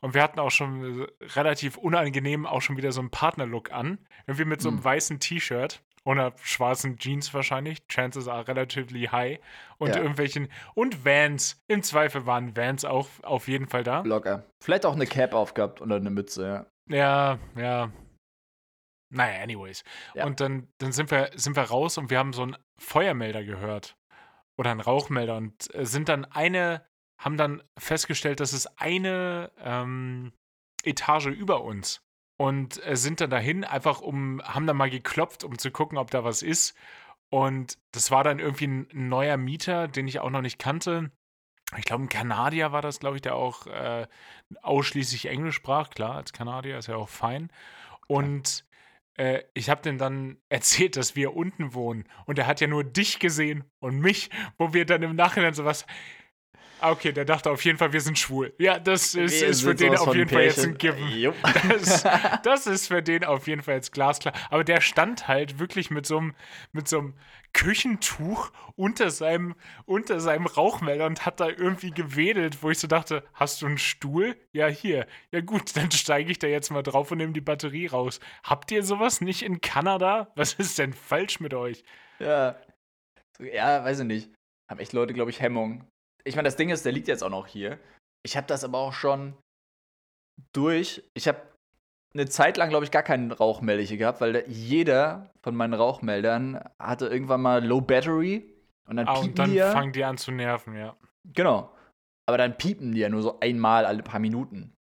Und 0.00 0.14
wir 0.14 0.22
hatten 0.22 0.38
auch 0.40 0.50
schon 0.50 1.02
äh, 1.02 1.06
relativ 1.34 1.76
unangenehm 1.76 2.46
auch 2.46 2.62
schon 2.62 2.76
wieder 2.76 2.92
so 2.92 3.00
einen 3.00 3.10
Partnerlook 3.10 3.72
an. 3.72 3.98
Irgendwie 4.26 4.46
mit 4.46 4.62
so 4.62 4.68
einem 4.68 4.78
Hm. 4.78 4.84
weißen 4.84 5.20
T-Shirt 5.20 5.82
oder 6.04 6.32
schwarzen 6.42 6.96
Jeans 6.96 7.34
wahrscheinlich. 7.34 7.86
Chances 7.88 8.26
are 8.26 8.48
relatively 8.48 9.08
high. 9.12 9.38
Und 9.76 9.90
Ja. 9.90 9.98
irgendwelchen. 9.98 10.48
Und 10.74 11.04
Vans. 11.04 11.60
Im 11.68 11.82
Zweifel 11.82 12.24
waren 12.24 12.56
Vans 12.56 12.84
auch 12.86 13.08
auf 13.22 13.46
jeden 13.48 13.66
Fall 13.68 13.82
da. 13.84 14.00
Locker. 14.00 14.44
Vielleicht 14.62 14.86
auch 14.86 14.94
eine 14.94 15.06
Cap 15.06 15.34
aufgehabt 15.34 15.82
oder 15.82 15.96
eine 15.96 16.10
Mütze, 16.10 16.46
ja. 16.46 16.66
Ja, 16.96 17.38
ja. 17.60 17.92
Naja, 19.12 19.42
anyways. 19.42 19.82
Ja. 20.14 20.24
Und 20.24 20.40
dann, 20.40 20.68
dann 20.78 20.92
sind, 20.92 21.10
wir, 21.10 21.30
sind 21.34 21.56
wir 21.56 21.64
raus 21.64 21.98
und 21.98 22.10
wir 22.10 22.18
haben 22.18 22.32
so 22.32 22.42
einen 22.42 22.56
Feuermelder 22.78 23.42
gehört. 23.44 23.96
Oder 24.60 24.72
einen 24.72 24.80
Rauchmelder 24.80 25.38
und 25.38 25.74
äh, 25.74 25.86
sind 25.86 26.10
dann 26.10 26.26
eine, 26.26 26.84
haben 27.18 27.38
dann 27.38 27.62
festgestellt, 27.78 28.40
dass 28.40 28.52
es 28.52 28.66
eine 28.76 29.50
ähm, 29.56 30.34
Etage 30.84 31.28
über 31.28 31.64
uns. 31.64 32.02
Und 32.36 32.84
äh, 32.86 32.94
sind 32.94 33.22
dann 33.22 33.30
dahin, 33.30 33.64
einfach 33.64 34.02
um, 34.02 34.42
haben 34.44 34.66
dann 34.66 34.76
mal 34.76 34.90
geklopft, 34.90 35.44
um 35.44 35.56
zu 35.56 35.70
gucken, 35.70 35.96
ob 35.96 36.10
da 36.10 36.24
was 36.24 36.42
ist. 36.42 36.76
Und 37.30 37.78
das 37.92 38.10
war 38.10 38.22
dann 38.22 38.38
irgendwie 38.38 38.66
ein 38.66 38.88
neuer 38.92 39.38
Mieter, 39.38 39.88
den 39.88 40.06
ich 40.06 40.20
auch 40.20 40.28
noch 40.28 40.42
nicht 40.42 40.58
kannte. 40.58 41.10
Ich 41.78 41.86
glaube, 41.86 42.04
ein 42.04 42.10
Kanadier 42.10 42.70
war 42.70 42.82
das, 42.82 43.00
glaube 43.00 43.16
ich, 43.16 43.22
der 43.22 43.36
auch 43.36 43.66
äh, 43.66 44.06
ausschließlich 44.60 45.24
Englisch 45.24 45.54
sprach. 45.54 45.88
Klar, 45.88 46.16
als 46.16 46.34
Kanadier 46.34 46.76
ist 46.76 46.88
ja 46.88 46.96
auch 46.96 47.08
fein. 47.08 47.50
Und 48.08 48.66
äh, 49.20 49.44
ich 49.52 49.68
habe 49.68 49.82
dem 49.82 49.98
dann 49.98 50.38
erzählt, 50.48 50.96
dass 50.96 51.14
wir 51.14 51.36
unten 51.36 51.74
wohnen. 51.74 52.04
Und 52.26 52.38
er 52.38 52.46
hat 52.46 52.60
ja 52.60 52.66
nur 52.66 52.84
dich 52.84 53.18
gesehen 53.18 53.64
und 53.78 54.00
mich, 54.00 54.30
wo 54.56 54.72
wir 54.72 54.86
dann 54.86 55.02
im 55.02 55.14
Nachhinein 55.14 55.54
sowas. 55.54 55.86
Ah, 56.80 56.92
okay, 56.92 57.12
der 57.12 57.26
dachte 57.26 57.50
auf 57.50 57.62
jeden 57.64 57.76
Fall, 57.76 57.92
wir 57.92 58.00
sind 58.00 58.18
schwul. 58.18 58.54
Ja, 58.58 58.78
das 58.78 59.14
ist, 59.14 59.42
ist 59.42 59.62
für 59.62 59.74
den 59.74 59.96
auf 59.96 60.14
jeden 60.14 60.30
Fall 60.30 60.44
jetzt 60.44 60.64
ein 60.64 60.78
Given. 60.78 61.34
Das, 61.68 62.04
das, 62.42 62.66
ist 62.66 62.88
für 62.88 63.02
den 63.02 63.24
auf 63.24 63.46
jeden 63.46 63.62
Fall 63.62 63.74
jetzt 63.74 63.92
glasklar. 63.92 64.34
Aber 64.48 64.64
der 64.64 64.80
stand 64.80 65.28
halt 65.28 65.58
wirklich 65.58 65.90
mit 65.90 66.06
so 66.06 66.18
einem, 66.18 66.34
mit 66.72 66.88
so 66.88 66.98
einem 66.98 67.14
Küchentuch 67.52 68.50
unter 68.76 69.10
seinem, 69.10 69.54
unter 69.84 70.20
seinem 70.20 70.46
Rauchmelder 70.46 71.06
und 71.06 71.26
hat 71.26 71.40
da 71.40 71.48
irgendwie 71.48 71.90
gewedelt, 71.90 72.62
wo 72.62 72.70
ich 72.70 72.78
so 72.78 72.86
dachte, 72.86 73.24
hast 73.34 73.60
du 73.60 73.66
einen 73.66 73.78
Stuhl? 73.78 74.36
Ja, 74.52 74.66
hier. 74.68 75.06
Ja 75.32 75.40
gut, 75.42 75.76
dann 75.76 75.90
steige 75.90 76.30
ich 76.30 76.38
da 76.38 76.46
jetzt 76.46 76.70
mal 76.70 76.82
drauf 76.82 77.10
und 77.10 77.18
nehme 77.18 77.32
die 77.32 77.42
Batterie 77.42 77.88
raus. 77.88 78.20
Habt 78.42 78.70
ihr 78.70 78.82
sowas 78.82 79.20
nicht 79.20 79.42
in 79.42 79.60
Kanada? 79.60 80.32
Was 80.34 80.54
ist 80.54 80.78
denn 80.78 80.94
falsch 80.94 81.40
mit 81.40 81.52
euch? 81.52 81.82
Ja. 82.18 82.56
Ja, 83.38 83.84
weiß 83.84 84.00
ich 84.00 84.06
nicht. 84.06 84.30
Haben 84.70 84.80
echt 84.80 84.92
Leute, 84.92 85.12
glaube 85.14 85.30
ich, 85.30 85.40
Hemmung 85.40 85.84
ich 86.24 86.36
meine, 86.36 86.46
das 86.46 86.56
Ding 86.56 86.70
ist, 86.70 86.84
der 86.84 86.92
liegt 86.92 87.08
jetzt 87.08 87.22
auch 87.22 87.30
noch 87.30 87.46
hier. 87.46 87.78
Ich 88.22 88.36
habe 88.36 88.46
das 88.46 88.64
aber 88.64 88.78
auch 88.78 88.92
schon 88.92 89.34
durch. 90.52 91.02
Ich 91.14 91.28
habe 91.28 91.40
eine 92.14 92.26
Zeit 92.28 92.56
lang, 92.56 92.70
glaube 92.70 92.84
ich, 92.84 92.90
gar 92.90 93.02
keinen 93.02 93.32
Rauchmelder 93.32 93.82
hier 93.82 93.96
gehabt, 93.96 94.20
weil 94.20 94.44
jeder 94.48 95.30
von 95.42 95.54
meinen 95.54 95.74
Rauchmeldern 95.74 96.60
hatte 96.78 97.06
irgendwann 97.06 97.40
mal 97.40 97.64
Low 97.64 97.80
Battery 97.80 98.52
und 98.88 98.96
dann 98.96 99.06
ah, 99.06 99.14
piepen 99.14 99.28
und 99.28 99.38
dann 99.38 99.52
die 99.52 99.58
fangen 99.58 99.92
die 99.92 100.04
an 100.04 100.18
zu 100.18 100.32
nerven, 100.32 100.76
ja. 100.76 100.96
Genau. 101.24 101.72
Aber 102.26 102.38
dann 102.38 102.56
piepen 102.56 102.92
die 102.92 103.00
ja 103.00 103.08
nur 103.08 103.22
so 103.22 103.38
einmal 103.40 103.86
alle 103.86 104.02
paar 104.02 104.20
Minuten. 104.20 104.74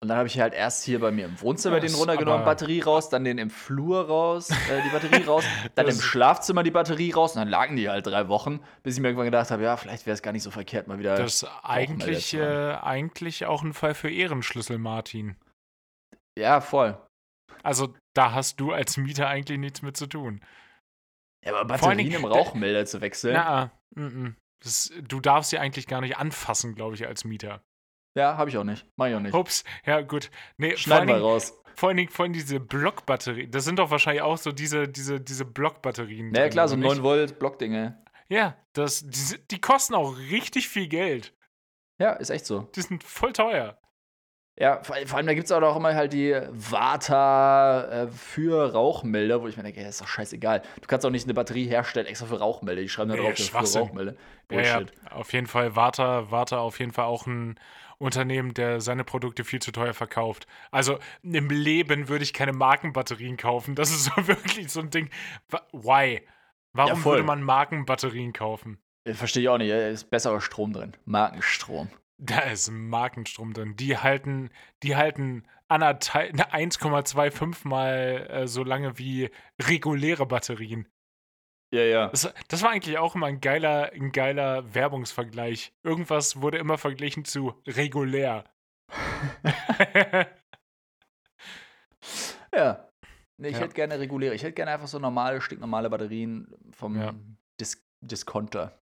Und 0.00 0.08
dann 0.08 0.18
habe 0.18 0.28
ich 0.28 0.38
halt 0.38 0.54
erst 0.54 0.84
hier 0.84 1.00
bei 1.00 1.10
mir 1.10 1.24
im 1.24 1.40
Wohnzimmer 1.40 1.76
ja, 1.76 1.80
den 1.80 1.94
runtergenommen, 1.94 2.44
Batterie 2.44 2.80
raus, 2.80 3.08
dann 3.08 3.24
den 3.24 3.36
im 3.36 3.50
Flur 3.50 4.06
raus, 4.06 4.48
äh, 4.48 4.82
die 4.84 4.90
Batterie 4.90 5.24
raus, 5.26 5.44
dann 5.74 5.88
im 5.88 6.00
Schlafzimmer 6.00 6.62
die 6.62 6.70
Batterie 6.70 7.10
raus 7.10 7.34
und 7.34 7.40
dann 7.40 7.48
lagen 7.48 7.74
die 7.74 7.88
halt 7.88 8.06
drei 8.06 8.28
Wochen, 8.28 8.60
bis 8.84 8.94
ich 8.94 9.00
mir 9.00 9.08
irgendwann 9.08 9.26
gedacht 9.26 9.50
habe, 9.50 9.64
ja, 9.64 9.76
vielleicht 9.76 10.06
wäre 10.06 10.14
es 10.14 10.22
gar 10.22 10.30
nicht 10.30 10.44
so 10.44 10.52
verkehrt, 10.52 10.86
mal 10.86 11.00
wieder. 11.00 11.16
Das 11.16 11.42
ist 11.42 11.50
eigentlich, 11.64 12.32
äh, 12.34 12.74
eigentlich 12.74 13.46
auch 13.46 13.64
ein 13.64 13.74
Fall 13.74 13.94
für 13.94 14.08
Ehrenschlüssel, 14.08 14.78
Martin. 14.78 15.36
Ja, 16.38 16.60
voll. 16.60 16.96
Also 17.64 17.92
da 18.14 18.32
hast 18.32 18.60
du 18.60 18.72
als 18.72 18.96
Mieter 18.98 19.26
eigentlich 19.26 19.58
nichts 19.58 19.82
mit 19.82 19.96
zu 19.96 20.06
tun. 20.06 20.40
Ja, 21.44 21.54
aber 21.56 21.64
Batterien 21.64 22.12
im 22.12 22.24
Rauchmelder 22.24 22.86
zu 22.86 23.00
wechseln. 23.00 23.34
Na, 23.34 23.72
mm, 23.96 24.02
mm. 24.02 24.36
Das, 24.62 24.92
du 25.02 25.20
darfst 25.20 25.50
sie 25.50 25.58
eigentlich 25.58 25.86
gar 25.88 26.00
nicht 26.00 26.16
anfassen, 26.16 26.74
glaube 26.76 26.94
ich, 26.94 27.06
als 27.06 27.24
Mieter. 27.24 27.62
Ja, 28.14 28.36
habe 28.36 28.50
ich 28.50 28.58
auch 28.58 28.64
nicht. 28.64 28.86
Mach 28.96 29.06
ich 29.06 29.14
auch 29.14 29.20
nicht. 29.20 29.34
Ups, 29.34 29.64
ja, 29.86 30.00
gut. 30.00 30.30
Nee, 30.56 30.76
Schneid 30.76 31.06
mal 31.06 31.20
raus. 31.20 31.54
Vor 31.76 31.90
allen 31.90 31.96
Dingen, 31.96 32.10
vor 32.10 32.24
allem 32.24 32.32
diese 32.32 32.58
Blockbatterien. 32.58 33.52
Das 33.52 33.64
sind 33.64 33.78
doch 33.78 33.90
wahrscheinlich 33.90 34.22
auch 34.22 34.36
so 34.36 34.50
diese, 34.50 34.88
diese, 34.88 35.20
diese 35.20 35.44
Blockbatterien. 35.44 36.34
Ja, 36.34 36.48
klar, 36.48 36.66
so 36.66 36.74
9 36.74 37.02
Volt 37.04 37.38
Blockdinge. 37.38 38.02
Ja, 38.28 38.56
das, 38.72 39.08
die, 39.08 39.38
die 39.50 39.60
kosten 39.60 39.94
auch 39.94 40.16
richtig 40.16 40.68
viel 40.68 40.88
Geld. 40.88 41.34
Ja, 42.00 42.14
ist 42.14 42.30
echt 42.30 42.46
so. 42.46 42.62
Die 42.74 42.82
sind 42.82 43.04
voll 43.04 43.32
teuer. 43.32 43.78
Ja, 44.60 44.82
vor, 44.82 44.96
allem, 44.96 45.26
da 45.28 45.34
gibt 45.34 45.44
es 45.44 45.52
auch 45.52 45.76
immer 45.76 45.94
halt 45.94 46.12
die 46.12 46.36
Vata 46.50 47.84
äh, 47.84 48.08
für 48.08 48.72
Rauchmelder, 48.72 49.40
wo 49.40 49.46
ich 49.46 49.56
mir 49.56 49.62
denke, 49.62 49.80
ja, 49.80 49.88
ist 49.88 50.00
doch 50.00 50.08
scheißegal. 50.08 50.62
Du 50.80 50.88
kannst 50.88 51.06
auch 51.06 51.10
nicht 51.10 51.26
eine 51.26 51.34
Batterie 51.34 51.66
herstellen 51.66 52.06
extra 52.06 52.26
für 52.26 52.40
Rauchmelder. 52.40 52.82
Die 52.82 52.88
schreiben 52.88 53.10
da 53.10 53.16
drauf, 53.16 53.38
ja, 53.38 53.62
für 53.62 53.78
Rauchmelder. 53.78 54.14
Bullshit. 54.48 54.66
Ja, 54.66 54.80
ja, 54.80 55.12
auf 55.12 55.32
jeden 55.32 55.46
Fall, 55.46 55.76
Vata, 55.76 56.32
Vata 56.32 56.58
auf 56.58 56.80
jeden 56.80 56.90
Fall 56.90 57.04
auch 57.04 57.28
ein 57.28 57.60
Unternehmen, 57.98 58.54
der 58.54 58.80
seine 58.80 59.04
Produkte 59.04 59.44
viel 59.44 59.60
zu 59.60 59.72
teuer 59.72 59.94
verkauft. 59.94 60.46
Also 60.70 60.98
im 61.22 61.50
Leben 61.50 62.08
würde 62.08 62.24
ich 62.24 62.32
keine 62.32 62.52
Markenbatterien 62.52 63.36
kaufen. 63.36 63.74
Das 63.74 63.90
ist 63.90 64.04
so 64.04 64.12
wirklich 64.28 64.70
so 64.70 64.80
ein 64.80 64.90
Ding. 64.90 65.10
Why? 65.72 66.22
Warum 66.72 66.98
ja, 66.98 67.04
würde 67.04 67.22
man 67.24 67.42
Markenbatterien 67.42 68.32
kaufen? 68.32 68.78
Verstehe 69.04 69.42
ich 69.44 69.48
auch 69.48 69.58
nicht. 69.58 69.70
Da 69.70 69.88
ist 69.88 70.10
besserer 70.10 70.40
Strom 70.40 70.72
drin. 70.72 70.96
Markenstrom. 71.04 71.88
Da 72.18 72.40
ist 72.40 72.70
Markenstrom 72.70 73.52
drin. 73.52 73.76
Die 73.76 73.96
halten, 73.96 74.50
die 74.82 74.96
halten 74.96 75.44
1,25 75.68 77.46
ne, 77.46 77.56
mal 77.64 78.26
äh, 78.30 78.46
so 78.46 78.64
lange 78.64 78.98
wie 78.98 79.30
reguläre 79.60 80.26
Batterien. 80.26 80.88
Ja, 81.70 81.82
ja. 81.82 82.08
Das, 82.08 82.32
das, 82.48 82.62
war 82.62 82.70
eigentlich 82.70 82.96
auch 82.98 83.14
immer 83.14 83.26
ein 83.26 83.40
geiler, 83.40 83.92
ein 83.92 84.10
geiler 84.12 84.74
Werbungsvergleich. 84.74 85.74
Irgendwas 85.82 86.40
wurde 86.40 86.56
immer 86.58 86.78
verglichen 86.78 87.26
zu 87.26 87.54
regulär. 87.66 88.44
ja. 92.54 92.88
Nee, 93.40 93.48
ich 93.48 93.54
ja. 93.54 93.60
hätte 93.60 93.74
gerne 93.74 93.98
reguläre. 93.98 94.34
Ich 94.34 94.42
hätte 94.42 94.54
gerne 94.54 94.72
einfach 94.72 94.88
so 94.88 94.98
normale, 94.98 95.42
stinknormale 95.42 95.90
Batterien 95.90 96.48
vom 96.72 96.96
ja. 96.96 97.14
Dis 97.60 97.84
Discounter. 98.00 98.80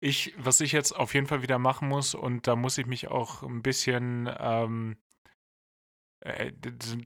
Ich, 0.00 0.34
was 0.38 0.60
ich 0.60 0.72
jetzt 0.72 0.92
auf 0.92 1.14
jeden 1.14 1.26
Fall 1.26 1.42
wieder 1.42 1.58
machen 1.58 1.88
muss, 1.88 2.14
und 2.14 2.46
da 2.46 2.54
muss 2.54 2.78
ich 2.78 2.86
mich 2.86 3.08
auch 3.08 3.42
ein 3.42 3.62
bisschen, 3.62 4.30
ähm, 4.38 4.96
äh, 6.20 6.52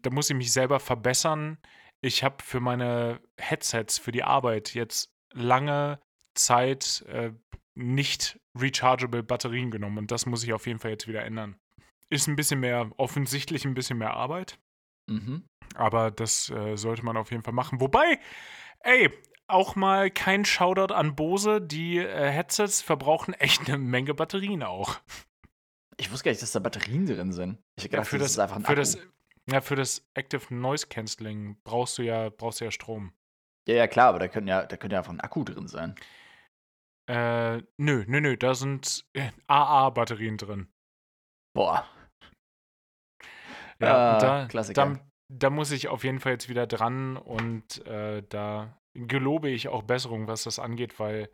da 0.03 0.11
muss 0.11 0.29
ich 0.29 0.37
mich 0.37 0.53
selber 0.53 0.79
verbessern, 0.79 1.59
ich 2.03 2.23
habe 2.25 2.37
für 2.43 2.61
meine 2.61 3.21
Headsets 3.39 3.99
für 3.99 4.13
die 4.13 4.25
Arbeit 4.25 4.75
jetzt 4.75 5.11
lange 5.33 6.01
Zeit 6.35 7.05
äh, 7.09 7.33
nicht 7.75 8.39
rechargeable 8.59 9.23
Batterien 9.23 9.71
genommen 9.71 9.99
und 9.99 10.11
das 10.11 10.27
muss 10.27 10.45
ich 10.45 10.53
auf 10.53 10.67
jeden 10.67 10.81
Fall 10.81 10.91
jetzt 10.91 11.09
wieder 11.09 11.25
ändern. 11.25 11.57
Ist 12.11 12.27
ein 12.27 12.37
bisschen 12.37 12.61
mehr, 12.61 12.91
offensichtlich 12.99 13.65
ein 13.65 13.73
bisschen 13.73 13.97
mehr 13.97 14.13
Arbeit. 14.13 14.59
Mhm. 15.07 15.45
Aber 15.75 16.11
das 16.11 16.51
äh, 16.51 16.77
sollte 16.77 17.05
man 17.05 17.17
auf 17.17 17.31
jeden 17.31 17.43
Fall 17.43 17.55
machen. 17.55 17.81
Wobei, 17.81 18.19
ey, 18.81 19.11
auch 19.47 19.77
mal 19.77 20.11
kein 20.11 20.45
Shoutout 20.45 20.93
an 20.93 21.15
Bose. 21.15 21.63
Die 21.63 21.99
äh, 21.99 22.31
Headsets 22.31 22.83
verbrauchen 22.83 23.33
echt 23.35 23.69
eine 23.69 23.79
Menge 23.79 24.13
Batterien 24.13 24.63
auch. 24.63 25.01
Ich 25.97 26.11
wusste 26.11 26.25
gar 26.25 26.33
nicht, 26.33 26.43
dass 26.43 26.53
da 26.53 26.59
Batterien 26.59 27.07
drin 27.07 27.33
sind. 27.33 27.59
Ich 27.77 27.85
gedacht, 27.85 28.01
ja, 28.01 28.05
für 28.05 28.19
das, 28.19 28.27
das, 28.27 28.33
ist 28.33 28.39
einfach 28.41 28.57
ein 28.57 28.63
für 28.63 28.73
Akku. 28.73 28.81
das 28.81 28.99
ja, 29.51 29.61
für 29.61 29.77
das 29.77 30.09
Active 30.15 30.55
Noise 30.55 30.87
Cancelling 30.89 31.61
brauchst 31.65 31.99
du 31.99 32.03
ja, 32.03 32.31
brauchst 32.31 32.61
du 32.61 32.65
ja 32.65 32.71
Strom. 32.71 33.13
Ja, 33.69 33.77
ja, 33.77 33.87
klar, 33.87 34.09
aber 34.09 34.19
da 34.19 34.29
könnte 34.29 34.51
ja, 34.51 34.67
da 34.67 34.77
könnte 34.77 34.95
ja 34.95 35.01
einfach 35.01 35.13
ein 35.13 35.21
Akku 35.21 35.45
drin 35.45 35.69
sein. 35.69 35.95
Äh, 37.09 37.59
nö, 37.79 38.05
nö, 38.07 38.21
nö, 38.21 38.37
da 38.37 38.55
sind 38.55 39.05
AA-Batterien 39.49 40.37
drin. 40.37 40.73
Boah. 41.55 41.89
Ja, 43.81 44.17
äh, 44.17 44.21
da, 44.21 44.47
Klassiker. 44.47 44.95
Da, 44.95 45.01
da, 45.29 45.51
muss 45.51 45.73
ich 45.73 45.89
auf 45.89 46.05
jeden 46.05 46.21
Fall 46.21 46.33
jetzt 46.33 46.49
wieder 46.49 46.67
dran 46.67 47.17
und 47.17 47.85
äh, 47.87 48.23
da 48.29 48.79
gelobe 48.95 49.51
ich 49.51 49.69
auch 49.69 49.83
Besserung, 49.83 50.29
was 50.29 50.45
das 50.45 50.59
angeht, 50.59 51.01
weil 51.01 51.29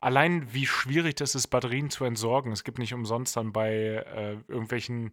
allein 0.00 0.52
wie 0.52 0.66
schwierig 0.66 1.16
das 1.16 1.34
ist, 1.34 1.48
Batterien 1.48 1.90
zu 1.90 2.04
entsorgen. 2.04 2.52
Es 2.52 2.62
gibt 2.62 2.78
nicht 2.78 2.94
umsonst 2.94 3.36
dann 3.36 3.52
bei 3.52 3.72
äh, 3.72 4.32
irgendwelchen 4.48 5.12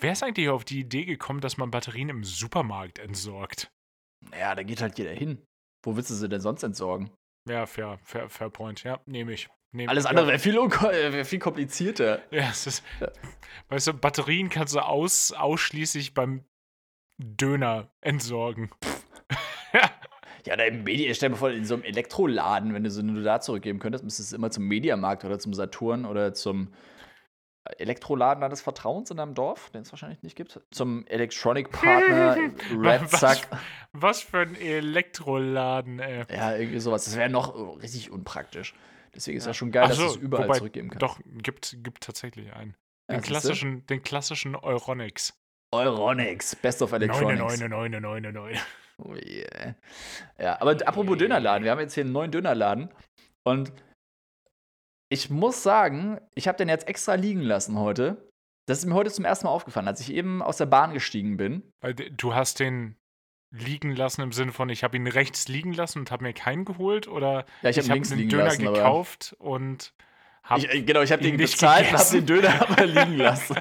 Wer 0.00 0.12
ist 0.12 0.22
eigentlich 0.22 0.48
auf 0.48 0.64
die 0.64 0.80
Idee 0.80 1.04
gekommen, 1.04 1.40
dass 1.40 1.56
man 1.56 1.70
Batterien 1.70 2.08
im 2.08 2.22
Supermarkt 2.22 3.00
entsorgt? 3.00 3.72
Naja, 4.30 4.54
da 4.54 4.62
geht 4.62 4.80
halt 4.80 4.96
jeder 4.96 5.10
hin. 5.10 5.42
Wo 5.84 5.96
willst 5.96 6.10
du 6.10 6.14
sie 6.14 6.28
denn 6.28 6.40
sonst 6.40 6.62
entsorgen? 6.62 7.10
Ja, 7.48 7.66
fair, 7.66 7.98
fair, 8.04 8.28
fair 8.28 8.50
point. 8.50 8.84
Ja, 8.84 9.00
nehme 9.06 9.32
ich. 9.32 9.48
Nehm 9.72 9.88
Alles 9.88 10.06
andere 10.06 10.28
wäre 10.28 10.38
viel, 10.38 10.56
äh, 10.56 11.12
wär 11.12 11.24
viel 11.24 11.40
komplizierter. 11.40 12.22
Ja, 12.30 12.48
es 12.50 12.66
ist. 12.66 12.84
Ja. 13.00 13.10
Weißt 13.68 13.88
du, 13.88 13.92
Batterien 13.92 14.48
kannst 14.50 14.74
du 14.74 14.80
aus, 14.80 15.32
ausschließlich 15.32 16.14
beim 16.14 16.44
Döner 17.20 17.90
entsorgen. 18.00 18.70
ja. 19.72 19.90
Ja, 20.46 20.54
oder 20.54 20.68
im 20.68 20.84
Media, 20.84 21.12
stell 21.12 21.30
dir 21.30 21.36
vor, 21.36 21.50
in 21.50 21.64
so 21.64 21.74
einem 21.74 21.82
Elektroladen, 21.82 22.72
wenn 22.72 22.84
du 22.84 22.90
so 22.90 23.02
nur 23.02 23.22
da 23.22 23.40
zurückgeben 23.40 23.80
könntest, 23.80 24.04
müsstest 24.04 24.30
du 24.30 24.34
es 24.34 24.38
immer 24.38 24.50
zum 24.50 24.64
Mediamarkt 24.64 25.24
oder 25.24 25.38
zum 25.38 25.52
Saturn 25.52 26.06
oder 26.06 26.32
zum 26.32 26.72
Elektroladen 27.78 28.40
deines 28.40 28.60
Vertrauens 28.60 29.10
in 29.10 29.16
deinem 29.16 29.34
Dorf, 29.34 29.70
den 29.70 29.82
es 29.82 29.92
wahrscheinlich 29.92 30.22
nicht 30.22 30.36
gibt, 30.36 30.60
zum 30.70 31.06
Electronic 31.06 31.70
Partner 31.70 32.36
Red 32.70 33.12
was, 33.12 33.42
was 33.92 34.22
für 34.22 34.40
ein 34.40 34.54
Elektroladen, 34.54 35.98
ey. 35.98 36.24
Ja, 36.30 36.56
irgendwie 36.56 36.80
sowas. 36.80 37.04
Das 37.04 37.16
wäre 37.16 37.28
noch 37.28 37.80
richtig 37.82 38.10
unpraktisch. 38.10 38.74
Deswegen 39.14 39.38
ist 39.38 39.46
ja 39.46 39.54
schon 39.54 39.72
geil, 39.72 39.92
so, 39.92 40.02
dass 40.02 40.12
du 40.12 40.18
es 40.18 40.22
überall 40.22 40.44
wobei, 40.44 40.58
zurückgeben 40.58 40.90
kannst. 40.90 41.02
Doch, 41.02 41.18
gibt, 41.42 41.76
gibt 41.82 42.04
tatsächlich 42.04 42.52
einen. 42.52 42.74
Den, 43.08 43.16
ja, 43.16 43.20
klassischen, 43.20 43.86
den 43.86 44.02
klassischen 44.02 44.54
Euronics. 44.54 45.34
Euronics, 45.72 46.56
Best 46.56 46.82
of 46.82 46.92
Electronics. 46.92 47.40
99999. 47.40 48.60
Oh 48.98 49.14
yeah. 49.14 49.74
Ja, 50.38 50.60
aber 50.60 50.76
apropos 50.86 51.16
Dönerladen, 51.18 51.64
wir 51.64 51.70
haben 51.70 51.80
jetzt 51.80 51.94
hier 51.94 52.04
einen 52.04 52.12
neuen 52.12 52.30
Dönerladen 52.30 52.90
und 53.44 53.72
ich 55.08 55.30
muss 55.30 55.62
sagen, 55.62 56.20
ich 56.34 56.48
habe 56.48 56.58
den 56.58 56.68
jetzt 56.68 56.88
extra 56.88 57.14
liegen 57.14 57.40
lassen 57.40 57.78
heute. 57.78 58.28
Das 58.66 58.78
ist 58.78 58.84
mir 58.84 58.94
heute 58.94 59.10
zum 59.10 59.24
ersten 59.24 59.46
Mal 59.46 59.52
aufgefallen, 59.52 59.88
als 59.88 60.00
ich 60.00 60.12
eben 60.12 60.42
aus 60.42 60.58
der 60.58 60.66
Bahn 60.66 60.92
gestiegen 60.92 61.38
bin. 61.38 61.62
Du 62.12 62.34
hast 62.34 62.60
den 62.60 62.96
liegen 63.50 63.96
lassen 63.96 64.20
im 64.20 64.32
Sinne 64.32 64.52
von, 64.52 64.68
ich 64.68 64.84
habe 64.84 64.98
ihn 64.98 65.06
rechts 65.06 65.48
liegen 65.48 65.72
lassen 65.72 66.00
und 66.00 66.10
habe 66.10 66.24
mir 66.24 66.34
keinen 66.34 66.66
geholt 66.66 67.08
oder 67.08 67.46
Ja, 67.62 67.70
ich 67.70 67.78
hab 67.78 67.86
ihn 67.86 68.04
hab 68.04 68.10
liegen 68.14 68.28
Döner 68.28 68.44
lassen, 68.44 68.64
gekauft 68.66 69.34
und 69.38 69.94
habe 70.42 70.82
genau, 70.82 71.00
ich 71.00 71.12
habe 71.12 71.22
ihn 71.22 71.32
den 71.32 71.40
nicht 71.40 71.52
bezahlt 71.52 71.90
und 71.90 71.98
habe 71.98 72.10
den 72.10 72.26
Döner 72.26 72.60
aber 72.68 72.84
liegen 72.84 73.16
lassen. 73.16 73.56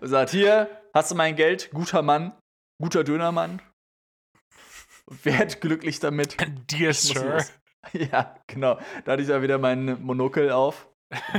Und 0.00 0.08
sagt, 0.08 0.30
hier, 0.30 0.70
hast 0.94 1.10
du 1.10 1.14
mein 1.14 1.36
Geld, 1.36 1.70
guter 1.72 2.00
Mann, 2.00 2.32
guter 2.80 3.04
Dönermann. 3.04 3.60
Werd 5.24 5.60
glücklich 5.60 6.00
damit. 6.00 6.36
Dear 6.70 6.94
Sir. 6.94 7.44
Ja, 7.92 8.34
genau. 8.46 8.78
Da 9.04 9.12
hatte 9.12 9.22
ich 9.22 9.28
ja 9.28 9.42
wieder 9.42 9.58
mein 9.58 10.02
Monokel 10.02 10.50
auf. 10.50 10.88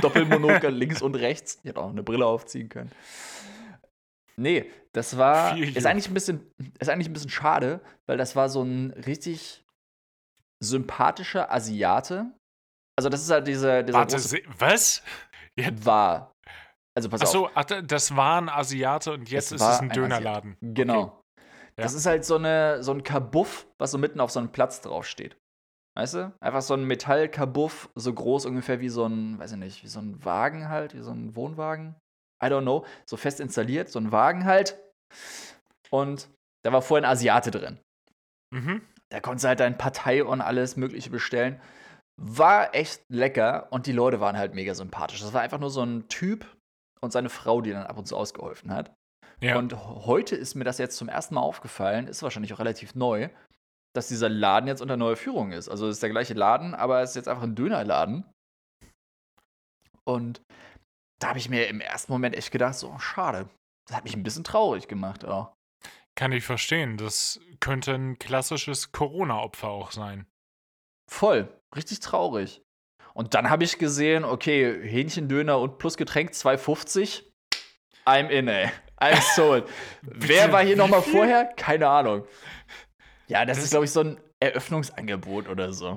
Doppelmonokel 0.00 0.70
links 0.74 1.00
und 1.00 1.14
rechts. 1.14 1.58
Ich 1.62 1.70
hätte 1.70 1.80
auch 1.80 1.90
eine 1.90 2.02
Brille 2.02 2.26
aufziehen 2.26 2.68
können. 2.68 2.90
Nee, 4.36 4.70
das 4.92 5.16
war. 5.16 5.54
Feel 5.54 5.76
Ist 5.76 5.86
eigentlich, 5.86 6.08
ein 6.08 6.14
bisschen, 6.14 6.52
ist 6.78 6.88
eigentlich 6.88 7.08
ein 7.08 7.12
bisschen 7.12 7.30
schade, 7.30 7.80
weil 8.06 8.16
das 8.16 8.36
war 8.36 8.48
so 8.48 8.62
ein 8.62 8.90
richtig 8.90 9.64
sympathischer 10.62 11.52
Asiate. 11.52 12.32
Also, 12.96 13.08
das 13.08 13.22
ist 13.22 13.30
halt 13.30 13.46
dieser, 13.46 13.82
dieser 13.82 13.98
Warte, 13.98 14.16
große 14.16 14.42
was? 14.58 15.02
war. 15.84 16.34
Also, 16.94 17.08
pass 17.08 17.22
auf. 17.22 17.28
Achso, 17.28 17.50
ach, 17.54 17.64
das 17.84 18.16
war 18.16 18.40
ein 18.40 18.48
Asiate 18.48 19.12
und 19.12 19.30
jetzt 19.30 19.52
Es 19.52 19.60
ist 19.60 19.66
es 19.66 19.78
ein 19.80 19.90
ein 19.90 19.94
Dönerladen. 19.94 20.56
Genau. 20.60 21.22
Ja. 21.78 21.84
Das 21.84 21.94
ist 21.94 22.04
halt 22.04 22.24
so, 22.24 22.36
eine, 22.36 22.82
so 22.82 22.92
ein 22.92 23.02
Kabuff, 23.02 23.66
was 23.78 23.92
so 23.92 23.98
mitten 23.98 24.20
auf 24.20 24.30
so 24.30 24.40
einem 24.40 24.52
Platz 24.52 24.82
draufsteht. 24.82 25.36
Weißt 25.94 26.14
du? 26.14 26.32
Einfach 26.40 26.62
so 26.62 26.74
ein 26.74 26.84
Metallkabuff, 26.84 27.90
so 27.94 28.12
groß 28.12 28.46
ungefähr 28.46 28.80
wie 28.80 28.88
so 28.88 29.04
ein, 29.06 29.38
weiß 29.38 29.52
ich 29.52 29.58
nicht, 29.58 29.84
wie 29.84 29.88
so 29.88 30.00
ein 30.00 30.24
Wagen 30.24 30.68
halt, 30.68 30.94
wie 30.94 31.02
so 31.02 31.10
ein 31.10 31.36
Wohnwagen. 31.36 31.96
I 32.42 32.46
don't 32.46 32.62
know. 32.62 32.86
So 33.06 33.16
fest 33.16 33.40
installiert, 33.40 33.88
so 33.88 33.98
ein 33.98 34.10
Wagen 34.10 34.44
halt. 34.44 34.78
Und 35.90 36.28
da 36.64 36.72
war 36.72 36.82
vorher 36.82 37.06
ein 37.06 37.12
Asiate 37.12 37.50
drin. 37.50 37.78
Mhm. 38.54 38.82
Da 39.10 39.20
konntest 39.20 39.44
du 39.44 39.48
halt 39.48 39.60
dein 39.60 39.76
Partei 39.76 40.24
und 40.24 40.40
alles 40.40 40.76
Mögliche 40.76 41.10
bestellen. 41.10 41.60
War 42.18 42.74
echt 42.74 43.02
lecker 43.10 43.68
und 43.70 43.86
die 43.86 43.92
Leute 43.92 44.20
waren 44.20 44.38
halt 44.38 44.54
mega 44.54 44.74
sympathisch. 44.74 45.20
Das 45.20 45.34
war 45.34 45.42
einfach 45.42 45.58
nur 45.58 45.70
so 45.70 45.82
ein 45.82 46.08
Typ 46.08 46.46
und 47.00 47.12
seine 47.12 47.28
Frau, 47.28 47.60
die 47.60 47.72
dann 47.72 47.86
ab 47.86 47.98
und 47.98 48.06
zu 48.06 48.16
ausgeholfen 48.16 48.72
hat. 48.72 48.94
Ja. 49.40 49.58
Und 49.58 49.76
heute 49.76 50.36
ist 50.36 50.54
mir 50.54 50.64
das 50.64 50.78
jetzt 50.78 50.96
zum 50.96 51.08
ersten 51.08 51.34
Mal 51.34 51.40
aufgefallen, 51.40 52.06
ist 52.06 52.22
wahrscheinlich 52.22 52.54
auch 52.54 52.60
relativ 52.60 52.94
neu, 52.94 53.28
dass 53.94 54.08
dieser 54.08 54.28
Laden 54.28 54.68
jetzt 54.68 54.80
unter 54.80 54.96
neuer 54.96 55.16
Führung 55.16 55.52
ist. 55.52 55.68
Also 55.68 55.88
es 55.88 55.96
ist 55.96 56.02
der 56.02 56.10
gleiche 56.10 56.34
Laden, 56.34 56.74
aber 56.74 57.02
es 57.02 57.10
ist 57.10 57.16
jetzt 57.16 57.28
einfach 57.28 57.42
ein 57.42 57.54
Dönerladen. 57.54 58.24
Und 60.04 60.42
da 61.20 61.28
habe 61.28 61.38
ich 61.38 61.48
mir 61.48 61.68
im 61.68 61.80
ersten 61.80 62.10
Moment 62.10 62.34
echt 62.34 62.50
gedacht, 62.50 62.74
so 62.74 62.98
schade. 62.98 63.48
Das 63.86 63.96
hat 63.96 64.04
mich 64.04 64.16
ein 64.16 64.22
bisschen 64.22 64.44
traurig 64.44 64.88
gemacht 64.88 65.24
auch. 65.24 65.54
Kann 66.14 66.32
ich 66.32 66.44
verstehen. 66.44 66.96
Das 66.96 67.40
könnte 67.60 67.94
ein 67.94 68.18
klassisches 68.18 68.92
Corona-Opfer 68.92 69.68
auch 69.68 69.92
sein. 69.92 70.26
Voll, 71.10 71.48
richtig 71.74 72.00
traurig. 72.00 72.62
Und 73.14 73.34
dann 73.34 73.50
habe 73.50 73.64
ich 73.64 73.78
gesehen, 73.78 74.24
okay, 74.24 74.88
Hähnchendöner 74.88 75.58
und 75.58 75.78
plus 75.78 75.96
Getränk 75.96 76.30
2,50. 76.30 77.24
I'm 78.06 78.28
in, 78.28 78.48
ey. 78.48 78.70
I'm 79.00 79.20
sold. 79.36 79.68
Wer 80.02 80.52
war 80.52 80.64
hier 80.64 80.76
nochmal 80.76 81.02
vorher? 81.02 81.44
Keine 81.56 81.88
Ahnung. 81.88 82.24
Ja, 83.32 83.44
das, 83.44 83.56
Das- 83.58 83.64
ist, 83.64 83.70
glaube 83.70 83.84
ich, 83.86 83.90
so 83.90 84.00
ein 84.00 84.20
Eröffnungsangebot 84.40 85.48
oder 85.48 85.72
so. 85.72 85.96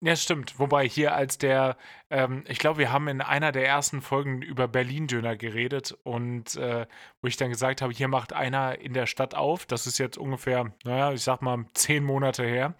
Ja, 0.00 0.16
stimmt. 0.16 0.58
Wobei 0.58 0.86
hier 0.86 1.14
als 1.14 1.38
der, 1.38 1.78
ähm, 2.10 2.44
ich 2.46 2.58
glaube, 2.58 2.78
wir 2.78 2.92
haben 2.92 3.08
in 3.08 3.22
einer 3.22 3.52
der 3.52 3.66
ersten 3.66 4.02
Folgen 4.02 4.42
über 4.42 4.68
Berlin-Döner 4.68 5.34
geredet 5.36 5.96
und 6.02 6.56
äh, 6.56 6.86
wo 7.22 7.28
ich 7.28 7.38
dann 7.38 7.48
gesagt 7.48 7.80
habe, 7.80 7.92
hier 7.92 8.08
macht 8.08 8.34
einer 8.34 8.78
in 8.80 8.92
der 8.92 9.06
Stadt 9.06 9.34
auf. 9.34 9.64
Das 9.64 9.86
ist 9.86 9.96
jetzt 9.98 10.18
ungefähr, 10.18 10.74
naja, 10.84 11.12
ich 11.12 11.22
sag 11.22 11.40
mal, 11.40 11.64
zehn 11.72 12.04
Monate 12.04 12.44
her. 12.44 12.74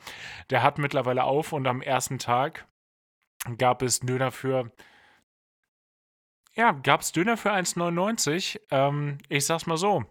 Der 0.51 0.63
hat 0.63 0.77
mittlerweile 0.77 1.25
auf 1.25 1.53
und 1.55 1.67
am 1.67 1.81
ersten 1.81 2.19
Tag 2.19 2.67
gab 3.57 3.81
es 3.81 4.01
Döner 4.01 4.31
für, 4.31 4.71
ja, 6.55 6.73
gab 6.73 7.01
es 7.01 7.13
Döner 7.13 7.37
für 7.39 7.53
1,99. 7.53 8.61
Ähm, 8.71 9.17
ich 9.31 9.47
sag's 9.47 9.67
mal 9.67 9.77
so, 9.79 10.05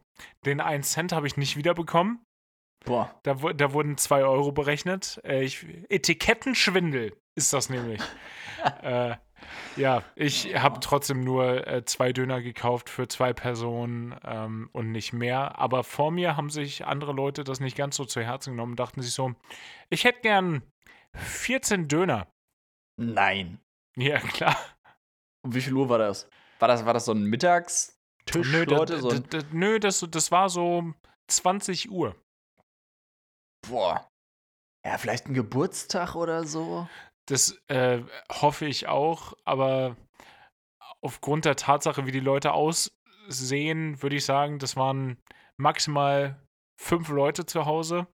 den 0.46 0.60
1 0.62 0.91
Cent 0.94 1.12
habe 1.12 1.28
ich 1.28 1.38
nicht 1.38 1.58
wiederbekommen. 1.58 2.26
Boah. 2.86 3.14
Da, 3.24 3.34
da 3.34 3.74
wurden 3.74 3.98
2 3.98 4.24
Euro 4.24 4.52
berechnet. 4.52 5.22
Äh, 5.24 5.44
ich, 5.44 5.66
Etikettenschwindel 5.90 7.16
ist 7.36 7.54
das 7.54 7.70
nämlich. 7.70 8.02
äh, 8.82 9.16
ja, 9.76 10.04
ich 10.16 10.56
habe 10.56 10.80
trotzdem 10.80 11.22
nur 11.24 11.68
äh, 11.68 11.84
zwei 11.86 12.14
Döner 12.14 12.42
gekauft 12.42 12.90
für 12.90 13.08
zwei 13.08 13.34
Personen 13.34 14.16
ähm, 14.24 14.70
und 14.72 14.92
nicht 14.92 15.14
mehr. 15.14 15.60
Aber 15.60 15.84
vor 15.84 16.12
mir 16.12 16.38
haben 16.38 16.50
sich 16.50 16.86
andere 16.86 17.14
Leute 17.14 17.44
das 17.44 17.60
nicht 17.60 17.78
ganz 17.78 17.96
so 17.96 18.06
zu 18.06 18.22
Herzen 18.22 18.52
genommen 18.52 18.74
und 18.74 18.80
dachten 18.80 19.02
sich 19.02 19.14
so, 19.14 19.34
ich 19.90 20.04
hätte 20.04 20.22
gern 20.22 20.62
14 21.16 21.88
Döner. 21.88 22.28
Nein. 22.98 23.60
Ja, 23.96 24.20
klar. 24.20 24.58
Um 25.44 25.54
wie 25.54 25.62
viel 25.62 25.74
Uhr 25.74 25.90
war 25.90 25.98
das? 25.98 26.30
War 26.60 26.68
das, 26.68 26.86
war 26.86 26.94
das 26.94 27.06
so 27.06 27.12
ein 27.12 27.24
Mittagstisch, 27.24 28.52
Nö, 28.52 28.64
Leute? 28.64 29.00
So 29.00 29.10
ein, 29.10 29.24
nö 29.52 29.80
das, 29.80 30.06
das 30.10 30.32
war 30.32 30.50
so 30.50 30.94
20 31.28 31.92
Uhr. 31.92 32.16
Boah. 33.68 34.07
Ja, 34.86 34.97
vielleicht 34.97 35.28
ein 35.28 35.34
Geburtstag 35.34 36.16
oder 36.16 36.45
so. 36.45 36.88
Das 37.28 37.57
äh, 37.70 38.01
hoffe 38.30 38.66
ich 38.66 38.88
auch, 38.88 39.34
aber 39.45 39.95
aufgrund 41.01 41.45
der 41.45 41.55
Tatsache, 41.55 42.05
wie 42.05 42.11
die 42.11 42.20
Leute 42.20 42.51
aussehen, 42.51 44.01
würde 44.01 44.18
ich 44.18 44.26
sagen, 44.26 44.59
das 44.59 44.76
waren 44.76 45.18
maximal 45.57 46.38
fünf 46.82 47.07
Leute 47.09 47.45
zu 47.45 47.66
Hause. 47.66 48.07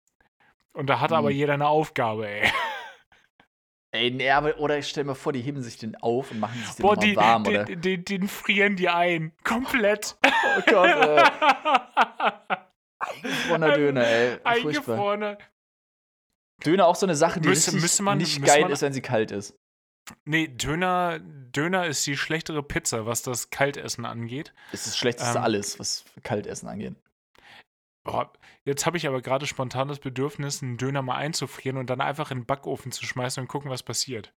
Und 0.77 0.89
da 0.89 0.99
hat 1.01 1.13
aber 1.13 1.29
Hm. 1.31 1.37
jeder 1.37 1.55
eine 1.55 1.69
Aufgabe, 1.69 2.29
ey. 2.29 2.51
Ey, 3.95 4.11
nee, 4.11 4.29
aber, 4.31 4.59
oder 4.59 4.77
ich 4.77 4.89
stell 4.89 5.05
mir 5.05 5.15
vor, 5.15 5.33
die 5.33 5.41
heben 5.41 5.63
sich 5.63 5.79
den 5.79 5.97
auf 6.03 6.31
und 6.33 6.41
machen 6.41 6.61
sich 6.61 6.75
den 6.75 6.83
Boah, 6.83 6.97
die, 6.97 7.17
warm, 7.17 7.47
oder? 7.47 7.65
den, 7.65 7.81
den, 7.81 8.05
den 8.05 8.29
frieren 8.29 8.77
die 8.77 8.89
ein. 8.89 9.33
Komplett. 9.45 10.19
Oh 10.25 10.61
Gott, 10.67 10.89
ey. 10.89 11.25
Eingefrorener 13.09 13.77
Döner, 13.77 14.07
ey. 14.07 14.31
Furchtbar. 14.31 14.53
Eingefrorene. 14.55 15.39
Döner 16.65 16.87
auch 16.87 16.97
so 16.97 17.07
eine 17.07 17.15
Sache, 17.17 17.41
die 17.41 17.49
Müsste- 17.49 17.73
richtig 17.75 18.01
man- 18.01 18.19
nicht 18.19 18.43
geil 18.45 18.63
man- 18.63 18.73
ist, 18.73 18.83
wenn 18.83 18.93
sie 18.93 19.03
kalt 19.03 19.31
ist. 19.31 19.57
Nee, 20.25 20.49
Döner, 20.49 21.19
Döner 21.21 21.87
ist 21.87 22.07
die 22.07 22.17
schlechtere 22.17 22.63
Pizza, 22.63 23.07
was 23.07 23.23
das 23.23 23.51
Kaltessen 23.51 24.05
angeht. 24.05 24.55
Es 24.73 24.81
ist 24.81 24.87
das 24.89 24.97
schlechteste 24.99 25.37
Ähm. 25.39 25.45
alles, 25.45 25.79
was 25.79 26.05
Kaltessen 26.23 26.69
angeht. 26.69 26.95
Boah, 28.05 28.33
jetzt 28.65 28.87
habe 28.87 28.97
ich 28.97 29.07
aber 29.09 29.21
gerade 29.21 29.47
spontan 29.47 29.89
das 29.89 29.99
Bedürfnis, 29.99 30.63
einen 30.63 30.77
Döner 30.77 31.03
mal 31.03 31.17
einzufrieren 31.17 31.77
und 31.77 31.91
dann 31.91 32.01
einfach 32.01 32.31
in 32.31 32.39
den 32.41 32.47
Backofen 32.47 32.93
zu 32.93 33.05
schmeißen 33.05 33.41
und 33.41 33.49
gucken, 33.49 33.69
was 33.71 33.83
passiert. 33.83 34.33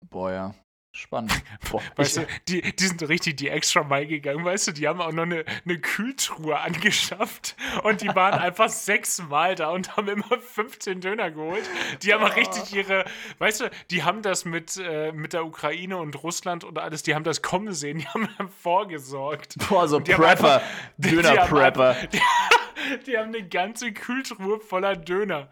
Boah, 0.00 0.32
ja. 0.32 0.54
Spannend. 0.98 1.32
Boah, 1.70 1.80
Weißt 1.94 2.18
ich, 2.18 2.24
du, 2.24 2.30
die, 2.48 2.74
die 2.74 2.84
sind 2.84 3.08
richtig 3.08 3.36
die 3.36 3.48
extra 3.48 3.84
Mile 3.84 4.08
gegangen, 4.08 4.44
weißt 4.44 4.66
du, 4.66 4.72
die 4.72 4.88
haben 4.88 5.00
auch 5.00 5.12
noch 5.12 5.22
eine, 5.22 5.44
eine 5.64 5.78
Kühltruhe 5.78 6.58
angeschafft 6.58 7.54
und 7.84 8.00
die 8.00 8.08
waren 8.08 8.34
einfach 8.40 8.68
sechsmal 8.68 9.54
da 9.54 9.68
und 9.68 9.96
haben 9.96 10.08
immer 10.08 10.40
15 10.40 11.00
Döner 11.00 11.30
geholt. 11.30 11.62
Die 12.02 12.12
haben 12.12 12.24
auch 12.24 12.34
richtig 12.34 12.74
ihre, 12.74 13.04
weißt 13.38 13.60
du, 13.60 13.70
die 13.92 14.02
haben 14.02 14.22
das 14.22 14.44
mit, 14.44 14.76
äh, 14.76 15.12
mit 15.12 15.34
der 15.34 15.46
Ukraine 15.46 15.98
und 15.98 16.20
Russland 16.24 16.64
und 16.64 16.80
alles, 16.80 17.04
die 17.04 17.14
haben 17.14 17.22
das 17.22 17.42
kommen 17.42 17.72
sehen, 17.74 17.98
die 17.98 18.08
haben 18.08 18.28
vorgesorgt. 18.60 19.54
boah, 19.68 19.86
so 19.86 20.00
Prepper. 20.00 20.62
Döner-Prepper. 20.96 21.94
Die, 22.10 23.18
haben 23.18 23.34
eine 23.34 23.46
ganze 23.46 23.92
Kühltruhe 23.92 24.60
voller 24.60 24.96
Döner. 24.96 25.48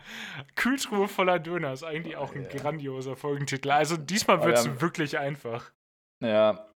Kühltruhe 0.55 1.09
voller 1.09 1.39
Döner 1.39 1.73
ist 1.73 1.83
eigentlich 1.83 2.17
auch 2.17 2.35
ein 2.35 2.49
grandioser 2.49 3.17
Folgentitel. 3.17 3.71
Also 3.71 3.97
diesmal 3.97 4.43
wird 4.45 4.65
wir 4.65 4.73
es 4.73 4.81
wirklich 4.81 5.19
einfach. 5.37 5.71
Ja. 6.25 6.67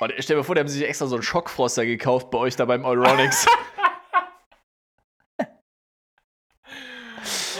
Und 0.00 0.12
stell 0.20 0.36
dir 0.36 0.44
vor, 0.44 0.54
die 0.54 0.60
haben 0.60 0.68
sich 0.68 0.82
extra 0.84 1.06
so 1.06 1.16
einen 1.16 1.22
Schockfroster 1.22 1.84
gekauft 1.84 2.30
bei 2.30 2.38
euch 2.38 2.56
da 2.56 2.64
beim 2.64 2.84
Euronics. 2.84 3.46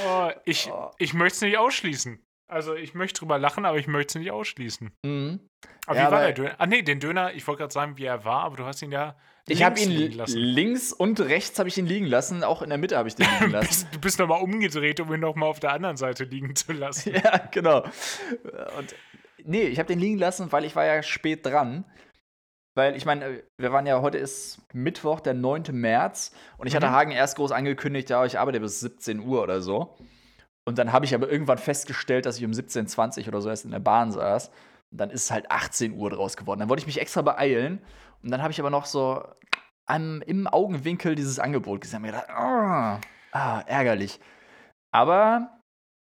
Oh, 0.07 0.31
ich 0.45 0.71
Oh. 0.71 0.91
ich 0.99 1.13
möchte 1.13 1.35
es 1.37 1.41
nicht 1.43 1.59
ausschließen. 1.59 2.25
Also 2.51 2.75
ich 2.75 2.95
möchte 2.95 3.19
drüber 3.19 3.39
lachen, 3.39 3.67
aber 3.67 3.77
ich 3.79 3.87
möchte 3.89 4.13
es 4.19 4.23
nicht 4.23 4.31
ausschließen. 4.31 4.91
mhm. 5.05 5.41
Aber 5.87 5.99
Ja, 5.99 6.07
wie 6.09 6.13
war 6.13 6.21
der 6.23 6.33
Döner? 6.33 6.55
Ah 6.59 6.67
nee, 6.67 6.83
den 6.83 7.01
Döner, 7.01 7.35
ich 7.35 7.47
wollte 7.47 7.61
gerade 7.63 7.73
sagen, 7.75 7.97
wie 7.99 8.05
er 8.05 8.25
war, 8.25 8.45
aber 8.45 8.57
du 8.57 8.65
hast 8.65 8.81
ihn 8.81 8.93
ja 8.93 9.17
Ich 9.49 9.63
habe 9.63 9.79
ihn 9.81 9.91
liegen 9.91 10.15
lassen. 10.17 10.39
links 10.39 10.93
und 10.93 11.21
rechts 11.21 11.59
habe 11.59 11.69
ich 11.69 11.77
ihn 11.77 11.87
liegen 11.87 12.07
lassen. 12.07 12.45
Auch 12.45 12.63
in 12.63 12.69
der 12.71 12.79
Mitte 12.79 12.97
habe 12.97 13.09
ich 13.09 13.17
den 13.17 13.27
liegen 13.41 13.51
lassen. 13.51 13.67
bist, 13.69 13.95
du 13.95 14.01
bist 14.01 14.19
nochmal 14.19 14.41
umgedreht, 14.41 15.01
um 15.01 15.13
ihn 15.13 15.21
nochmal 15.21 15.49
auf 15.49 15.61
der 15.61 15.73
anderen 15.73 15.97
Seite 15.97 16.25
liegen 16.25 16.55
zu 16.57 16.73
lassen. 16.73 17.13
ja, 17.23 17.37
genau. 17.51 17.83
Und 18.79 18.95
nee, 19.45 19.63
ich 19.65 19.79
habe 19.79 19.87
den 19.87 19.99
liegen 19.99 20.19
lassen, 20.19 20.51
weil 20.53 20.65
ich 20.65 20.77
war 20.77 20.85
ja 20.85 21.03
spät 21.03 21.45
dran. 21.45 21.85
Weil 22.77 22.95
ich 22.97 23.05
meine, 23.07 23.43
wir 23.61 23.73
waren 23.73 23.87
ja, 23.87 24.01
heute 24.03 24.19
ist 24.19 24.61
Mittwoch, 24.73 25.21
der 25.21 25.35
9. 25.35 25.65
März. 25.73 26.33
Und 26.59 26.67
ich 26.69 26.77
hatte 26.77 26.87
Mhm. 26.89 26.93
Hagen 26.93 27.11
erst 27.11 27.37
groß 27.37 27.51
angekündigt, 27.53 28.09
ja, 28.11 28.25
ich 28.25 28.39
arbeite 28.39 28.61
bis 28.61 28.81
17 28.81 29.21
Uhr 29.21 29.43
oder 29.43 29.61
so. 29.61 29.97
Und 30.67 30.79
dann 30.79 30.93
habe 30.93 31.05
ich 31.05 31.15
aber 31.15 31.29
irgendwann 31.31 31.59
festgestellt, 31.59 32.27
dass 32.27 32.39
ich 32.39 32.45
um 32.45 32.53
17.20 32.53 33.23
Uhr 33.23 33.29
oder 33.29 33.41
so 33.41 33.49
erst 33.49 33.65
in 33.65 33.71
der 33.73 33.79
Bahn 33.81 34.13
saß. 34.13 34.49
Und 34.93 35.01
dann 35.01 35.11
ist 35.11 35.25
es 35.25 35.31
halt 35.31 35.51
18 35.51 35.95
Uhr 35.95 36.11
draus 36.11 36.37
geworden. 36.37 36.61
Dann 36.61 36.69
wollte 36.69 36.83
ich 36.83 36.87
mich 36.87 37.01
extra 37.01 37.23
beeilen. 37.23 37.83
Und 38.23 38.31
dann 38.31 38.43
habe 38.43 38.53
ich 38.53 38.61
aber 38.61 38.71
noch 38.71 38.85
so 38.87 39.25
am, 39.87 40.23
im 40.23 40.47
Augenwinkel 40.47 41.15
dieses 41.15 41.39
Angebot 41.39 41.81
gesehen. 41.81 41.97
und 41.99 42.03
mir 42.03 42.13
gedacht, 42.13 42.31
ah, 42.31 43.01
Ah, 43.33 43.61
ärgerlich. 43.67 44.21
Aber 44.93 45.58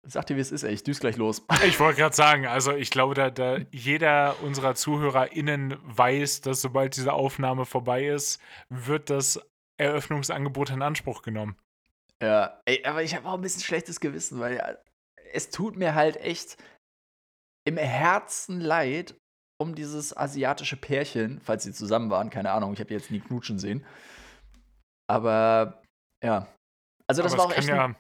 sag 0.09 0.27
dir, 0.27 0.37
wie 0.37 0.41
es 0.41 0.53
ist, 0.53 0.63
ey. 0.63 0.73
Ich 0.73 0.83
düse 0.83 1.01
gleich 1.01 1.17
los. 1.17 1.45
Ich 1.67 1.79
wollte 1.79 2.01
gerade 2.01 2.17
sagen, 2.17 2.47
also 2.47 2.73
ich 2.73 2.91
glaube, 2.91 3.15
da, 3.15 3.31
da 3.31 3.59
jeder 3.71 4.41
unserer 4.43 4.75
ZuhörerInnen 4.75 5.77
weiß, 5.83 6.41
dass 6.41 6.61
sobald 6.61 6.97
diese 6.97 7.13
Aufnahme 7.13 7.67
vorbei 7.67 8.07
ist, 8.07 8.41
wird 8.69 9.11
das 9.11 9.41
Eröffnungsangebot 9.79 10.71
in 10.71 10.83
Anspruch 10.83 11.23
genommen. 11.23 11.57
Ja, 12.23 12.61
ey, 12.65 12.85
aber 12.85 13.03
ich 13.03 13.15
habe 13.15 13.29
auch 13.29 13.35
ein 13.35 13.41
bisschen 13.41 13.63
schlechtes 13.63 14.01
Gewissen, 14.01 14.41
weil 14.41 14.57
ja, 14.57 14.77
es 15.33 15.51
tut 15.51 15.77
mir 15.77 15.95
halt 15.95 16.17
echt 16.17 16.57
im 17.65 17.77
Herzen 17.77 18.61
leid 18.61 19.15
um 19.61 19.75
dieses 19.75 20.17
asiatische 20.17 20.77
Pärchen, 20.77 21.41
falls 21.41 21.65
sie 21.65 21.73
zusammen 21.73 22.11
waren, 22.11 22.31
keine 22.31 22.53
Ahnung, 22.53 22.73
ich 22.73 22.81
habe 22.81 22.95
jetzt 22.95 23.11
nie 23.11 23.21
knutschen 23.21 23.59
sehen. 23.59 23.85
Aber 25.09 25.83
ja, 26.25 26.47
also 27.09 27.23
das 27.23 27.33
aber 27.33 27.43
war 27.43 27.49
auch 27.51 27.57
echt. 27.57 27.69
ja, 27.69 27.95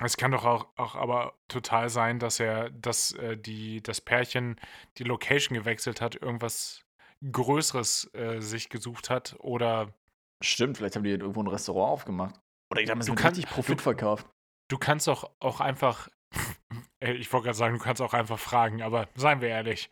es 0.00 0.16
kann 0.16 0.30
doch 0.30 0.44
auch, 0.44 0.68
auch 0.76 0.94
aber 0.94 1.34
total 1.48 1.88
sein, 1.90 2.18
dass 2.18 2.40
er, 2.40 2.70
dass 2.70 3.12
äh, 3.12 3.36
die, 3.36 3.82
das 3.82 4.00
Pärchen 4.00 4.58
die 4.98 5.04
Location 5.04 5.56
gewechselt 5.56 6.00
hat, 6.00 6.14
irgendwas 6.16 6.82
Größeres 7.30 8.10
äh, 8.14 8.40
sich 8.40 8.68
gesucht 8.68 9.10
hat 9.10 9.36
oder 9.38 9.92
Stimmt, 10.42 10.76
vielleicht 10.78 10.96
haben 10.96 11.04
die 11.04 11.10
irgendwo 11.10 11.40
ein 11.42 11.46
Restaurant 11.46 11.92
aufgemacht. 11.92 12.34
Oder 12.72 12.82
die 12.82 12.90
haben 12.90 12.98
es 13.00 13.06
Du 13.06 13.12
mit 13.12 13.20
kannst- 13.20 13.38
richtig 13.38 13.54
Profit 13.54 13.78
du- 13.78 13.82
verkauft. 13.82 14.26
du 14.68 14.78
kannst 14.78 15.06
doch 15.06 15.30
auch 15.38 15.60
einfach, 15.60 16.08
ich 17.00 17.32
wollte 17.32 17.44
gerade 17.44 17.58
sagen, 17.58 17.78
du 17.78 17.84
kannst 17.84 18.02
auch 18.02 18.14
einfach 18.14 18.38
fragen, 18.40 18.82
aber 18.82 19.08
seien 19.14 19.40
wir 19.40 19.48
ehrlich, 19.50 19.88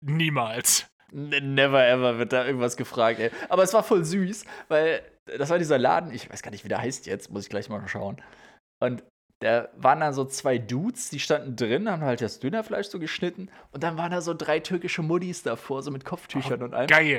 niemals. 0.00 0.86
Ne- 1.10 1.40
Never 1.40 1.86
ever 1.86 2.18
wird 2.18 2.32
da 2.32 2.44
irgendwas 2.46 2.76
gefragt, 2.76 3.18
ey. 3.20 3.30
Aber 3.48 3.62
es 3.62 3.72
war 3.74 3.82
voll 3.82 4.04
süß, 4.04 4.44
weil 4.68 5.02
das 5.26 5.50
war 5.50 5.58
dieser 5.58 5.78
Laden, 5.78 6.12
ich 6.12 6.30
weiß 6.30 6.42
gar 6.42 6.50
nicht, 6.50 6.64
wie 6.64 6.68
der 6.68 6.78
heißt 6.78 7.06
jetzt, 7.06 7.30
muss 7.30 7.44
ich 7.44 7.50
gleich 7.50 7.68
mal 7.68 7.86
schauen. 7.88 8.20
Und 8.80 9.04
da 9.40 9.68
waren 9.76 10.00
dann 10.00 10.12
so 10.12 10.24
zwei 10.24 10.58
Dudes, 10.58 11.10
die 11.10 11.20
standen 11.20 11.54
drin, 11.54 11.88
haben 11.88 12.02
halt 12.02 12.20
das 12.20 12.40
Dönerfleisch 12.40 12.88
so 12.88 12.98
geschnitten 12.98 13.50
und 13.70 13.82
dann 13.84 13.96
waren 13.96 14.10
da 14.10 14.20
so 14.20 14.34
drei 14.34 14.58
türkische 14.58 15.02
Muddis 15.02 15.44
davor, 15.44 15.82
so 15.82 15.90
mit 15.92 16.04
Kopftüchern 16.04 16.62
und 16.62 16.74
allem. 16.74 16.88
geil. 16.88 17.18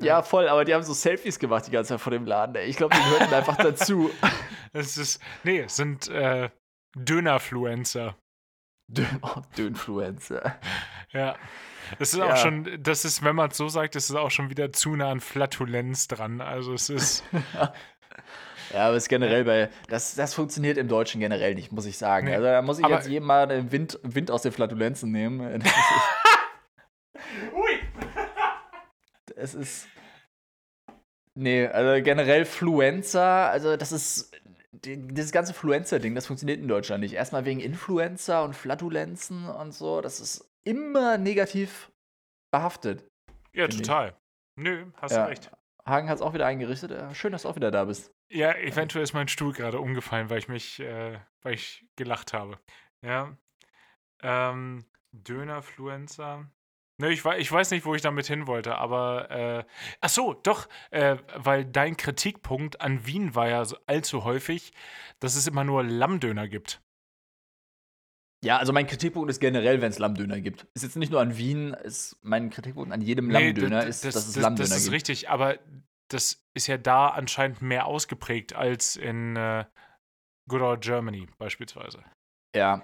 Die, 0.00 0.04
ja, 0.06 0.22
voll, 0.22 0.46
aber 0.48 0.64
die 0.64 0.74
haben 0.74 0.82
so 0.84 0.92
Selfies 0.92 1.38
gemacht 1.38 1.66
die 1.66 1.72
ganze 1.72 1.88
Zeit 1.94 2.00
vor 2.00 2.12
dem 2.12 2.24
Laden, 2.26 2.54
ey. 2.54 2.66
Ich 2.66 2.76
glaube, 2.76 2.94
die 2.94 3.02
gehörten 3.02 3.34
einfach 3.34 3.56
dazu. 3.56 4.10
Es 4.72 4.98
ist, 4.98 5.22
nee, 5.42 5.60
es 5.60 5.74
sind 5.76 6.06
äh, 6.08 6.50
Dönerfluencer. 6.98 8.14
Dön 8.88 9.06
oh, 9.22 9.40
Dönfluencer. 9.56 10.58
Ja. 11.12 11.36
Das 11.98 12.12
ist 12.12 12.18
Ja. 12.18 12.32
auch 12.32 12.36
schon, 12.36 12.68
das 12.82 13.04
ist, 13.06 13.24
wenn 13.24 13.34
man 13.34 13.50
es 13.50 13.56
so 13.56 13.68
sagt, 13.68 13.94
das 13.94 14.10
ist 14.10 14.16
auch 14.16 14.30
schon 14.30 14.50
wieder 14.50 14.72
zu 14.72 14.94
nah 14.94 15.10
an 15.10 15.20
Flatulenz 15.20 16.08
dran. 16.08 16.42
Also 16.42 16.74
es 16.74 16.90
ist, 16.90 17.24
Ja, 18.72 18.86
aber 18.88 18.96
es 18.96 19.04
ist 19.04 19.08
generell 19.08 19.44
bei. 19.44 19.68
Das, 19.88 20.14
das 20.14 20.34
funktioniert 20.34 20.76
im 20.78 20.88
Deutschen 20.88 21.20
generell 21.20 21.54
nicht, 21.54 21.72
muss 21.72 21.86
ich 21.86 21.96
sagen. 21.98 22.26
Nee. 22.26 22.34
Also 22.34 22.46
da 22.46 22.62
muss 22.62 22.78
ich 22.78 22.84
Aber- 22.84 22.94
jetzt 22.96 23.08
jedem 23.08 23.26
mal 23.26 23.46
den 23.46 23.70
Wind, 23.72 23.98
Wind 24.02 24.30
aus 24.30 24.42
den 24.42 24.52
Flatulenzen 24.52 25.10
nehmen. 25.12 25.40
Ui. 27.54 27.80
Es 29.36 29.54
ist. 29.54 29.88
Nee, 31.34 31.66
also 31.66 32.02
generell 32.02 32.44
Fluencer, 32.44 33.50
also 33.50 33.76
das 33.76 33.92
ist. 33.92 34.30
die- 34.72 34.96
Dieses 35.08 35.32
ganze 35.32 35.52
Fluencer-Ding, 35.54 36.14
das 36.14 36.26
funktioniert 36.26 36.60
in 36.60 36.68
Deutschland 36.68 37.00
nicht. 37.02 37.14
Erstmal 37.14 37.44
wegen 37.44 37.60
Influencer 37.60 38.42
und 38.44 38.54
Flatulenzen 38.54 39.48
und 39.48 39.72
so. 39.72 40.00
Das 40.00 40.20
ist 40.20 40.48
immer 40.64 41.18
negativ 41.18 41.90
behaftet. 42.50 43.04
Ja, 43.52 43.64
Finde 43.64 43.76
ich. 43.76 43.82
total. 43.82 44.14
Nö, 44.58 44.86
hast 44.96 45.12
Ja. 45.12 45.24
du 45.24 45.30
recht. 45.30 45.50
Hagen 45.86 46.08
hat 46.08 46.16
es 46.16 46.22
auch 46.22 46.34
wieder 46.34 46.46
eingerichtet. 46.46 46.90
Ja, 46.90 47.14
Schön, 47.14 47.32
dass 47.32 47.42
du 47.42 47.48
auch 47.48 47.56
wieder 47.56 47.70
da 47.70 47.84
bist. 47.84 48.10
Ja, 48.30 48.54
eventuell 48.56 49.04
ist 49.04 49.12
mein 49.12 49.28
Stuhl 49.28 49.52
gerade 49.52 49.78
umgefallen, 49.80 50.30
weil 50.30 50.38
ich 50.38 50.48
mich, 50.48 50.80
äh, 50.80 51.18
weil 51.42 51.54
ich 51.54 51.84
gelacht 51.96 52.32
habe. 52.32 52.58
Ja. 53.02 53.36
Ähm, 54.22 54.84
Dönerfluencer. 55.12 56.50
Ne, 56.98 57.10
ich, 57.12 57.24
ich 57.24 57.52
weiß 57.52 57.70
nicht, 57.72 57.84
wo 57.84 57.94
ich 57.94 58.00
damit 58.02 58.26
hin 58.26 58.46
wollte, 58.46 58.76
aber 58.76 59.30
äh, 59.30 59.64
ach 60.00 60.08
so, 60.08 60.32
doch, 60.32 60.66
äh, 60.90 61.16
weil 61.36 61.64
dein 61.66 61.96
Kritikpunkt 61.96 62.80
an 62.80 63.04
Wien 63.06 63.34
war 63.34 63.48
ja 63.48 63.64
so 63.66 63.76
allzu 63.86 64.24
häufig, 64.24 64.72
dass 65.20 65.36
es 65.36 65.46
immer 65.46 65.62
nur 65.62 65.84
Lammdöner 65.84 66.48
gibt. 66.48 66.80
Ja, 68.42 68.58
also 68.58 68.72
mein 68.72 68.86
Kritikpunkt 68.86 69.30
ist 69.30 69.40
generell, 69.40 69.80
wenn 69.82 69.90
es 69.90 69.98
Lammdöner 69.98 70.40
gibt. 70.40 70.66
Ist 70.74 70.82
jetzt 70.82 70.96
nicht 70.96 71.10
nur 71.12 71.20
an 71.20 71.36
Wien, 71.36 71.74
ist 71.74 72.16
mein 72.22 72.48
Kritikpunkt 72.50 72.92
an 72.92 73.00
jedem 73.02 73.26
Nee, 73.28 73.46
Lammdöner 73.48 73.82
d- 73.82 73.88
ist, 73.88 74.04
das, 74.04 74.14
dass 74.14 74.28
es 74.28 74.34
das, 74.34 74.42
Lammdöner 74.42 74.68
Das 74.68 74.78
ist 74.78 74.84
gibt. 74.84 74.94
richtig, 74.94 75.28
aber 75.28 75.58
das 76.08 76.42
ist 76.56 76.66
ja 76.66 76.78
da 76.78 77.08
anscheinend 77.08 77.62
mehr 77.62 77.86
ausgeprägt 77.86 78.54
als 78.54 78.96
in 78.96 79.36
äh, 79.36 79.64
Good 80.48 80.62
Old 80.62 80.80
Germany 80.82 81.28
beispielsweise. 81.38 82.04
Ja. 82.54 82.82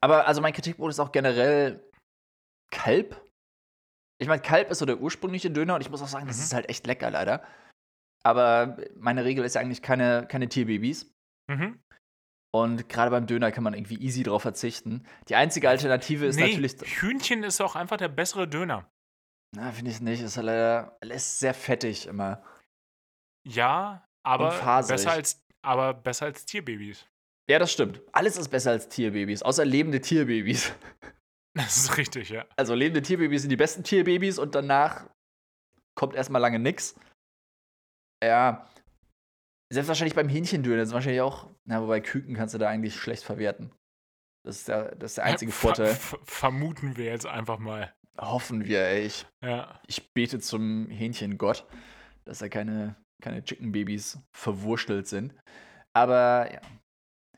Aber 0.00 0.26
also 0.26 0.40
mein 0.40 0.52
Kritikpunkt 0.52 0.90
ist 0.92 1.00
auch 1.00 1.12
generell 1.12 1.84
Kalb. 2.72 3.20
Ich 4.20 4.28
meine, 4.28 4.42
Kalb 4.42 4.70
ist 4.70 4.78
so 4.78 4.86
der 4.86 5.00
ursprüngliche 5.00 5.50
Döner 5.50 5.74
und 5.74 5.80
ich 5.80 5.90
muss 5.90 6.02
auch 6.02 6.08
sagen, 6.08 6.26
das 6.26 6.38
Mhm. 6.38 6.42
ist 6.44 6.54
halt 6.54 6.68
echt 6.68 6.86
lecker, 6.86 7.10
leider. 7.10 7.44
Aber 8.22 8.76
meine 8.96 9.24
Regel 9.24 9.44
ist 9.44 9.54
ja 9.54 9.60
eigentlich 9.60 9.82
keine, 9.82 10.26
keine 10.28 10.48
Tierbabys. 10.48 11.10
Mhm. 11.50 11.80
Und 12.52 12.88
gerade 12.88 13.10
beim 13.10 13.26
Döner 13.26 13.52
kann 13.52 13.64
man 13.64 13.74
irgendwie 13.74 14.00
easy 14.00 14.22
drauf 14.22 14.42
verzichten. 14.42 15.06
Die 15.28 15.36
einzige 15.36 15.68
Alternative 15.68 16.26
ist 16.26 16.36
nee, 16.36 16.48
natürlich. 16.48 17.00
Hühnchen 17.00 17.44
ist 17.44 17.60
auch 17.60 17.76
einfach 17.76 17.96
der 17.96 18.08
bessere 18.08 18.48
Döner. 18.48 18.90
Na, 19.54 19.70
finde 19.72 19.90
ich 19.90 20.00
nicht. 20.00 20.20
Ist 20.20 20.36
halt 20.36 20.46
leider 20.46 20.96
ist 21.00 21.38
sehr 21.38 21.54
fettig 21.54 22.06
immer. 22.06 22.42
Ja, 23.50 24.04
aber 24.24 24.50
besser 24.86 25.12
als 25.12 25.44
aber 25.62 25.92
besser 25.94 26.26
als 26.26 26.44
Tierbabys. 26.46 27.06
Ja, 27.50 27.58
das 27.58 27.72
stimmt. 27.72 28.00
Alles 28.12 28.36
ist 28.36 28.48
besser 28.48 28.70
als 28.70 28.88
Tierbabys, 28.88 29.42
außer 29.42 29.64
lebende 29.64 30.00
Tierbabys. 30.00 30.72
Das 31.52 31.76
ist 31.76 31.96
richtig, 31.96 32.28
ja. 32.28 32.46
Also 32.56 32.74
lebende 32.74 33.02
Tierbabys 33.02 33.40
sind 33.42 33.50
die 33.50 33.56
besten 33.56 33.82
Tierbabys 33.82 34.38
und 34.38 34.54
danach 34.54 35.10
kommt 35.96 36.14
erstmal 36.14 36.40
lange 36.40 36.60
nix. 36.60 36.94
Ja. 38.22 38.70
Selbst 39.72 39.88
wahrscheinlich 39.88 40.14
beim 40.14 40.28
Hähnchendöner 40.28 40.82
ist 40.82 40.92
wahrscheinlich 40.92 41.20
auch. 41.22 41.50
Na, 41.64 41.82
wobei 41.82 42.00
Küken 42.00 42.36
kannst 42.36 42.54
du 42.54 42.58
da 42.58 42.68
eigentlich 42.68 42.94
schlecht 42.94 43.24
verwerten. 43.24 43.72
Das 44.46 44.58
ist 44.58 44.68
der, 44.68 44.94
das 44.94 45.10
ist 45.12 45.16
der 45.18 45.24
einzige 45.24 45.50
Ver 45.52 45.60
Vorteil. 45.60 45.94
ver 45.94 46.20
vermuten 46.24 46.96
wir 46.96 47.06
jetzt 47.06 47.26
einfach 47.26 47.58
mal. 47.58 47.92
Hoffen 48.16 48.64
wir, 48.64 48.84
ey. 48.86 49.06
Ich, 49.06 49.26
Ja. 49.42 49.80
ich 49.88 50.12
bete 50.12 50.38
zum 50.38 50.88
Hähnchengott, 50.88 51.66
dass 52.24 52.38
da 52.38 52.48
keine, 52.48 52.94
keine 53.20 53.44
Chicken-Babys 53.44 54.18
verwurstelt 54.32 55.08
sind. 55.08 55.34
Aber 55.92 56.52
ja. 56.52 56.60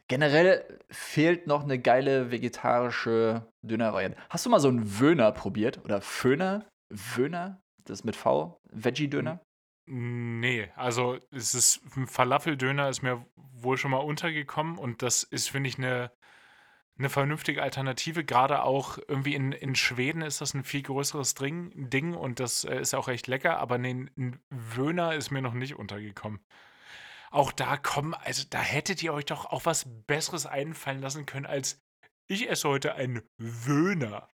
Generell 0.08 0.78
fehlt 0.90 1.46
noch 1.46 1.62
eine 1.62 1.78
geile 1.78 2.30
vegetarische 2.30 3.50
Dönervariante. 3.62 4.18
Hast 4.28 4.44
du 4.44 4.50
mal 4.50 4.60
so 4.60 4.68
einen 4.68 5.00
Wöhner 5.00 5.32
probiert? 5.32 5.82
Oder 5.84 6.02
Föhner? 6.02 6.66
Wöhner? 6.90 7.62
Das 7.84 8.04
mit 8.04 8.14
V? 8.14 8.60
Veggie-Döner? 8.70 9.40
Nee, 9.86 10.70
also 10.76 11.18
es 11.30 11.54
ist 11.54 11.80
ein 11.96 12.06
Falafeldöner 12.06 12.88
ist 12.88 13.02
mir 13.02 13.24
wohl 13.36 13.78
schon 13.78 13.90
mal 13.90 13.98
untergekommen 13.98 14.78
und 14.78 15.02
das 15.02 15.22
ist, 15.22 15.50
finde 15.50 15.68
ich, 15.68 15.78
eine, 15.78 16.12
eine 16.98 17.08
vernünftige 17.08 17.62
Alternative. 17.62 18.24
Gerade 18.24 18.62
auch 18.62 18.98
irgendwie 19.08 19.34
in, 19.34 19.52
in 19.52 19.74
Schweden 19.74 20.22
ist 20.22 20.40
das 20.40 20.54
ein 20.54 20.64
viel 20.64 20.82
größeres 20.82 21.34
Ding, 21.34 21.90
Ding 21.90 22.14
und 22.14 22.40
das 22.40 22.64
äh, 22.64 22.80
ist 22.80 22.94
auch 22.94 23.08
echt 23.08 23.26
lecker, 23.26 23.58
aber 23.58 23.78
nee, 23.78 24.08
ein 24.16 24.40
Wöhner 24.50 25.14
ist 25.14 25.30
mir 25.30 25.42
noch 25.42 25.54
nicht 25.54 25.76
untergekommen. 25.76 26.40
Auch 27.30 27.50
da 27.50 27.78
kommen, 27.78 28.14
also 28.14 28.44
da 28.50 28.60
hättet 28.60 29.02
ihr 29.02 29.14
euch 29.14 29.24
doch 29.24 29.46
auch 29.46 29.64
was 29.64 29.86
Besseres 30.06 30.44
einfallen 30.46 31.00
lassen 31.00 31.24
können 31.24 31.46
als 31.46 31.80
ich 32.28 32.48
esse 32.48 32.68
heute 32.68 32.94
einen 32.94 33.22
Wöhner. 33.38 34.28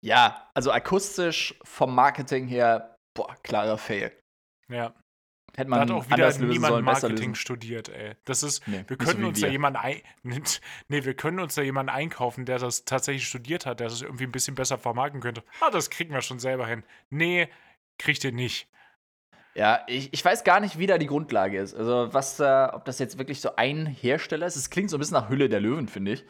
Ja, 0.00 0.48
also 0.54 0.70
akustisch 0.70 1.58
vom 1.64 1.94
Marketing 1.94 2.46
her, 2.46 2.96
boah, 3.14 3.34
klarer 3.42 3.78
Fail. 3.78 4.12
Ja. 4.68 4.94
Hätte 5.56 5.70
Da 5.70 5.76
man 5.76 5.80
hat 5.80 5.90
auch 5.90 6.08
wieder 6.10 6.38
niemand 6.38 6.72
sollen, 6.72 6.84
Marketing 6.84 7.34
studiert, 7.34 7.88
ey. 7.88 8.14
Das 8.24 8.42
ist, 8.42 8.66
Nee, 8.68 8.84
wir 8.86 8.96
so 9.00 9.04
können 9.12 9.22
wie 9.22 9.28
uns 9.28 9.40
da 9.40 9.46
wir. 9.46 9.52
jemanden 9.52 9.78
ein, 9.78 10.00
nee, 10.88 11.04
wir 11.04 11.14
können 11.14 11.40
uns 11.40 11.54
da 11.54 11.62
jemanden 11.62 11.90
einkaufen, 11.90 12.44
der 12.44 12.58
das 12.58 12.84
tatsächlich 12.84 13.26
studiert 13.26 13.66
hat, 13.66 13.80
der 13.80 13.88
das 13.88 14.02
irgendwie 14.02 14.24
ein 14.24 14.32
bisschen 14.32 14.54
besser 14.54 14.78
vermarkten 14.78 15.20
könnte. 15.20 15.42
Ah, 15.60 15.70
das 15.70 15.90
kriegen 15.90 16.12
wir 16.12 16.20
schon 16.20 16.38
selber 16.38 16.66
hin. 16.66 16.84
Nee, 17.10 17.48
kriegt 17.98 18.22
ihr 18.24 18.32
nicht. 18.32 18.68
Ja, 19.54 19.80
ich, 19.86 20.12
ich 20.12 20.22
weiß 20.22 20.44
gar 20.44 20.60
nicht, 20.60 20.78
wie 20.78 20.86
da 20.86 20.98
die 20.98 21.06
Grundlage 21.06 21.58
ist. 21.58 21.74
Also, 21.74 22.12
was 22.12 22.36
da, 22.36 22.74
ob 22.74 22.84
das 22.84 22.98
jetzt 22.98 23.16
wirklich 23.16 23.40
so 23.40 23.56
ein 23.56 23.86
Hersteller 23.86 24.46
ist. 24.46 24.56
Es 24.56 24.68
klingt 24.68 24.90
so 24.90 24.98
ein 24.98 25.00
bisschen 25.00 25.14
nach 25.14 25.30
Hülle 25.30 25.48
der 25.48 25.60
Löwen, 25.60 25.88
finde 25.88 26.12
ich. 26.12 26.24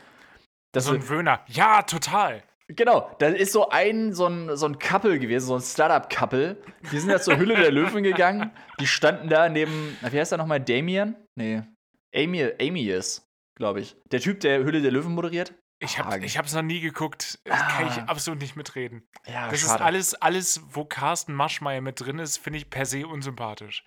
Das 0.71 0.85
So 0.85 0.93
ein 0.95 1.09
Wöhner. 1.09 1.41
Ja, 1.49 1.83
total. 1.83 2.45
Genau, 2.69 3.15
da 3.21 3.29
ist 3.29 3.53
so 3.53 3.69
ein, 3.69 4.13
so 4.13 4.27
ein, 4.27 4.57
so 4.57 4.67
ein 4.67 4.79
Couple 4.79 5.19
gewesen, 5.21 5.47
so 5.47 5.55
ein 5.55 5.61
Startup-Couple. 5.61 6.61
Die 6.91 6.99
sind 6.99 7.11
jetzt 7.11 7.25
zur 7.25 7.37
Hülle 7.39 7.55
der 7.57 7.71
Löwen 7.71 8.03
gegangen. 8.03 8.51
Die 8.81 8.87
standen 8.89 9.29
da 9.29 9.49
neben, 9.49 9.97
wie 10.11 10.19
heißt 10.19 10.33
der 10.33 10.39
nochmal? 10.39 10.61
Damien? 10.61 11.15
Nee. 11.37 11.63
Amy, 12.15 12.51
Amy 12.61 12.83
ist, 12.89 13.25
glaube 13.57 13.81
ich. 13.81 13.97
Der 14.11 14.21
Typ, 14.21 14.41
der 14.41 14.65
Hülle 14.65 14.83
der 14.83 14.91
Löwen 14.91 15.15
moderiert. 15.15 15.55
Ich 15.79 15.99
habe 15.99 16.19
hab's 16.21 16.55
noch 16.55 16.63
nie 16.63 16.81
geguckt. 16.81 17.39
Das 17.45 17.61
kann 17.69 17.87
ich 17.87 17.99
Ah. 17.99 18.05
absolut 18.07 18.41
nicht 18.41 18.57
mitreden. 18.57 19.07
Ja, 19.27 19.49
Das 19.51 19.63
ist 19.63 19.71
alles, 19.71 20.15
alles, 20.15 20.63
wo 20.71 20.85
Carsten 20.87 21.35
Maschmeyer 21.35 21.83
mit 21.83 22.01
drin 22.01 22.19
ist, 22.19 22.39
finde 22.39 22.59
ich 22.59 22.71
per 22.71 22.87
se 22.87 23.07
unsympathisch. 23.07 23.85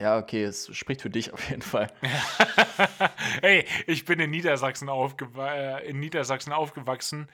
Ja, 0.00 0.16
okay, 0.16 0.44
es 0.44 0.74
spricht 0.74 1.02
für 1.02 1.10
dich 1.10 1.30
auf 1.32 1.50
jeden 1.50 1.60
Fall. 1.60 1.88
hey, 3.42 3.66
ich 3.86 4.06
bin 4.06 4.18
in 4.18 4.30
Niedersachsen, 4.30 4.88
aufgewa 4.88 5.52
äh, 5.52 5.86
in 5.86 6.00
Niedersachsen 6.00 6.54
aufgewachsen. 6.54 7.28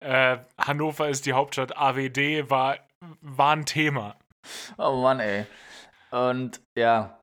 Äh, 0.00 0.36
Hannover 0.58 1.08
ist 1.08 1.24
die 1.24 1.32
Hauptstadt. 1.32 1.78
AWD 1.78 2.50
war, 2.50 2.76
war 3.22 3.56
ein 3.56 3.64
Thema. 3.64 4.16
Oh 4.76 5.00
Mann, 5.00 5.20
ey. 5.20 5.46
Und 6.10 6.60
ja. 6.76 7.18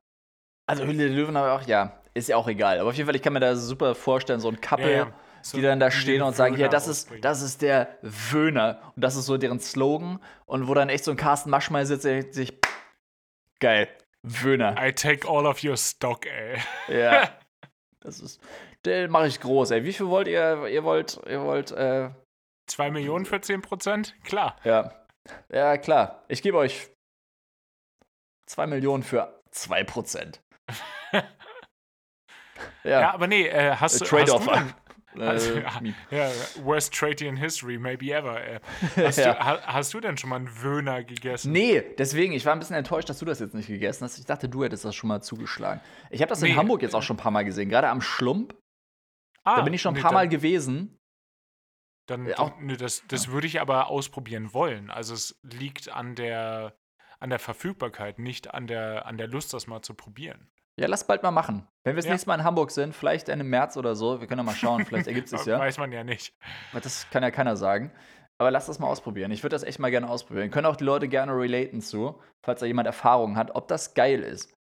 Also 0.66 0.84
Hülle 0.84 1.06
der 1.06 1.16
Löwen 1.16 1.36
aber 1.36 1.52
auch, 1.52 1.62
ja, 1.62 2.00
ist 2.14 2.28
ja 2.28 2.36
auch 2.36 2.48
egal. 2.48 2.80
Aber 2.80 2.90
auf 2.90 2.96
jeden 2.96 3.06
Fall, 3.06 3.16
ich 3.16 3.22
kann 3.22 3.32
mir 3.32 3.40
da 3.40 3.54
super 3.54 3.94
vorstellen, 3.94 4.40
so 4.40 4.48
ein 4.48 4.60
Couple, 4.60 4.90
Ja, 4.90 4.96
ja. 4.98 5.12
So 5.42 5.56
die 5.58 5.62
dann 5.62 5.78
da 5.78 5.92
stehen 5.92 6.22
und 6.22 6.34
sagen, 6.34 6.56
hier, 6.56 6.66
Wöhner 6.66 6.72
das 6.72 6.88
ist, 6.88 7.10
das 7.22 7.42
ist 7.42 7.62
der 7.62 7.96
Wöhner. 8.02 8.92
Und 8.96 9.04
das 9.04 9.14
ist 9.14 9.26
so 9.26 9.38
deren 9.38 9.60
Slogan. 9.60 10.18
Und 10.44 10.66
wo 10.66 10.74
dann 10.74 10.88
echt 10.88 11.04
so 11.04 11.12
ein 11.12 11.16
Carsten 11.16 11.50
Maschmeyer 11.50 11.86
sitzt, 11.86 12.04
der 12.04 12.32
sich, 12.32 12.58
geil, 13.60 13.88
Wöhner. 14.22 14.76
I 14.78 14.92
take 14.92 15.26
all 15.28 15.46
of 15.46 15.62
your 15.64 15.76
stock, 15.76 16.26
ey. 16.26 16.58
Ja. 16.88 17.30
Das 18.00 18.20
ist, 18.20 18.40
den 18.86 19.10
mache 19.10 19.26
ich 19.26 19.40
groß, 19.40 19.72
ey. 19.72 19.82
Wie 19.82 19.92
viel 19.92 20.06
wollt 20.06 20.28
ihr? 20.28 20.66
Ihr 20.68 20.84
wollt, 20.84 21.20
ihr 21.26 21.42
wollt, 21.42 21.72
äh, 21.72 22.10
Zwei 22.68 22.90
Millionen 22.92 23.26
für 23.26 23.36
10%? 23.36 24.12
Klar. 24.22 24.56
ja. 24.64 24.94
Ja, 25.52 25.76
klar. 25.78 26.22
Ich 26.28 26.40
gebe 26.40 26.56
euch 26.58 26.88
zwei 28.46 28.66
Millionen 28.68 29.02
für 29.02 29.42
2%. 29.52 30.38
Ja, 32.84 33.00
ja. 33.00 33.10
aber 33.14 33.26
nee, 33.26 33.46
äh, 33.46 33.76
hast, 33.76 34.00
du- 34.00 34.04
hast 34.18 34.32
du 34.32 34.38
denn, 34.50 34.74
Äh, 35.20 35.62
ja, 36.10 36.30
worst 36.62 36.94
trade 36.94 37.24
in 37.26 37.36
history, 37.36 37.78
maybe 37.78 38.06
ever. 38.12 38.40
Ey. 38.40 38.60
Hast, 38.96 39.18
Ja. 39.18 39.34
du, 39.34 39.40
ha, 39.40 39.60
hast 39.66 39.92
du 39.94 40.00
denn 40.00 40.16
schon 40.16 40.30
mal 40.30 40.36
einen 40.36 40.62
Wöhner 40.62 41.02
gegessen? 41.04 41.52
Nee, 41.52 41.82
deswegen, 41.98 42.32
ich 42.32 42.44
war 42.46 42.52
ein 42.52 42.58
bisschen 42.58 42.76
enttäuscht, 42.76 43.08
dass 43.08 43.18
du 43.18 43.24
das 43.24 43.40
jetzt 43.40 43.54
nicht 43.54 43.66
gegessen 43.68 44.04
hast. 44.04 44.18
Ich 44.18 44.24
dachte, 44.26 44.48
du 44.48 44.64
hättest 44.64 44.84
das 44.84 44.94
schon 44.94 45.08
mal 45.08 45.20
zugeschlagen. 45.22 45.80
Ich 46.10 46.20
habe 46.22 46.28
das 46.30 46.42
in 46.42 46.48
Nee. 46.50 46.56
Hamburg 46.56 46.82
jetzt 46.82 46.94
auch 46.94 47.02
schon 47.02 47.16
ein 47.16 47.20
paar 47.20 47.32
Mal 47.32 47.44
gesehen, 47.44 47.68
gerade 47.68 47.88
am 47.88 48.00
Schlump. 48.00 48.56
Ah, 49.44 49.56
Da 49.56 49.62
bin 49.62 49.72
ich 49.74 49.80
schon 49.82 49.92
ein 49.94 49.96
nee, 49.96 50.02
paar 50.02 50.12
Mal 50.12 50.28
gewesen. 50.28 50.98
Dann, 52.06 52.26
Ja, 52.26 52.36
dann, 52.36 52.46
auch- 52.52 52.58
nee, 52.60 52.76
das 52.76 53.02
das 53.08 53.28
würde 53.28 53.46
ich 53.46 53.60
aber 53.60 53.88
ausprobieren 53.88 54.52
wollen. 54.54 54.90
Also 54.90 55.14
es 55.14 55.38
liegt 55.42 55.88
an 55.90 56.14
der, 56.14 56.76
an 57.20 57.30
der 57.30 57.38
Verfügbarkeit, 57.38 58.18
nicht 58.18 58.52
an 58.54 58.66
der, 58.66 59.06
an 59.06 59.16
der 59.18 59.26
Lust, 59.28 59.52
das 59.52 59.66
mal 59.66 59.82
zu 59.82 59.94
probieren. 59.94 60.50
Ja, 60.78 60.86
lass 60.86 61.06
bald 61.06 61.22
mal 61.22 61.30
machen. 61.32 61.66
Wenn 61.84 61.94
wir 61.94 61.96
das 61.96 62.04
Ja. 62.06 62.12
nächste 62.12 62.28
Mal 62.28 62.36
in 62.36 62.44
Hamburg 62.44 62.70
sind, 62.70 62.94
vielleicht 62.94 63.28
Ende 63.28 63.44
März 63.44 63.76
oder 63.76 63.96
so, 63.96 64.20
wir 64.20 64.26
können 64.28 64.38
ja 64.40 64.44
mal 64.44 64.54
schauen, 64.54 64.84
vielleicht 64.84 65.06
ergibt 65.08 65.32
es 65.32 65.44
ja. 65.44 65.58
Weiß 65.58 65.78
man 65.78 65.90
ja 65.92 66.04
nicht. 66.04 66.32
Aber 66.72 66.80
Das 66.80 67.08
kann 67.10 67.22
ja 67.22 67.30
keiner 67.30 67.56
sagen. 67.56 67.90
Aber 68.40 68.52
lass 68.52 68.66
das 68.66 68.78
mal 68.78 68.86
ausprobieren. 68.86 69.32
Ich 69.32 69.42
würde 69.42 69.54
das 69.54 69.64
echt 69.64 69.80
mal 69.80 69.90
gerne 69.90 70.08
ausprobieren. 70.08 70.50
Können 70.52 70.66
auch 70.66 70.76
die 70.76 70.84
Leute 70.84 71.08
gerne 71.08 71.32
relaten 71.36 71.80
zu, 71.80 72.22
falls 72.46 72.60
da 72.60 72.66
jemand 72.66 72.86
Erfahrung 72.86 73.36
hat, 73.36 73.50
ob 73.56 73.66
das 73.66 73.94
geil 73.94 74.22
ist. 74.22 74.54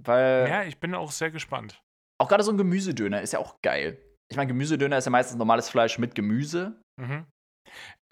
Weil 0.00 0.46
Ja, 0.48 0.62
ich 0.62 0.78
bin 0.78 0.94
auch 0.94 1.10
sehr 1.10 1.32
gespannt. 1.32 1.80
auch 2.20 2.28
gerade 2.28 2.44
so 2.44 2.52
ein 2.52 2.58
Gemüsedöner 2.58 3.20
ist 3.22 3.32
ja 3.32 3.40
auch 3.40 3.56
geil. 3.62 3.98
Ich 4.30 4.36
meine, 4.36 4.46
Gemüsedöner 4.48 4.98
ist 4.98 5.04
ja 5.06 5.10
meistens 5.10 5.36
normales 5.36 5.68
Fleisch 5.68 5.98
mit 5.98 6.14
Gemüse. 6.14 6.80
Mhm. 7.00 7.26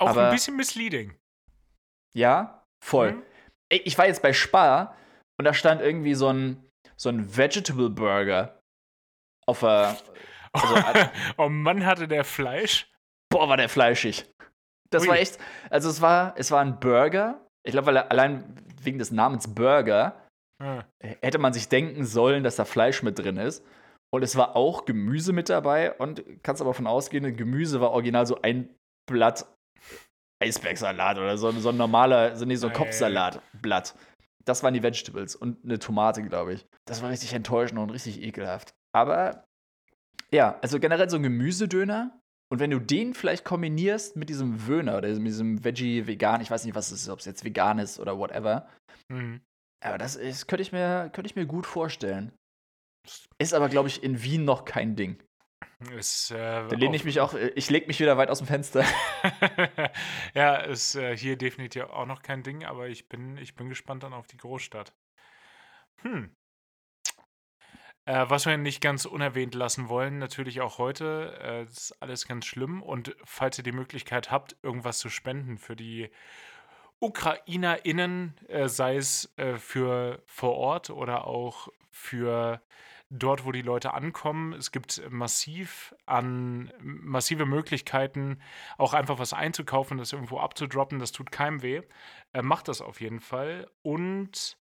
Auch 0.01 0.09
Aber- 0.09 0.27
ein 0.29 0.33
bisschen 0.35 0.57
misleading. 0.57 1.15
Ja, 2.17 2.65
voll. 2.85 3.13
Mhm. 3.13 3.23
Ich 3.71 3.97
war 3.97 4.07
jetzt 4.07 4.23
bei 4.23 4.33
Spar 4.33 4.97
und 5.39 5.45
da 5.45 5.55
stand 5.55 5.81
irgendwie 5.81 6.15
so 6.15 6.29
ein, 6.29 6.69
so 7.03 7.09
ein 7.09 7.37
Vegetable 7.37 7.91
Burger 7.91 8.61
auf 9.47 9.61
der. 9.61 9.97
Also, 10.53 10.75
oh 11.39 11.49
Mann, 11.49 11.85
hatte 11.85 12.07
der 12.07 12.25
Fleisch. 12.25 12.91
boah, 13.31 13.49
war 13.49 13.57
der 13.57 13.69
fleischig. 13.69 14.27
Das 14.91 15.03
Ui. 15.03 15.09
war 15.09 15.19
echt. 15.19 15.39
Also, 15.71 15.89
es 15.89 16.01
war, 16.01 16.35
es 16.37 16.51
war 16.51 16.61
ein 16.61 16.79
Burger. 16.79 17.41
Ich 17.65 17.73
glaube, 17.73 17.87
weil 17.87 17.97
er- 17.97 18.11
allein 18.11 18.55
wegen 18.83 18.99
des 18.99 19.11
Namens 19.11 19.53
Burger 19.55 20.19
Ah, 20.63 20.85
hätte 21.01 21.39
man 21.39 21.53
sich 21.53 21.69
denken 21.69 22.05
sollen, 22.05 22.45
dass 22.45 22.55
da 22.55 22.65
Fleisch 22.65 23.03
mit 23.03 23.19
drin 23.19 23.37
ist. 23.37 23.65
Und 24.15 24.23
es 24.23 24.37
war 24.37 24.55
auch 24.55 24.85
Gemüse 24.85 25.33
mit 25.33 25.49
dabei. 25.49 25.93
Und 25.95 26.23
kannst 26.45 26.63
aber 26.63 26.73
von 26.73 26.87
ausgehen, 26.87 27.37
Gemüse 27.37 27.81
war 27.81 27.91
original 27.91 28.27
so 28.27 28.41
ein 28.43 28.69
Blatt 29.11 29.45
Eisbergsalat 30.41 31.19
oder 31.19 31.37
so, 31.37 31.51
so 31.53 31.71
ein 31.71 31.77
normaler, 31.77 32.37
so, 32.37 32.45
nee, 32.45 32.55
so 32.57 32.67
ein 32.69 32.73
Ei. 32.73 32.77
Kopfsalatblatt. 32.77 33.95
Das 34.45 34.63
waren 34.63 34.75
die 34.75 34.83
Vegetables 34.83 35.37
und 35.37 35.65
eine 35.65 35.79
Tomate, 35.79 36.23
glaube 36.23 36.55
ich. 36.55 36.67
Das 36.87 37.03
war 37.03 37.11
richtig 37.11 37.33
enttäuschend 37.33 37.79
und 37.79 37.91
richtig 37.91 38.23
ekelhaft. 38.23 38.75
Aber 38.93 39.45
ja, 40.33 40.59
also 40.63 40.81
generell 40.81 41.09
so 41.11 41.17
ein 41.17 41.23
Gemüsedöner. 41.23 42.19
Und 42.51 42.59
wenn 42.59 42.71
du 42.71 42.81
den 42.81 43.15
vielleicht 43.15 43.45
kombinierst 43.45 44.17
mit 44.17 44.29
diesem 44.29 44.67
Wöhner 44.67 44.99
oder 44.99 45.09
mit 45.09 45.29
diesem 45.29 45.65
Veggie-Vegan, 45.65 46.43
ich 46.43 46.51
weiß 46.51 46.65
nicht, 46.65 46.75
was 46.75 46.91
es 46.91 47.03
ist, 47.03 47.09
ob 47.09 47.21
es 47.21 47.25
jetzt 47.25 47.45
vegan 47.45 47.79
ist 47.79 47.99
oder 47.99 48.19
whatever, 48.19 48.69
mhm. 49.09 49.41
aber 49.83 49.97
das 49.97 50.17
ist, 50.17 50.49
könnte 50.49 50.63
ich 50.63 50.71
mir, 50.71 51.09
könnte 51.15 51.29
ich 51.29 51.37
mir 51.37 51.47
gut 51.47 51.67
vorstellen. 51.67 52.33
Ist 53.39 53.55
aber, 53.55 53.71
glaube 53.71 53.89
ich, 53.89 54.03
in 54.03 54.23
Wien 54.23 54.45
noch 54.45 54.67
kein 54.67 54.97
Ding. 54.97 55.23
Ist, 55.97 56.31
äh, 56.31 56.37
Da 56.37 56.77
lehne 56.77 56.97
ich 56.97 57.05
mich 57.05 57.21
auch, 57.21 57.35
äh, 57.35 57.49
ich 57.55 57.71
lege 57.71 57.87
mich 57.87 58.01
wieder 58.01 58.17
weit 58.17 58.31
aus 58.31 58.39
dem 58.39 58.47
Fenster. 58.47 58.85
ja, 60.35 60.57
ist 60.57 60.95
äh, 60.95 61.17
hier 61.17 61.37
definitiv 61.37 61.85
auch 61.85 62.07
noch 62.07 62.23
kein 62.23 62.43
Ding, 62.43 62.65
aber 62.65 62.89
ich 62.89 63.09
bin, 63.09 63.37
ich 63.37 63.55
bin 63.55 63.69
gespannt 63.69 64.03
dann 64.03 64.13
auf 64.13 64.27
die 64.27 64.37
Großstadt. 64.37 64.93
Hm. 66.03 66.35
Äh, 68.05 68.25
was 68.29 68.47
wir 68.47 68.57
nicht 68.57 68.81
ganz 68.81 69.05
unerwähnt 69.05 69.55
lassen 69.55 69.89
wollen, 69.89 70.19
natürlich 70.19 70.61
auch 70.61 70.79
heute, 70.79 71.39
äh, 71.41 71.65
das 71.65 71.79
ist 71.79 72.03
alles 72.03 72.27
ganz 72.27 72.47
schlimm. 72.47 72.83
Und 72.83 73.15
falls 73.25 73.59
ihr 73.59 73.65
die 73.65 73.73
Möglichkeit 73.73 74.31
habt, 74.31 74.57
irgendwas 74.63 74.99
zu 74.99 75.09
spenden 75.09 75.59
für 75.59 75.77
die 75.77 76.11
UkrainerInnen, 77.01 78.35
äh, 78.49 78.69
sei 78.69 78.97
es 78.97 79.33
für 79.59 80.23
vor 80.27 80.55
Ort 80.55 80.91
oder 80.91 81.27
auch 81.27 81.69
für 81.91 82.61
dort, 83.13 83.45
wo 83.45 83.53
die 83.53 83.63
Leute 83.63 83.95
ankommen. 83.95 84.53
Es 84.55 84.73
gibt 84.73 85.03
massiv 85.11 85.95
an 86.07 86.73
massive 86.81 87.47
Möglichkeiten, 87.47 88.41
auch 88.79 88.95
einfach 88.95 89.19
was 89.19 89.33
einzukaufen, 89.33 89.99
das 89.99 90.13
irgendwo 90.13 90.39
abzudroppen. 90.39 90.99
Das 90.99 91.13
tut 91.13 91.31
keinem 91.31 91.63
weh. 91.63 91.83
Äh, 92.33 92.43
macht 92.43 92.69
das 92.69 92.81
auf 92.81 93.01
jeden 93.01 93.21
Fall. 93.21 93.69
Und 93.83 94.57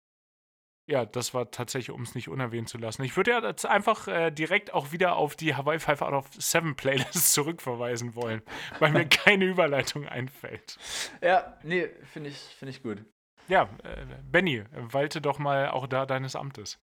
ja, 0.89 1.06
das 1.06 1.34
war 1.34 1.52
tatsächlich, 1.52 1.93
um 1.93 2.04
es 2.04 2.16
nicht 2.16 2.30
unerwähnt 2.30 2.70
zu 2.70 2.78
lassen. 2.78 3.04
Ich 3.04 3.18
würde 3.18 3.32
ja 3.32 3.41
jetzt 3.41 3.66
einfach 3.66 4.08
äh, 4.08 4.32
direkt 4.32 4.74
auch 4.74 4.93
wieder 4.93 5.18
auf 5.18 5.36
die 5.36 5.54
Hawaii 5.54 5.80
5 5.80 6.02
out 6.02 6.14
of 6.14 6.30
7 6.32 6.76
Playlist 6.76 7.34
zurückverweisen 7.34 8.16
wollen, 8.16 8.41
weil 8.80 8.91
mir 8.91 9.06
keine 9.06 9.45
Überleitung 9.45 10.08
einfällt. 10.08 10.78
ja, 11.22 11.58
nee, 11.64 11.89
finde 12.14 12.30
ich, 12.30 12.38
find 12.38 12.72
ich 12.72 12.82
gut. 12.82 13.04
Ja, 13.50 13.64
äh, 13.84 14.06
Benny, 14.24 14.64
walte 14.72 15.22
doch 15.22 15.39
mal 15.39 15.70
auch 15.70 15.88
da 15.88 16.06
deines 16.06 16.38
Amtes. 16.38 16.80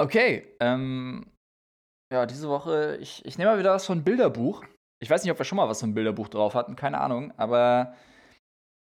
Okay, 0.00 0.56
ähm, 0.60 1.26
ja, 2.10 2.24
diese 2.24 2.48
Woche, 2.48 2.96
ich, 3.00 3.24
ich 3.26 3.36
nehme 3.36 3.50
mal 3.50 3.58
wieder 3.58 3.72
was 3.72 3.84
von 3.84 4.02
Bilderbuch. 4.02 4.64
Ich 4.98 5.10
weiß 5.10 5.22
nicht, 5.22 5.30
ob 5.30 5.38
wir 5.38 5.44
schon 5.44 5.56
mal 5.56 5.68
was 5.68 5.80
von 5.80 5.92
Bilderbuch 5.92 6.28
drauf 6.28 6.54
hatten, 6.54 6.74
keine 6.74 7.00
Ahnung, 7.00 7.32
aber 7.36 7.94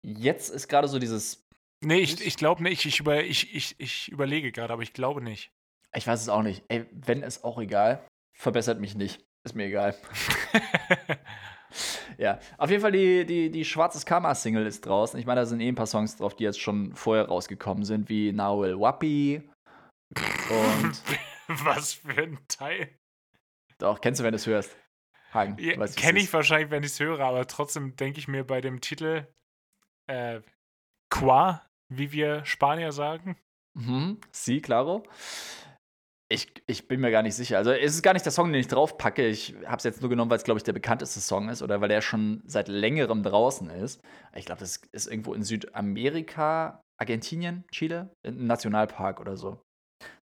jetzt 0.06 0.50
ist 0.50 0.68
gerade 0.68 0.86
so 0.88 0.98
dieses, 0.98 1.46
Nee, 1.82 2.00
ich, 2.00 2.24
ich 2.24 2.36
glaube 2.36 2.62
nicht. 2.62 2.84
Ich, 2.84 3.00
über, 3.00 3.24
ich, 3.24 3.54
ich, 3.54 3.74
ich 3.78 4.08
überlege 4.12 4.52
gerade, 4.52 4.72
aber 4.72 4.82
ich 4.82 4.92
glaube 4.92 5.22
nicht. 5.22 5.50
ich 5.96 6.06
weiß 6.06 6.20
es 6.20 6.28
auch 6.28 6.42
nicht. 6.42 6.62
Ey, 6.68 6.86
wenn 6.92 7.22
ist 7.22 7.42
auch 7.42 7.58
egal, 7.58 8.06
verbessert 8.36 8.80
mich 8.80 8.94
nicht. 8.94 9.24
Ist 9.44 9.54
mir 9.54 9.64
egal. 9.64 9.96
Ja, 12.18 12.40
auf 12.58 12.68
jeden 12.68 12.82
Fall 12.82 12.90
die, 12.92 13.24
die, 13.24 13.48
die 13.48 13.64
Schwarzes 13.64 14.04
Karma-Single 14.04 14.66
ist 14.66 14.84
draußen. 14.84 15.18
Ich 15.20 15.24
meine, 15.24 15.42
da 15.42 15.46
sind 15.46 15.61
eh 15.61 15.68
ein 15.68 15.76
paar 15.76 15.86
Songs 15.86 16.16
drauf, 16.16 16.34
die 16.34 16.42
jetzt 16.42 16.61
schon 16.61 16.92
vorher 16.94 17.28
rausgekommen 17.28 17.84
sind, 17.84 18.08
wie 18.08 18.32
Nawel 18.32 18.78
Wapi. 18.78 19.48
Und 20.16 21.02
Was 21.64 21.94
für 21.94 22.22
ein 22.22 22.38
Teil. 22.48 22.96
doch, 23.78 24.00
kennst 24.00 24.20
du, 24.20 24.24
wenn 24.24 24.32
du 24.32 24.36
es 24.36 24.46
hörst? 24.46 24.76
Hagen. 25.32 25.56
Ja, 25.58 25.74
Kenne 25.88 26.18
ich 26.18 26.24
ist. 26.26 26.32
wahrscheinlich, 26.32 26.70
wenn 26.70 26.82
ich 26.82 26.90
es 26.92 27.00
höre, 27.00 27.20
aber 27.20 27.46
trotzdem 27.46 27.94
denke 27.96 28.18
ich 28.18 28.26
mir 28.28 28.44
bei 28.44 28.61
dem 28.61 28.80
Titel 28.80 29.26
äh, 30.08 30.40
Qua, 31.08 31.66
wie 31.88 32.11
wir 32.12 32.44
Spanier 32.44 32.92
sagen. 32.92 33.36
Mhm. 33.74 34.20
Sie, 34.32 34.61
claro. 34.61 35.04
Ich, 36.28 36.52
ich 36.66 36.86
bin 36.86 37.00
mir 37.00 37.11
gar 37.11 37.22
nicht 37.22 37.34
sicher. 37.34 37.58
Also, 37.58 37.72
es 37.72 37.94
ist 37.94 38.02
gar 38.02 38.12
nicht 38.12 38.24
der 38.24 38.32
Song, 38.32 38.52
den 38.52 38.61
ich 38.61 38.68
draufpacke. 38.68 39.26
Ich 39.26 39.54
habe 39.66 39.76
es 39.78 39.84
jetzt 39.84 40.00
nur 40.00 40.11
genommen, 40.11 40.30
weil 40.30 40.38
es, 40.38 40.44
glaube 40.44 40.58
ich, 40.58 40.64
der 40.64 40.72
bekannteste 40.72 41.20
Song 41.20 41.48
ist 41.48 41.62
oder 41.62 41.80
weil 41.80 41.88
der 41.88 42.00
schon 42.02 42.42
seit 42.46 42.68
längerem 42.68 43.22
draußen 43.24 43.68
ist. 43.70 44.00
Ich 44.34 44.46
glaube, 44.46 44.61
das 44.61 44.80
ist 44.92 45.06
irgendwo 45.08 45.34
in 45.34 45.42
Südamerika, 45.42 46.80
Argentinien, 47.00 47.64
Chile, 47.72 48.14
im 48.24 48.46
Nationalpark 48.46 49.18
oder 49.20 49.36
so. 49.36 49.61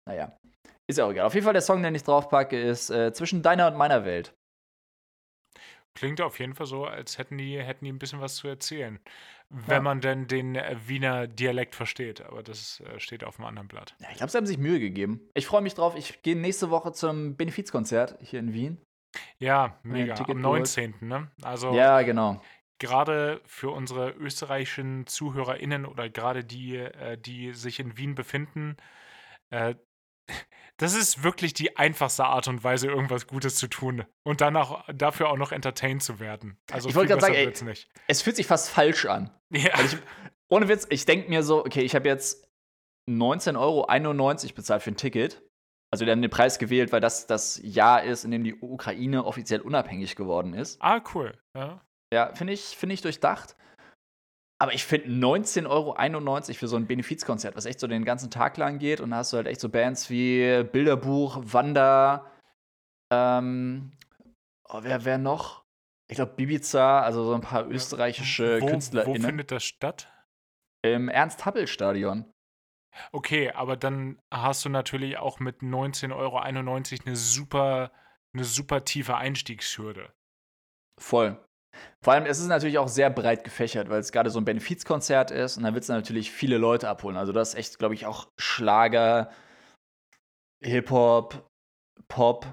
Naja, 0.05 0.38
ist 0.88 0.97
ja 0.97 1.05
auch 1.05 1.11
egal. 1.11 1.25
Auf 1.25 1.34
jeden 1.34 1.43
Fall, 1.43 1.53
der 1.53 1.61
Song, 1.61 1.84
den 1.84 1.95
ich 1.95 2.03
draufpacke, 2.03 2.59
ist 2.59 2.89
äh, 2.89 3.11
Zwischen 3.13 3.41
deiner 3.41 3.67
und 3.67 3.75
meiner 3.75 4.05
Welt. 4.05 4.34
Klingt 5.95 6.21
auf 6.21 6.39
jeden 6.39 6.53
Fall 6.53 6.67
so, 6.67 6.86
als 6.86 7.17
hätten 7.17 7.38
die, 7.38 7.59
hätten 7.59 7.84
die 7.86 7.91
ein 7.91 7.97
bisschen 7.99 8.21
was 8.21 8.36
zu 8.36 8.47
erzählen. 8.47 8.99
Ja. 9.49 9.57
Wenn 9.67 9.84
man 9.84 9.99
denn 9.99 10.28
den 10.28 10.55
äh, 10.55 10.75
Wiener 10.86 11.25
Dialekt 11.28 11.73
versteht. 11.73 12.21
Aber 12.21 12.43
das 12.43 12.82
äh, 12.82 12.99
steht 12.99 13.23
auf 13.23 13.39
einem 13.39 13.47
anderen 13.47 13.67
Blatt. 13.67 13.95
Ja, 13.99 14.09
ich 14.11 14.17
glaube, 14.17 14.32
sie 14.32 14.38
haben 14.38 14.45
sich 14.45 14.57
Mühe 14.57 14.80
gegeben. 14.80 15.28
Ich 15.34 15.47
freue 15.47 15.61
mich 15.61 15.73
drauf. 15.73 15.95
Ich 15.97 16.21
gehe 16.21 16.36
nächste 16.36 16.69
Woche 16.69 16.91
zum 16.91 17.36
Benefizkonzert 17.36 18.17
hier 18.21 18.39
in 18.39 18.53
Wien. 18.53 18.78
Ja, 19.39 19.80
ein 19.84 19.91
mega. 19.91 20.13
Am 20.15 20.25
geholt. 20.25 20.41
19. 20.41 20.95
Ne? 21.01 21.32
Also 21.41 21.73
Ja, 21.73 22.01
genau. 22.03 22.41
gerade 22.78 23.41
für 23.45 23.71
unsere 23.71 24.11
österreichischen 24.11 25.07
ZuhörerInnen 25.07 25.86
oder 25.86 26.09
gerade 26.09 26.43
die, 26.43 26.75
äh, 26.75 27.17
die 27.17 27.53
sich 27.53 27.80
in 27.80 27.97
Wien 27.97 28.13
befinden, 28.13 28.78
Äh, 29.49 29.75
das 30.77 30.95
ist 30.95 31.23
wirklich 31.23 31.53
die 31.53 31.77
einfachste 31.77 32.25
Art 32.25 32.47
und 32.47 32.63
Weise, 32.63 32.87
irgendwas 32.87 33.27
Gutes 33.27 33.55
zu 33.55 33.67
tun 33.67 34.05
und 34.23 34.41
dann 34.41 34.55
auch 34.55 34.83
dafür 34.93 35.29
auch 35.29 35.37
noch 35.37 35.51
entertained 35.51 36.03
zu 36.03 36.19
werden. 36.19 36.57
Also 36.71 36.89
ich 36.89 36.95
wollte 36.95 37.09
gerade 37.09 37.21
sagen, 37.21 37.35
ey, 37.35 37.53
nicht. 37.65 37.89
es 38.07 38.21
fühlt 38.21 38.35
sich 38.35 38.47
fast 38.47 38.69
falsch 38.69 39.05
an. 39.05 39.31
Ja. 39.49 39.79
Ich, 39.79 39.97
ohne 40.49 40.67
Witz, 40.67 40.87
ich 40.89 41.05
denke 41.05 41.29
mir 41.29 41.43
so, 41.43 41.59
okay, 41.59 41.81
ich 41.81 41.95
habe 41.95 42.07
jetzt 42.07 42.47
19,91 43.09 43.57
Euro 43.57 44.53
bezahlt 44.55 44.83
für 44.83 44.91
ein 44.91 44.97
Ticket. 44.97 45.41
Also 45.89 46.03
die 46.03 46.11
haben 46.11 46.21
den 46.21 46.31
Preis 46.31 46.59
gewählt, 46.59 46.91
weil 46.91 46.99
das 46.99 47.27
das 47.27 47.59
Jahr 47.63 48.03
ist, 48.03 48.25
in 48.25 48.31
dem 48.31 48.43
die 48.43 48.55
Ukraine 48.55 49.23
offiziell 49.23 49.61
unabhängig 49.61 50.15
geworden 50.15 50.53
ist. 50.53 50.81
Ah, 50.81 51.01
cool. 51.13 51.37
Ja, 51.55 51.81
ja 52.11 52.35
finde 52.35 52.53
ich, 52.53 52.75
find 52.77 52.91
ich 52.91 53.01
durchdacht. 53.01 53.55
Aber 54.60 54.74
ich 54.74 54.86
finde 54.86 55.10
19,91 55.10 55.68
Euro 55.68 56.53
für 56.53 56.68
so 56.68 56.78
ein 56.78 56.88
Benefizkonzert, 56.88 57.55
was 57.55 57.66
echt 57.66 57.80
so 57.80 57.88
den 57.88 58.05
ganzen 58.05 58.32
Tag 58.32 58.58
lang 58.58 58.80
geht. 58.80 59.01
Und 59.01 59.12
da 59.12 59.18
hast 59.18 59.34
du 59.34 59.38
halt 59.38 59.47
echt 59.47 59.62
so 59.62 59.70
Bands 59.70 60.10
wie 60.10 60.64
Bilderbuch, 60.64 61.39
Wanda, 61.43 62.26
ähm, 63.12 63.91
oh, 64.70 64.80
wer, 64.82 65.05
wer 65.05 65.18
noch? 65.18 65.66
Ich 66.10 66.16
glaube 66.16 66.34
Bibiza, 66.34 67.01
also 67.01 67.24
so 67.24 67.34
ein 67.34 67.41
paar 67.41 67.68
österreichische 67.68 68.62
wo, 68.62 68.68
KünstlerInnen. 68.68 69.24
Wo 69.24 69.28
findet 69.28 69.51
das 69.51 69.64
statt? 69.64 70.12
Im 70.84 71.10
Ernst-Happel-Stadion. 71.10 72.32
Okay, 73.12 73.51
aber 73.51 73.78
dann 73.78 74.20
hast 74.32 74.66
du 74.66 74.70
natürlich 74.70 75.18
auch 75.18 75.39
mit 75.39 75.62
19,91 75.62 76.16
Euro 76.16 76.39
eine 76.39 77.16
super, 77.16 77.91
eine 78.34 78.43
super 78.43 78.86
tiefe 78.86 79.16
Einstiegshürde. 79.18 80.14
Voll. 80.99 81.38
Vor 82.01 82.13
allem, 82.13 82.25
es 82.25 82.39
ist 82.39 82.47
natürlich 82.47 82.78
auch 82.78 82.88
sehr 82.88 83.09
breit 83.09 83.43
gefächert, 83.43 83.89
weil 83.89 83.99
es 83.99 84.11
gerade 84.11 84.30
so 84.30 84.39
ein 84.39 84.45
Benefizkonzert 84.45 85.32
ist 85.32 85.57
und 85.57 85.63
dann 85.63 85.73
wird 85.73 85.84
es 85.84 85.89
natürlich 85.89 86.32
viele 86.32 86.57
Leute 86.57 86.89
abholen. 86.89 87.17
Also, 87.17 87.32
das 87.32 87.49
ist 87.49 87.55
echt, 87.55 87.80
glaube 87.80 87.95
ich, 87.95 88.05
auch 88.05 88.28
Schlager, 88.38 89.32
Hip-Hop, 90.63 91.49
Pop, 92.07 92.45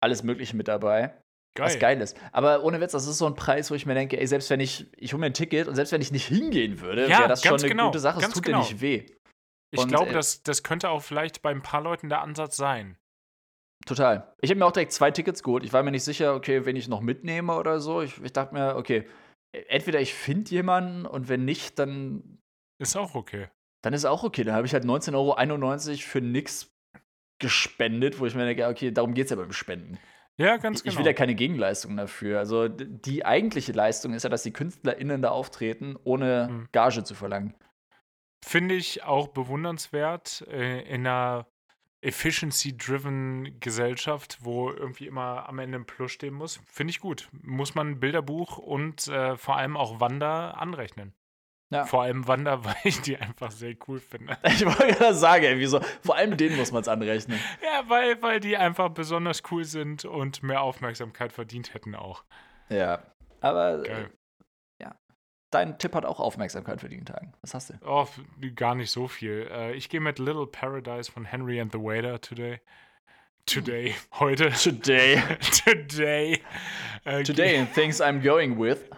alles 0.00 0.22
Mögliche 0.22 0.56
mit 0.56 0.68
dabei. 0.68 1.14
Geil. 1.56 1.66
Was 1.66 1.78
geil 1.78 2.00
ist. 2.02 2.16
Aber 2.32 2.62
ohne 2.64 2.80
Witz, 2.80 2.92
das 2.92 3.06
ist 3.06 3.16
so 3.16 3.26
ein 3.26 3.34
Preis, 3.34 3.70
wo 3.70 3.74
ich 3.74 3.86
mir 3.86 3.94
denke, 3.94 4.20
ey, 4.20 4.26
selbst 4.26 4.50
wenn 4.50 4.60
ich, 4.60 4.86
ich 4.96 5.14
hole 5.14 5.20
mir 5.20 5.26
ein 5.26 5.34
Ticket 5.34 5.68
und 5.68 5.74
selbst 5.74 5.90
wenn 5.90 6.02
ich 6.02 6.12
nicht 6.12 6.26
hingehen 6.26 6.80
würde, 6.80 7.08
ja, 7.08 7.20
wäre 7.20 7.28
das 7.28 7.42
schon 7.42 7.58
eine 7.58 7.68
genau, 7.68 7.86
gute 7.86 7.98
Sache. 7.98 8.20
Es 8.20 8.28
tut 8.28 8.42
genau. 8.42 8.60
dir 8.60 8.68
nicht 8.68 8.80
weh. 8.82 9.06
Ich 9.70 9.88
glaube, 9.88 10.10
äh, 10.10 10.12
das, 10.12 10.42
das 10.42 10.62
könnte 10.62 10.90
auch 10.90 11.02
vielleicht 11.02 11.42
bei 11.42 11.50
ein 11.50 11.62
paar 11.62 11.80
Leuten 11.80 12.10
der 12.10 12.20
Ansatz 12.20 12.56
sein. 12.56 12.98
Total. 13.86 14.34
Ich 14.40 14.50
habe 14.50 14.58
mir 14.58 14.66
auch 14.66 14.72
direkt 14.72 14.92
zwei 14.92 15.12
Tickets 15.12 15.42
geholt. 15.42 15.64
Ich 15.64 15.72
war 15.72 15.82
mir 15.84 15.92
nicht 15.92 16.04
sicher, 16.04 16.34
okay, 16.34 16.66
wen 16.66 16.76
ich 16.76 16.88
noch 16.88 17.00
mitnehme 17.00 17.54
oder 17.54 17.78
so. 17.78 18.02
Ich, 18.02 18.20
ich 18.22 18.32
dachte 18.32 18.52
mir, 18.52 18.76
okay, 18.76 19.06
e, 19.52 19.60
entweder 19.68 20.00
ich 20.00 20.12
finde 20.12 20.50
jemanden 20.50 21.06
und 21.06 21.28
wenn 21.28 21.44
nicht, 21.44 21.78
dann. 21.78 22.38
Ist 22.78 22.96
auch 22.96 23.14
okay. 23.14 23.48
Dann 23.82 23.94
ist 23.94 24.04
auch 24.04 24.24
okay. 24.24 24.42
Dann 24.42 24.56
habe 24.56 24.66
ich 24.66 24.74
halt 24.74 24.84
19,91 24.84 25.14
Euro 25.14 25.98
für 25.98 26.20
nix 26.20 26.76
gespendet, 27.38 28.18
wo 28.18 28.26
ich 28.26 28.34
mir 28.34 28.44
denke, 28.44 28.66
okay, 28.66 28.90
darum 28.90 29.14
geht 29.14 29.26
es 29.26 29.30
ja 29.30 29.36
beim 29.36 29.52
Spenden. 29.52 29.98
Ja, 30.38 30.56
ganz 30.56 30.82
genau. 30.82 30.92
Ich 30.92 30.98
will 30.98 31.06
ja 31.06 31.12
keine 31.12 31.34
Gegenleistung 31.34 31.96
dafür. 31.96 32.40
Also 32.40 32.68
die 32.68 33.24
eigentliche 33.24 33.72
Leistung 33.72 34.12
ist 34.14 34.24
ja, 34.24 34.28
dass 34.28 34.42
die 34.42 34.52
KünstlerInnen 34.52 35.22
da 35.22 35.30
auftreten, 35.30 35.96
ohne 36.02 36.48
mhm. 36.50 36.68
Gage 36.72 37.04
zu 37.04 37.14
verlangen. 37.14 37.54
Finde 38.44 38.74
ich 38.74 39.04
auch 39.04 39.28
bewundernswert 39.28 40.44
äh, 40.48 40.82
in 40.82 41.06
einer 41.06 41.46
efficiency-driven 42.06 43.58
Gesellschaft, 43.60 44.38
wo 44.40 44.70
irgendwie 44.70 45.06
immer 45.06 45.48
am 45.48 45.58
Ende 45.58 45.78
ein 45.78 45.86
Plus 45.86 46.12
stehen 46.12 46.34
muss. 46.34 46.60
Finde 46.66 46.90
ich 46.90 47.00
gut. 47.00 47.28
Muss 47.42 47.74
man 47.74 48.00
Bilderbuch 48.00 48.58
und 48.58 49.08
äh, 49.08 49.36
vor 49.36 49.56
allem 49.56 49.76
auch 49.76 50.00
Wanda 50.00 50.52
anrechnen. 50.52 51.14
Ja. 51.70 51.84
Vor 51.84 52.02
allem 52.02 52.28
Wanda, 52.28 52.64
weil 52.64 52.76
ich 52.84 53.00
die 53.00 53.16
einfach 53.16 53.50
sehr 53.50 53.74
cool 53.88 54.00
finde. 54.00 54.38
Ich 54.44 54.64
wollte 54.64 54.94
gerade 54.94 55.14
sagen, 55.14 55.44
ey, 55.44 55.58
wieso? 55.58 55.80
Vor 56.02 56.16
allem 56.16 56.36
denen 56.36 56.56
muss 56.56 56.72
man 56.72 56.82
es 56.82 56.88
anrechnen. 56.88 57.38
Ja, 57.62 57.88
weil, 57.88 58.22
weil 58.22 58.40
die 58.40 58.56
einfach 58.56 58.90
besonders 58.90 59.42
cool 59.50 59.64
sind 59.64 60.04
und 60.04 60.42
mehr 60.42 60.62
Aufmerksamkeit 60.62 61.32
verdient 61.32 61.74
hätten 61.74 61.94
auch. 61.94 62.24
Ja, 62.68 63.02
aber 63.40 63.82
Geil 63.82 64.10
dein 65.56 65.78
Tipp 65.78 65.94
hat 65.94 66.04
auch 66.04 66.20
Aufmerksamkeit 66.20 66.80
für 66.80 66.88
die 66.88 67.02
Tagen. 67.02 67.32
Was 67.40 67.54
hast 67.54 67.70
du? 67.70 67.74
Oh, 67.84 68.06
gar 68.54 68.74
nicht 68.74 68.90
so 68.90 69.08
viel. 69.08 69.48
Äh, 69.50 69.74
ich 69.74 69.88
gehe 69.88 70.00
mit 70.00 70.18
Little 70.18 70.46
Paradise 70.46 71.10
von 71.10 71.24
Henry 71.24 71.60
and 71.60 71.72
the 71.72 71.78
Waiter 71.78 72.20
today. 72.20 72.60
Today, 73.46 73.94
heute. 74.20 74.50
Today. 74.50 75.22
today. 75.64 76.42
Uh, 77.06 77.22
today 77.22 77.56
and 77.56 77.72
things 77.72 78.00
I'm 78.00 78.20
going 78.22 78.58
with. 78.58 78.90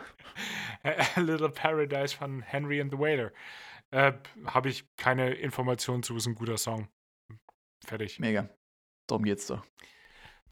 A 0.84 1.20
Little 1.20 1.50
Paradise 1.50 2.12
von 2.12 2.42
Henry 2.42 2.80
and 2.80 2.90
the 2.90 2.98
Waiter. 2.98 3.32
Äh, 3.90 4.12
Habe 4.46 4.68
ich 4.68 4.84
keine 4.96 5.34
Informationen 5.34 6.02
zu, 6.02 6.16
ist 6.16 6.26
ein 6.26 6.34
guter 6.34 6.58
Song. 6.58 6.88
Fertig. 7.84 8.18
Mega. 8.18 8.48
Darum 9.06 9.24
geht's 9.24 9.46
doch. 9.46 9.64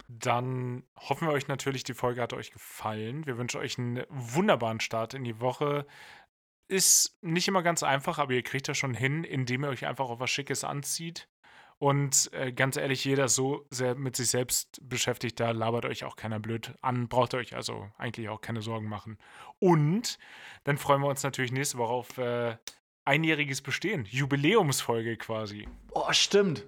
Dann 0.08 0.84
hoffen 0.96 1.28
wir 1.28 1.34
euch 1.34 1.48
natürlich, 1.48 1.82
die 1.84 1.94
Folge 1.94 2.22
hat 2.22 2.32
euch 2.32 2.52
gefallen. 2.52 3.26
Wir 3.26 3.38
wünschen 3.38 3.60
euch 3.60 3.78
einen 3.78 4.04
wunderbaren 4.08 4.80
Start 4.80 5.14
in 5.14 5.24
die 5.24 5.40
Woche. 5.40 5.86
Ist 6.68 7.18
nicht 7.22 7.48
immer 7.48 7.62
ganz 7.62 7.82
einfach, 7.82 8.18
aber 8.18 8.32
ihr 8.32 8.42
kriegt 8.42 8.68
das 8.68 8.78
schon 8.78 8.94
hin, 8.94 9.24
indem 9.24 9.64
ihr 9.64 9.70
euch 9.70 9.86
einfach 9.86 10.08
auf 10.08 10.20
was 10.20 10.30
Schickes 10.30 10.64
anzieht. 10.64 11.28
Und 11.78 12.32
äh, 12.32 12.52
ganz 12.52 12.76
ehrlich, 12.76 13.04
jeder 13.04 13.28
so 13.28 13.66
sehr 13.70 13.94
mit 13.94 14.16
sich 14.16 14.28
selbst 14.28 14.80
beschäftigt, 14.82 15.38
da 15.38 15.50
labert 15.50 15.84
euch 15.84 16.04
auch 16.04 16.16
keiner 16.16 16.40
blöd 16.40 16.74
an, 16.80 17.08
braucht 17.08 17.34
euch 17.34 17.54
also 17.54 17.90
eigentlich 17.98 18.30
auch 18.30 18.40
keine 18.40 18.62
Sorgen 18.62 18.88
machen. 18.88 19.18
Und 19.58 20.18
dann 20.64 20.78
freuen 20.78 21.02
wir 21.02 21.08
uns 21.08 21.22
natürlich 21.22 21.52
nächste 21.52 21.76
Woche 21.76 21.92
auf 21.92 22.18
äh, 22.18 22.56
einjähriges 23.04 23.60
Bestehen, 23.60 24.06
Jubiläumsfolge 24.06 25.18
quasi. 25.18 25.68
Oh, 25.92 26.10
stimmt. 26.12 26.66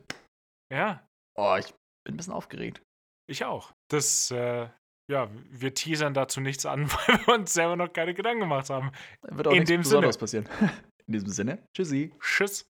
Ja. 0.71 1.09
Oh, 1.37 1.57
ich 1.59 1.73
bin 2.05 2.15
ein 2.15 2.17
bisschen 2.19 2.35
aufgeregt. 2.35 2.83
Ich 3.29 3.45
auch. 3.45 3.73
Das, 3.89 4.31
äh, 4.31 4.69
ja, 5.09 5.29
wir 5.51 5.75
teasern 5.75 6.15
dazu 6.15 6.41
nichts 6.41 6.67
an, 6.67 6.91
weil 6.93 7.27
wir 7.27 7.35
uns 7.35 7.53
selber 7.53 7.77
noch 7.77 7.93
keine 7.93 8.15
Gedanken 8.15 8.41
gemacht 8.41 8.71
haben. 8.71 8.91
Wird 9.23 9.47
auch 9.47 9.53
In 9.53 9.59
nichts 9.59 9.71
dem 9.71 9.81
Besonderes 9.83 10.17
Sinne. 10.17 10.45
passieren. 10.45 10.71
In 11.07 11.13
diesem 11.13 11.29
Sinne, 11.31 11.63
tschüssi. 11.75 12.13
Tschüss. 12.21 12.68